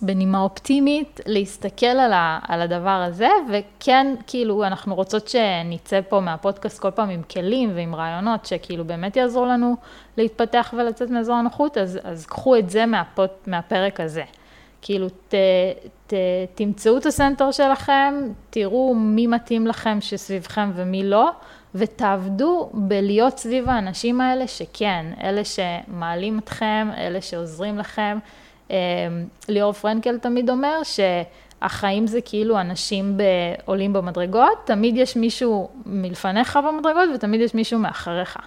בנימה 0.03 0.41
אופטימית, 0.41 1.21
להסתכל 1.27 1.87
על, 1.87 2.13
ה, 2.13 2.39
על 2.49 2.63
הדבר 2.63 3.05
הזה, 3.07 3.29
וכן, 3.51 4.15
כאילו, 4.27 4.65
אנחנו 4.65 4.95
רוצות 4.95 5.29
שנצא 5.29 6.01
פה 6.09 6.21
מהפודקאסט 6.21 6.79
כל 6.79 6.91
פעם 6.91 7.11
עם 7.11 7.23
כלים 7.23 7.71
ועם 7.75 7.95
רעיונות, 7.95 8.47
שכאילו 8.47 8.85
באמת 8.85 9.17
יעזרו 9.17 9.47
לנו 9.47 9.77
להתפתח 10.17 10.75
ולצאת 10.79 11.11
מאזור 11.11 11.35
הנוחות, 11.35 11.79
אז, 11.79 11.99
אז 12.05 12.27
קחו 12.27 12.57
את 12.57 12.71
זה 12.71 12.87
מהפוד, 12.87 13.29
מהפרק 13.47 14.01
הזה. 14.01 14.23
כאילו, 14.83 15.09
ת, 15.09 15.35
ת, 16.07 16.15
תמצאו 16.55 16.97
את 16.97 17.07
הסנטר 17.07 17.51
שלכם, 17.51 18.15
תראו 18.51 18.95
מי 18.95 19.27
מתאים 19.27 19.67
לכם 19.67 19.99
שסביבכם 20.01 20.71
ומי 20.75 21.05
לא, 21.05 21.31
ותעבדו 21.75 22.71
בלהיות 22.75 23.39
סביב 23.39 23.69
האנשים 23.69 24.21
האלה 24.21 24.47
שכן, 24.47 25.07
אלה 25.23 25.43
שמעלים 25.45 26.39
אתכם, 26.39 26.89
אלה 26.97 27.21
שעוזרים 27.21 27.79
לכם. 27.79 28.19
אמ, 28.71 28.75
ליאור 29.49 29.73
פרנקל 29.73 30.19
תמיד 30.19 30.51
אומר 30.51 30.81
שהחיים 30.83 32.07
זה 32.07 32.21
כאילו 32.21 32.61
אנשים 32.61 33.17
עולים 33.65 33.93
במדרגות, 33.93 34.59
תמיד 34.65 34.97
יש 34.97 35.17
מישהו 35.17 35.69
מלפניך 35.87 36.59
במדרגות 36.69 37.09
ותמיד 37.15 37.41
יש 37.41 37.55
מישהו 37.55 37.79
מאחריך. 37.79 38.39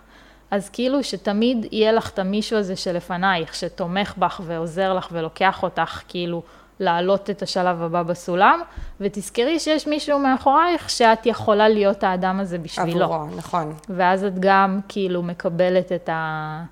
אז 0.51 0.69
כאילו 0.69 1.03
שתמיד 1.03 1.65
יהיה 1.71 1.91
לך 1.91 2.09
את 2.09 2.19
המישהו 2.19 2.57
הזה 2.57 2.75
שלפנייך, 2.75 3.55
שתומך 3.55 4.13
בך 4.17 4.41
ועוזר 4.45 4.93
לך 4.93 5.07
ולוקח 5.11 5.63
אותך 5.63 6.01
כאילו 6.07 6.43
לעלות 6.79 7.29
את 7.29 7.41
השלב 7.41 7.81
הבא 7.81 8.03
בסולם, 8.03 8.59
ותזכרי 9.01 9.59
שיש 9.59 9.87
מישהו 9.87 10.19
מאחורייך 10.19 10.89
שאת 10.89 11.25
יכולה 11.25 11.69
להיות 11.69 12.03
האדם 12.03 12.39
הזה 12.39 12.57
בשבילו. 12.57 13.03
עבורו, 13.03 13.25
נכון. 13.37 13.73
ואז 13.89 14.23
את 14.23 14.39
גם 14.39 14.79
כאילו 14.87 15.23
מקבלת 15.23 15.91
את 15.91 16.09
ה... 16.09 16.63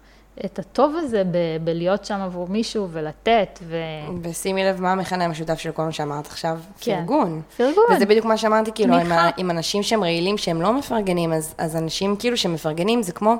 את 0.46 0.60
הטוב 0.60 0.96
הזה 0.98 1.24
ב- 1.24 1.38
בלהיות 1.64 2.06
שם 2.06 2.20
עבור 2.22 2.48
מישהו 2.48 2.88
ולתת. 2.92 3.60
ו... 3.64 3.78
ושימי 4.22 4.64
לב 4.64 4.82
מה 4.82 4.92
המכנה 4.92 5.26
המשותף 5.26 5.60
של 5.60 5.72
כל 5.72 5.84
מה 5.84 5.92
שאמרת 5.92 6.28
עכשיו, 6.28 6.60
כן. 6.82 6.98
פרגון. 7.00 7.42
פרגון. 7.58 7.84
וזה 7.96 8.06
בדיוק 8.06 8.26
מה 8.26 8.38
שאמרתי, 8.38 8.72
כאילו, 8.76 8.96
עם. 8.96 9.12
ה- 9.12 9.30
עם 9.38 9.52
אנשים 9.52 9.84
שהם 9.84 10.04
רעילים, 10.04 10.38
שהם 10.38 10.62
לא 10.62 10.74
מפרגנים, 10.74 11.34
אז, 11.34 11.54
אז 11.58 11.76
אנשים 11.76 12.16
כאילו 12.16 12.38
שמפרגנים, 12.38 13.02
זה 13.04 13.12
כמו, 13.12 13.36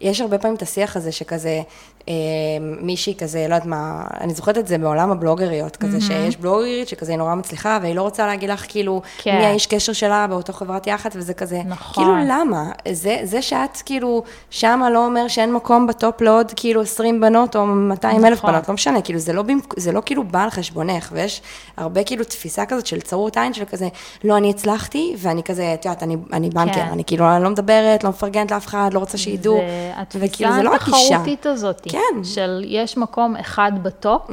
יש 0.00 0.20
הרבה 0.20 0.38
פעמים 0.38 0.56
את 0.56 0.62
השיח 0.62 0.96
הזה 0.96 1.12
שכזה, 1.12 1.62
אה, 2.08 2.14
מישהי 2.60 3.14
כזה, 3.18 3.38
לא 3.48 3.54
יודעת 3.54 3.66
מה, 3.66 4.04
אני 4.20 4.34
זוכרת 4.34 4.58
את 4.58 4.66
זה 4.66 4.78
בעולם 4.78 5.10
הבלוגריות, 5.10 5.76
כזה 5.76 6.00
שיש 6.00 6.36
בלוגרית 6.36 6.88
שכזה 6.88 7.12
היא 7.12 7.18
נורא 7.18 7.34
מצליחה, 7.34 7.78
והיא 7.82 7.94
לא 7.94 8.02
רוצה 8.02 8.26
להגיד 8.26 8.50
לך 8.50 8.64
כאילו, 8.68 9.02
כן. 9.22 9.36
מי 9.36 9.44
האיש 9.44 9.66
קשר 9.66 9.92
שלה 9.92 10.26
באותו 10.26 10.52
חברת 10.52 10.86
יח"צ, 10.86 11.12
וזה 11.16 11.34
כזה, 11.34 11.62
נכון. 11.66 12.04
כאילו 12.04 12.16
למה? 12.28 12.64
זה, 12.92 13.18
זה 13.22 13.42
שאת 13.42 13.82
כאילו 13.84 14.22
שמה 14.50 14.90
לא 14.90 15.06
אומר 15.06 15.28
שאין 15.28 15.52
מקום 15.52 15.86
ב 15.86 15.95
top 15.95 16.20
לעוד 16.20 16.52
כאילו 16.56 16.82
20 16.82 17.20
בנות 17.20 17.56
או 17.56 17.66
200 17.66 18.24
אלף 18.24 18.38
נכון. 18.38 18.52
בנות, 18.52 18.68
לא 18.68 18.74
משנה, 18.74 19.02
כאילו 19.02 19.18
זה 19.18 19.32
לא, 19.32 19.42
במק... 19.42 19.74
זה 19.80 19.92
לא 19.92 20.02
כאילו 20.06 20.24
בא 20.24 20.42
על 20.42 20.50
חשבונך, 20.50 21.08
ויש 21.12 21.42
הרבה 21.76 22.04
כאילו 22.04 22.24
תפיסה 22.24 22.66
כזאת 22.66 22.86
של 22.86 23.00
צרות 23.00 23.36
עין 23.36 23.52
של 23.52 23.64
כזה, 23.64 23.88
לא, 24.24 24.36
אני 24.36 24.50
הצלחתי, 24.50 25.14
ואני 25.18 25.42
כזה, 25.42 25.74
את 25.74 25.84
יודעת, 25.84 26.02
אני, 26.02 26.16
אני 26.32 26.50
בונקר, 26.50 26.74
כן. 26.74 26.88
אני 26.92 27.04
כאילו 27.04 27.36
אני 27.36 27.44
לא 27.44 27.50
מדברת, 27.50 28.04
לא 28.04 28.10
מפרגנת 28.10 28.50
לאף 28.50 28.66
אחד, 28.66 28.90
לא 28.92 28.98
רוצה 28.98 29.18
שידעו, 29.18 29.56
זה 29.56 29.93
התפיסה 29.96 30.62
לא. 30.62 30.74
התחרותית 30.74 31.46
הזאת, 31.46 31.80
כן. 31.88 32.24
של 32.24 32.62
יש 32.66 32.96
מקום 32.96 33.36
אחד 33.36 33.72
ב 33.82 33.92
top, 33.92 34.30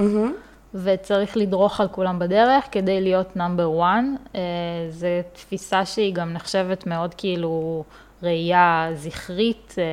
וצריך 0.74 1.38
לדרוך 1.38 1.82
על 1.82 1.88
כולם 1.88 2.20
בדרך 2.20 2.64
כדי 2.72 3.02
להיות 3.02 3.36
number 3.36 3.84
1. 3.84 4.40
זו 4.90 5.08
תפיסה 5.34 5.86
שהיא 5.86 6.14
גם 6.14 6.34
נחשבת 6.34 6.88
מאוד 6.88 7.14
כאילו 7.14 7.84
ראייה 8.24 8.90
זכרית, 8.96 9.76
אה, 9.78 9.84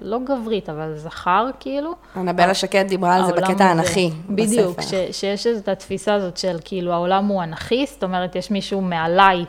לא 0.00 0.18
גברית, 0.18 0.68
אבל 0.68 0.96
זכר 0.96 1.46
כאילו. 1.60 1.94
אנבלה 2.16 2.54
שקד 2.54 2.84
דיברה 2.88 3.14
על 3.14 3.26
זה 3.26 3.32
בקטע 3.32 3.64
האנכי 3.64 4.10
בדיוק, 4.30 4.78
בספר. 4.78 5.10
ש, 5.10 5.20
שיש 5.20 5.46
את 5.46 5.68
התפיסה 5.68 6.14
הזאת 6.14 6.36
של 6.36 6.58
כאילו 6.64 6.92
העולם 6.92 7.26
הוא 7.26 7.42
אנכי, 7.42 7.86
זאת 7.86 8.04
אומרת 8.04 8.36
יש 8.36 8.50
מישהו 8.50 8.80
מעליי 8.80 9.44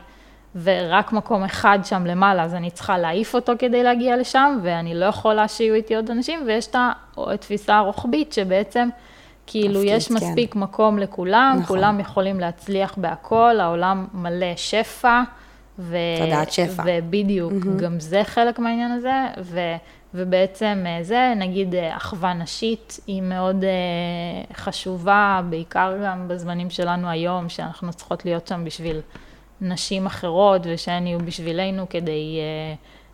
ורק 0.63 1.13
מקום 1.13 1.43
אחד 1.43 1.79
שם 1.83 2.05
למעלה, 2.05 2.43
אז 2.43 2.53
אני 2.53 2.71
צריכה 2.71 2.97
להעיף 2.97 3.35
אותו 3.35 3.53
כדי 3.59 3.83
להגיע 3.83 4.17
לשם, 4.17 4.59
ואני 4.63 4.95
לא 4.95 5.05
יכולה 5.05 5.47
שיהיו 5.47 5.73
איתי 5.73 5.95
עוד 5.95 6.12
אנשים, 6.12 6.39
ויש 6.45 6.67
את 6.67 6.75
התפיסה 7.17 7.77
הרוחבית 7.77 8.33
שבעצם 8.33 8.89
כאילו 9.47 9.83
יש 9.83 10.07
כן. 10.07 10.13
מספיק 10.13 10.55
מקום 10.55 10.99
לכולם, 10.99 11.57
נכון. 11.62 11.77
כולם 11.77 11.99
יכולים 11.99 12.39
להצליח 12.39 12.93
בהכל, 12.97 13.59
העולם 13.59 14.07
מלא 14.13 14.55
שפע. 14.55 15.21
ו... 15.79 15.97
תודעת 16.25 16.51
שפע. 16.51 16.83
ובדיוק, 16.85 17.53
mm-hmm. 17.53 17.81
גם 17.81 17.99
זה 17.99 18.21
חלק 18.23 18.59
מהעניין 18.59 18.91
הזה, 18.91 19.27
ו... 19.41 19.59
ובעצם 20.13 20.83
אה, 20.85 21.03
זה, 21.03 21.33
נגיד 21.35 21.75
אה, 21.75 21.97
אחווה 21.97 22.33
נשית, 22.33 22.99
היא 23.07 23.21
מאוד 23.21 23.63
אה, 23.63 24.55
חשובה, 24.55 25.41
בעיקר 25.49 25.93
גם 26.05 26.27
בזמנים 26.27 26.69
שלנו 26.69 27.09
היום, 27.09 27.49
שאנחנו 27.49 27.93
צריכות 27.93 28.25
להיות 28.25 28.47
שם 28.47 28.65
בשביל 28.65 29.01
נשים 29.62 30.06
אחרות, 30.06 30.62
ושהן 30.65 31.08
יהיו 31.08 31.19
בשבילנו 31.19 31.86
כדי 31.89 32.39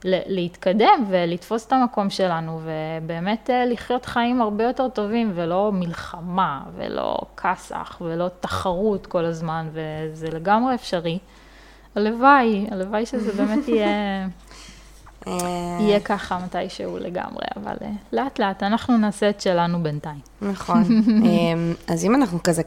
ל- 0.05 0.35
להתקדם 0.35 1.05
ולתפוס 1.09 1.67
את 1.67 1.73
המקום 1.73 2.09
שלנו, 2.09 2.59
ובאמת 2.63 3.49
אה, 3.49 3.65
לחיות 3.65 4.05
חיים 4.05 4.41
הרבה 4.41 4.63
יותר 4.63 4.89
טובים, 4.89 5.31
ולא 5.35 5.71
מלחמה, 5.73 6.61
ולא 6.75 7.17
כסח, 7.37 7.97
ולא 8.01 8.27
תחרות 8.39 9.07
כל 9.07 9.25
הזמן, 9.25 9.69
וזה 9.73 10.27
לגמרי 10.27 10.75
אפשרי. 10.75 11.19
הלוואי, 11.95 12.67
הלוואי 12.71 13.05
שזה 13.05 13.43
באמת 13.43 13.67
יהיה, 13.69 14.27
אה, 15.27 15.77
יהיה 15.79 15.99
ככה 15.99 16.39
מתישהו 16.45 16.97
לגמרי, 16.97 17.45
אבל 17.55 17.75
לאט 18.13 18.39
לאט, 18.39 18.63
אנחנו 18.63 18.97
נעשה 18.97 19.29
את 19.29 19.41
שלנו 19.41 19.83
בינתיים. 19.83 20.19
נכון. 20.41 20.83
אמ, 21.25 21.73
אז 21.87 22.05
אם 22.05 22.15
אנחנו 22.15 22.43
כזה, 22.43 22.61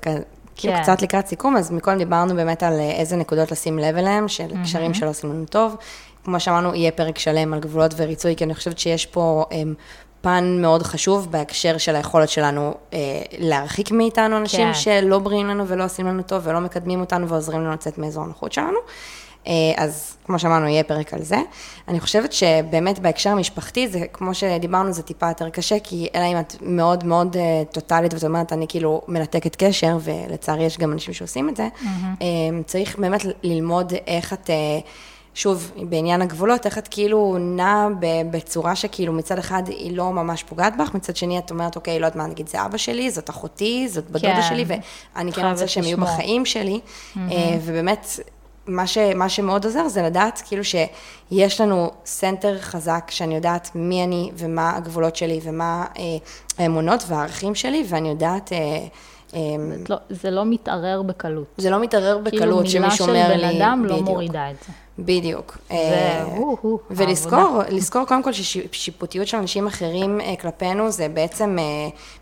כאילו 0.58 0.74
כן. 0.74 0.82
קצת 0.82 1.02
לקראת 1.02 1.26
סיכום, 1.26 1.56
אז 1.56 1.70
מקודם 1.70 1.98
דיברנו 1.98 2.34
באמת 2.34 2.62
על 2.62 2.72
אה, 2.72 2.90
איזה 2.90 3.16
נקודות 3.16 3.52
לשים 3.52 3.78
לב 3.78 3.96
אליהם, 3.96 4.28
של 4.28 4.46
קשרים 4.62 4.94
שלא 4.94 5.10
עושים 5.10 5.30
לנו 5.30 5.44
טוב. 5.44 5.76
כמו 6.24 6.40
שאמרנו, 6.40 6.74
יהיה 6.74 6.90
פרק 6.90 7.18
שלם 7.18 7.54
על 7.54 7.60
גבולות 7.60 7.94
וריצוי, 7.96 8.36
כי 8.36 8.44
אני 8.44 8.54
חושבת 8.54 8.78
שיש 8.78 9.06
פה 9.06 9.44
אמ, 9.52 9.74
פן 10.20 10.58
מאוד 10.62 10.82
חשוב 10.82 11.32
בהקשר 11.32 11.78
של 11.78 11.96
היכולת 11.96 12.28
שלנו 12.28 12.74
אה, 12.92 12.98
להרחיק 13.38 13.90
מאיתנו 13.90 14.36
אנשים 14.36 14.66
כן. 14.66 14.74
שלא 14.74 15.18
בריאים 15.18 15.46
לנו 15.46 15.68
ולא 15.68 15.84
עושים 15.84 16.06
לנו 16.06 16.22
טוב 16.22 16.42
ולא 16.44 16.60
מקדמים 16.60 17.00
אותנו 17.00 17.28
ועוזרים 17.28 17.60
לנו 17.60 17.72
לצאת 17.72 17.98
מאזור 17.98 18.24
הנוחות 18.24 18.52
שלנו. 18.52 18.78
אה, 19.48 19.54
אז 19.76 20.16
כמו 20.26 20.38
שאמרנו, 20.38 20.66
יהיה 20.66 20.84
פרק 20.84 21.14
על 21.14 21.22
זה. 21.22 21.38
אני 21.88 22.00
חושבת 22.00 22.32
שבאמת 22.32 22.98
בהקשר 22.98 23.30
המשפחתי, 23.30 23.88
זה 23.88 24.00
כמו 24.12 24.34
שדיברנו, 24.34 24.92
זה 24.92 25.02
טיפה 25.02 25.28
יותר 25.28 25.48
קשה, 25.48 25.76
כי 25.84 26.08
אלא 26.14 26.24
אם 26.24 26.40
את 26.40 26.56
מאוד 26.60 27.04
מאוד 27.04 27.36
אה, 27.36 27.62
טוטאלית, 27.72 28.14
ואת 28.14 28.24
אומרת, 28.24 28.52
אני 28.52 28.66
כאילו 28.68 29.02
מנתקת 29.08 29.56
קשר, 29.56 29.98
ולצערי 30.00 30.64
יש 30.64 30.78
גם 30.78 30.92
אנשים 30.92 31.14
שעושים 31.14 31.48
את 31.48 31.56
זה, 31.56 31.68
אה, 32.22 32.26
צריך 32.66 32.98
באמת 32.98 33.26
ללמוד 33.42 33.92
איך 34.06 34.32
את... 34.32 34.50
שוב, 35.34 35.72
בעניין 35.76 36.22
הגבולות, 36.22 36.66
איך 36.66 36.78
את 36.78 36.88
כאילו 36.88 37.36
נעה 37.40 37.88
בצורה 38.30 38.76
שכאילו 38.76 39.12
מצד 39.12 39.38
אחד 39.38 39.62
היא 39.68 39.96
לא 39.96 40.12
ממש 40.12 40.42
פוגעת 40.42 40.76
בך, 40.76 40.94
מצד 40.94 41.16
שני 41.16 41.38
את 41.38 41.50
אומרת, 41.50 41.76
אוקיי, 41.76 42.00
לא 42.00 42.06
יודעת 42.06 42.16
מה, 42.16 42.26
נגיד 42.26 42.48
זה 42.48 42.64
אבא 42.64 42.76
שלי, 42.76 43.10
זאת 43.10 43.30
אחותי, 43.30 43.88
זאת 43.88 44.10
בת 44.10 44.20
דודה 44.20 44.34
כן. 44.34 44.42
שלי, 44.42 44.64
ואני 45.14 45.32
כן 45.32 45.46
רוצה 45.46 45.68
שהם 45.68 45.84
יהיו. 45.84 45.98
בחיים 45.98 46.46
שלי, 46.46 46.80
אה, 47.16 47.58
ובאמת, 47.64 48.20
מה, 48.68 48.86
ש, 48.86 48.98
מה 48.98 49.28
שמאוד 49.28 49.64
עוזר 49.64 49.88
זה 49.88 50.02
לדעת 50.02 50.42
כאילו 50.46 50.62
שיש 50.64 51.60
לנו 51.60 51.90
center 52.04 52.58
חזק, 52.60 53.10
שאני 53.10 53.34
יודעת 53.34 53.70
מי 53.74 54.04
אני 54.04 54.30
ומה 54.34 54.76
הגבולות 54.76 55.16
שלי 55.16 55.40
ומה 55.42 55.84
אה, 55.98 56.02
האמונות 56.58 57.04
והערכים 57.06 57.54
שלי, 57.54 57.84
ואני 57.88 58.08
יודעת, 58.08 58.52
אה, 58.52 58.58
אה, 59.34 59.40
לא, 59.88 59.96
זה 60.10 60.30
לא 60.30 60.44
מתערער 60.44 61.02
בקלות. 61.02 61.46
זה 61.56 61.70
לא 61.70 61.80
מתערער 61.80 62.20
כאילו 62.24 62.38
בקלות 62.38 62.64
מילה 62.64 62.70
שמישהו 62.70 63.06
של 63.06 63.10
אומר 63.10 63.28
בן 63.28 63.40
לי, 63.40 63.58
אדם 63.58 63.84
לא 63.84 63.92
בדיוק. 63.92 64.08
מורידה 64.08 64.50
את 64.50 64.56
זה. 64.66 64.72
בדיוק. 64.98 65.58
אה, 65.70 66.24
ולזכור, 66.90 67.60
לזכור 67.68 68.04
קודם 68.04 68.22
כל 68.22 68.32
ששיפוטיות 68.32 69.28
של 69.28 69.36
אנשים 69.36 69.66
אחרים 69.66 70.20
אה, 70.20 70.34
כלפינו, 70.36 70.90
זה 70.90 71.08
בעצם 71.08 71.56
אה, 71.58 71.64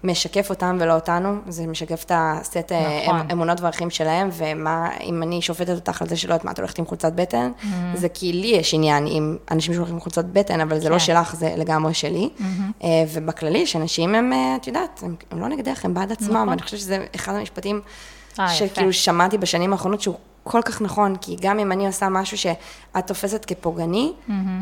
משקף 0.04 0.50
אותם 0.50 0.76
ולא 0.80 0.94
אותנו, 0.94 1.36
זה 1.48 1.66
משקף 1.66 2.04
את 2.04 2.12
הסט 2.14 2.56
נכון. 2.56 3.20
אמ- 3.20 3.30
אמונות 3.32 3.60
וערכים 3.60 3.90
שלהם, 3.90 4.28
ומה, 4.32 4.88
אם 5.04 5.22
אני 5.22 5.42
שופטת 5.42 5.74
אותך 5.74 6.02
על 6.02 6.08
זה 6.08 6.16
שלא 6.16 6.32
יודעת 6.32 6.44
מה, 6.44 6.50
את 6.50 6.58
הולכת 6.58 6.78
עם 6.78 6.86
חולצת 6.86 7.12
בטן, 7.12 7.52
זה 7.94 8.08
כי 8.08 8.32
לי 8.32 8.46
יש 8.46 8.74
עניין 8.74 9.06
עם 9.10 9.36
אנשים 9.50 9.74
שהולכים 9.74 9.94
עם 9.94 10.00
חולצת 10.00 10.24
בטן, 10.24 10.60
אבל 10.60 10.80
זה 10.80 10.88
לא 10.88 10.94
כן. 10.94 11.04
שלך, 11.04 11.34
זה 11.34 11.54
לגמרי 11.56 11.94
שלי. 11.94 12.28
אה, 12.84 12.88
ובכללי, 13.12 13.66
שאנשים 13.66 14.14
הם, 14.14 14.32
את 14.60 14.66
יודעת, 14.66 15.00
הם 15.02 15.14
הם 15.30 15.40
לא 15.40 15.48
נגדך, 15.48 15.84
הם 15.84 15.94
בעד 15.94 16.12
עצמם, 16.12 16.34
נכון. 16.34 16.48
ואני 16.48 16.62
חושבת 16.62 16.80
שזה 16.80 17.04
אחד 17.14 17.34
המשפטים. 17.34 17.80
שכאילו 18.48 18.92
שמעתי 18.92 19.38
בשנים 19.38 19.72
האחרונות 19.72 20.00
שהוא 20.00 20.14
כל 20.48 20.62
כך 20.64 20.82
נכון, 20.82 21.16
כי 21.20 21.36
גם 21.40 21.58
אם 21.58 21.72
אני 21.72 21.86
עושה 21.86 22.08
משהו 22.08 22.38
שאת 22.38 22.56
תופסת 23.06 23.44
כפוגעני, 23.44 24.12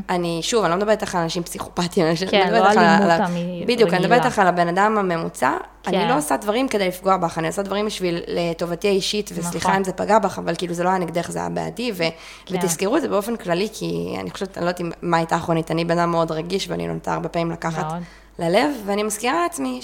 אני, 0.09 0.39
שוב, 0.43 0.65
אני 0.65 0.71
לא 0.71 0.77
מדברת 0.77 1.03
איתך 1.03 1.15
על 1.15 1.23
אנשים 1.23 1.43
פסיכופטיים, 1.43 2.07
אני 2.07 2.17
כן, 2.17 2.43
מדברת 2.47 2.63
לא 2.63 2.69
איתך 2.69 2.79
אלימות 2.81 3.03
על 3.03 3.11
ה- 3.11 3.25
המ- 3.27 3.67
בדיוק, 3.67 3.91
אני. 3.91 3.99
מדברת 3.99 4.25
איתך 4.25 4.39
על 4.39 4.47
הבן 4.47 4.69
אדם 4.69 4.99
הממוצע, 4.99 5.53
כן. 5.83 5.95
אני 5.95 6.09
לא 6.09 6.17
עושה 6.19 6.37
דברים 6.37 6.69
כדי 6.69 6.89
לפגוע 6.89 7.17
בך, 7.17 7.39
אני 7.39 7.47
עושה 7.47 7.63
דברים 7.63 7.87
בשביל 7.87 8.21
לטובתי 8.27 8.89
האישית, 8.89 9.31
וסליחה 9.35 9.69
נכון. 9.69 9.75
אם 9.79 9.85
זה 9.85 9.93
פגע 9.93 10.19
בך, 10.19 10.39
אבל 10.39 10.55
כאילו 10.59 10.75
זה 10.75 10.85
לא 10.85 10.89
היה 10.89 10.99
נגדך, 10.99 11.31
זה 11.31 11.39
היה 11.39 11.49
בעדי, 11.49 11.93
ו- 11.95 12.03
כן. 12.47 12.55
ותזכרו 12.57 12.97
את 12.97 13.03
זה 13.03 13.09
באופן 13.09 13.37
כללי, 13.37 13.69
כי 13.73 14.15
אני 14.21 14.31
חושבת, 14.31 14.59
אני 14.59 14.65
לא 14.65 14.71
יודעת 14.71 14.97
מה 15.03 15.17
הייתה 15.17 15.37
אחרונית, 15.37 15.71
אני 15.71 15.85
בן 15.85 15.99
אדם 15.99 16.11
מאוד 16.11 16.31
רגיש, 16.33 16.69
ואני 16.69 16.87
נוטה 16.87 17.15
הרבה 17.15 17.29
פעמים 17.29 17.51
לקחת 17.51 17.85
מאוד. 17.87 18.03
ללב, 18.39 18.71
ואני 18.87 19.03
מזכירה 19.03 19.43
לעצמי 19.43 19.79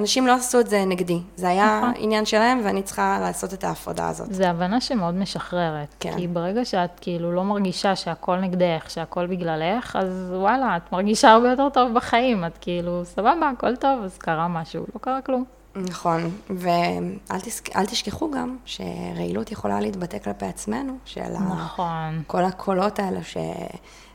שאנשים 0.00 0.26
לא 0.26 0.34
עשו 0.34 0.60
את 0.60 0.66
זה 0.66 0.84
נגדי, 0.84 1.20
זה 1.36 1.48
היה 1.48 1.78
נכון. 1.78 1.92
עניין 1.96 2.26
שלהם, 2.26 2.60
ואני 2.64 2.82
צריכה 2.82 3.18
לעשות 3.20 3.54
את 3.54 3.64
ההפרדה 3.64 4.08
הזאת. 4.08 4.34
זה 4.34 4.50
הבנה 4.50 4.80
שמאוד 4.80 5.14
משחררת. 5.14 5.94
כן. 6.00 6.16
כי 6.16 6.26
ברגע 6.26 6.64
שאת 6.64 6.90
כאילו 7.00 7.32
לא 7.32 7.44
מרגישה 7.44 7.96
שהכל 7.96 8.36
נגדך, 8.36 8.84
שהכל 8.88 9.26
בגללך, 9.26 9.96
אז 9.96 10.32
וואלה, 10.34 10.76
את 10.76 10.92
מרגישה 10.92 11.30
הרבה 11.30 11.50
יותר 11.50 11.68
טוב 11.68 11.94
בחיים. 11.94 12.44
את 12.44 12.58
כאילו, 12.60 13.04
סבבה, 13.04 13.50
הכל 13.56 13.76
טוב, 13.76 14.04
אז 14.04 14.18
קרה 14.18 14.48
משהו, 14.48 14.86
לא 14.94 15.00
קרה 15.00 15.20
כלום. 15.20 15.44
נכון, 15.76 16.30
ואל 16.50 17.40
תסק... 17.40 17.76
תשכחו 17.78 18.30
גם 18.30 18.56
שרעילות 18.64 19.52
יכולה 19.52 19.80
להתבטא 19.80 20.18
כלפי 20.18 20.46
עצמנו, 20.46 20.98
של. 21.04 21.32
נכון. 21.62 22.22
כל 22.26 22.44
הקולות 22.44 22.98
האלה 22.98 23.22
ש... 23.22 23.36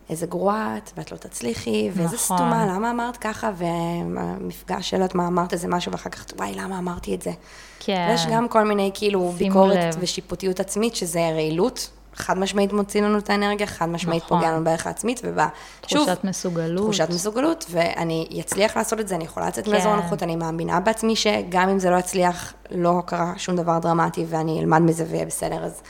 איזה 0.09 0.25
גרועה 0.25 0.77
את, 0.77 0.91
ואת 0.97 1.11
לא 1.11 1.17
תצליחי, 1.17 1.89
ואיזה 1.93 2.15
נכון. 2.15 2.37
סתומה, 2.37 2.65
למה 2.65 2.91
אמרת 2.91 3.17
ככה, 3.17 3.51
והמפגש 3.55 4.89
של 4.89 5.05
את 5.05 5.15
מה 5.15 5.27
אמרת 5.27 5.53
איזה 5.53 5.67
משהו, 5.67 5.91
ואחר 5.91 6.09
כך, 6.09 6.25
וואי, 6.37 6.53
למה 6.55 6.77
אמרתי 6.77 7.15
את 7.15 7.21
זה? 7.21 7.31
כן. 7.79 8.11
יש 8.13 8.25
גם 8.31 8.47
כל 8.47 8.63
מיני 8.63 8.91
כאילו 8.93 9.31
ביקורת 9.37 9.77
לב. 9.77 9.95
ושיפוטיות 9.99 10.59
עצמית, 10.59 10.95
שזה 10.95 11.29
רעילות, 11.33 11.89
חד 12.15 12.37
משמעית 12.37 12.73
מוציא 12.73 13.01
לנו 13.01 13.17
את 13.17 13.29
האנרגיה, 13.29 13.67
חד 13.67 13.89
משמעית 13.89 14.23
נכון. 14.23 14.37
פוגע 14.37 14.51
לנו 14.51 14.63
בערך 14.63 14.87
העצמית, 14.87 15.21
וב... 15.23 15.39
שוב, 15.87 16.05
תחושת 16.05 16.23
מסוגלות. 16.23 16.83
תחושת 16.83 17.09
מסוגלות, 17.09 17.65
ואני 17.69 18.39
אצליח 18.39 18.77
לעשות 18.77 18.99
את 18.99 19.07
זה, 19.07 19.15
אני 19.15 19.23
יכולה 19.23 19.47
לצאת 19.47 19.65
כן. 19.65 19.71
מאזור 19.71 19.91
הנוחות, 19.91 20.23
אני 20.23 20.35
מאמינה 20.35 20.79
בעצמי 20.79 21.15
שגם 21.15 21.69
אם 21.69 21.79
זה 21.79 21.89
לא 21.89 21.97
יצליח, 21.97 22.53
לא 22.71 23.01
קרה 23.05 23.33
שום 23.37 23.55
דבר 23.55 23.79
דרמטי, 23.79 24.25
ואני 24.27 24.59
אלמד 24.59 24.81
מזה 24.81 25.05
ויהיה 25.09 25.25
בסדר, 25.25 25.65
אז 25.65 25.81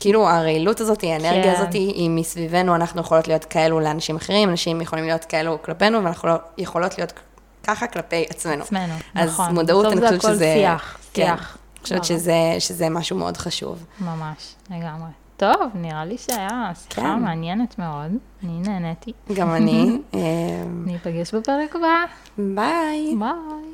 כאילו 0.00 0.28
הרעילות 0.28 0.80
הזאת, 0.80 1.02
האנרגיה 1.02 1.54
כן. 1.54 1.60
הזאת, 1.60 1.72
היא 1.72 2.10
מסביבנו, 2.10 2.74
אנחנו 2.74 3.00
יכולות 3.00 3.28
להיות 3.28 3.44
כאלו 3.44 3.80
לאנשים 3.80 4.16
אחרים, 4.16 4.48
אנשים 4.48 4.80
יכולים 4.80 5.04
להיות 5.04 5.24
כאלו 5.24 5.62
כלפינו, 5.62 6.04
ואנחנו 6.04 6.28
לא 6.28 6.34
יכולות 6.58 6.98
להיות 6.98 7.12
ככה 7.64 7.86
כלפי 7.86 8.24
עצמנו. 8.30 8.62
עצמנו, 8.62 8.94
אז 9.14 9.30
נכון. 9.30 9.54
מודעות, 9.54 9.86
בסוף 9.86 9.98
אני 9.98 10.00
זה 10.00 10.06
חושבת 10.06 10.24
הכל 10.24 10.34
שזה... 10.34 10.54
שיח, 10.56 10.98
כן, 11.12 11.22
שיח. 11.22 11.58
אני 11.74 11.82
חושבת. 11.82 12.04
שזה, 12.04 12.56
שזה 12.58 12.88
משהו 12.88 13.16
מאוד 13.16 13.36
חשוב. 13.36 13.84
ממש, 14.00 14.54
לגמרי. 14.70 15.10
טוב, 15.36 15.70
נראה 15.74 16.04
לי 16.04 16.18
שהיה 16.18 16.72
שיחה 16.74 17.00
כן. 17.00 17.22
מעניינת 17.22 17.78
מאוד. 17.78 18.10
אני 18.42 18.58
נהניתי. 18.58 19.12
גם 19.34 19.54
אני. 19.54 19.98
אה, 20.14 20.20
ניפגש 20.86 21.34
בפרק 21.34 21.76
הבא. 21.76 22.04
ביי. 22.38 23.14
ביי. 23.18 23.73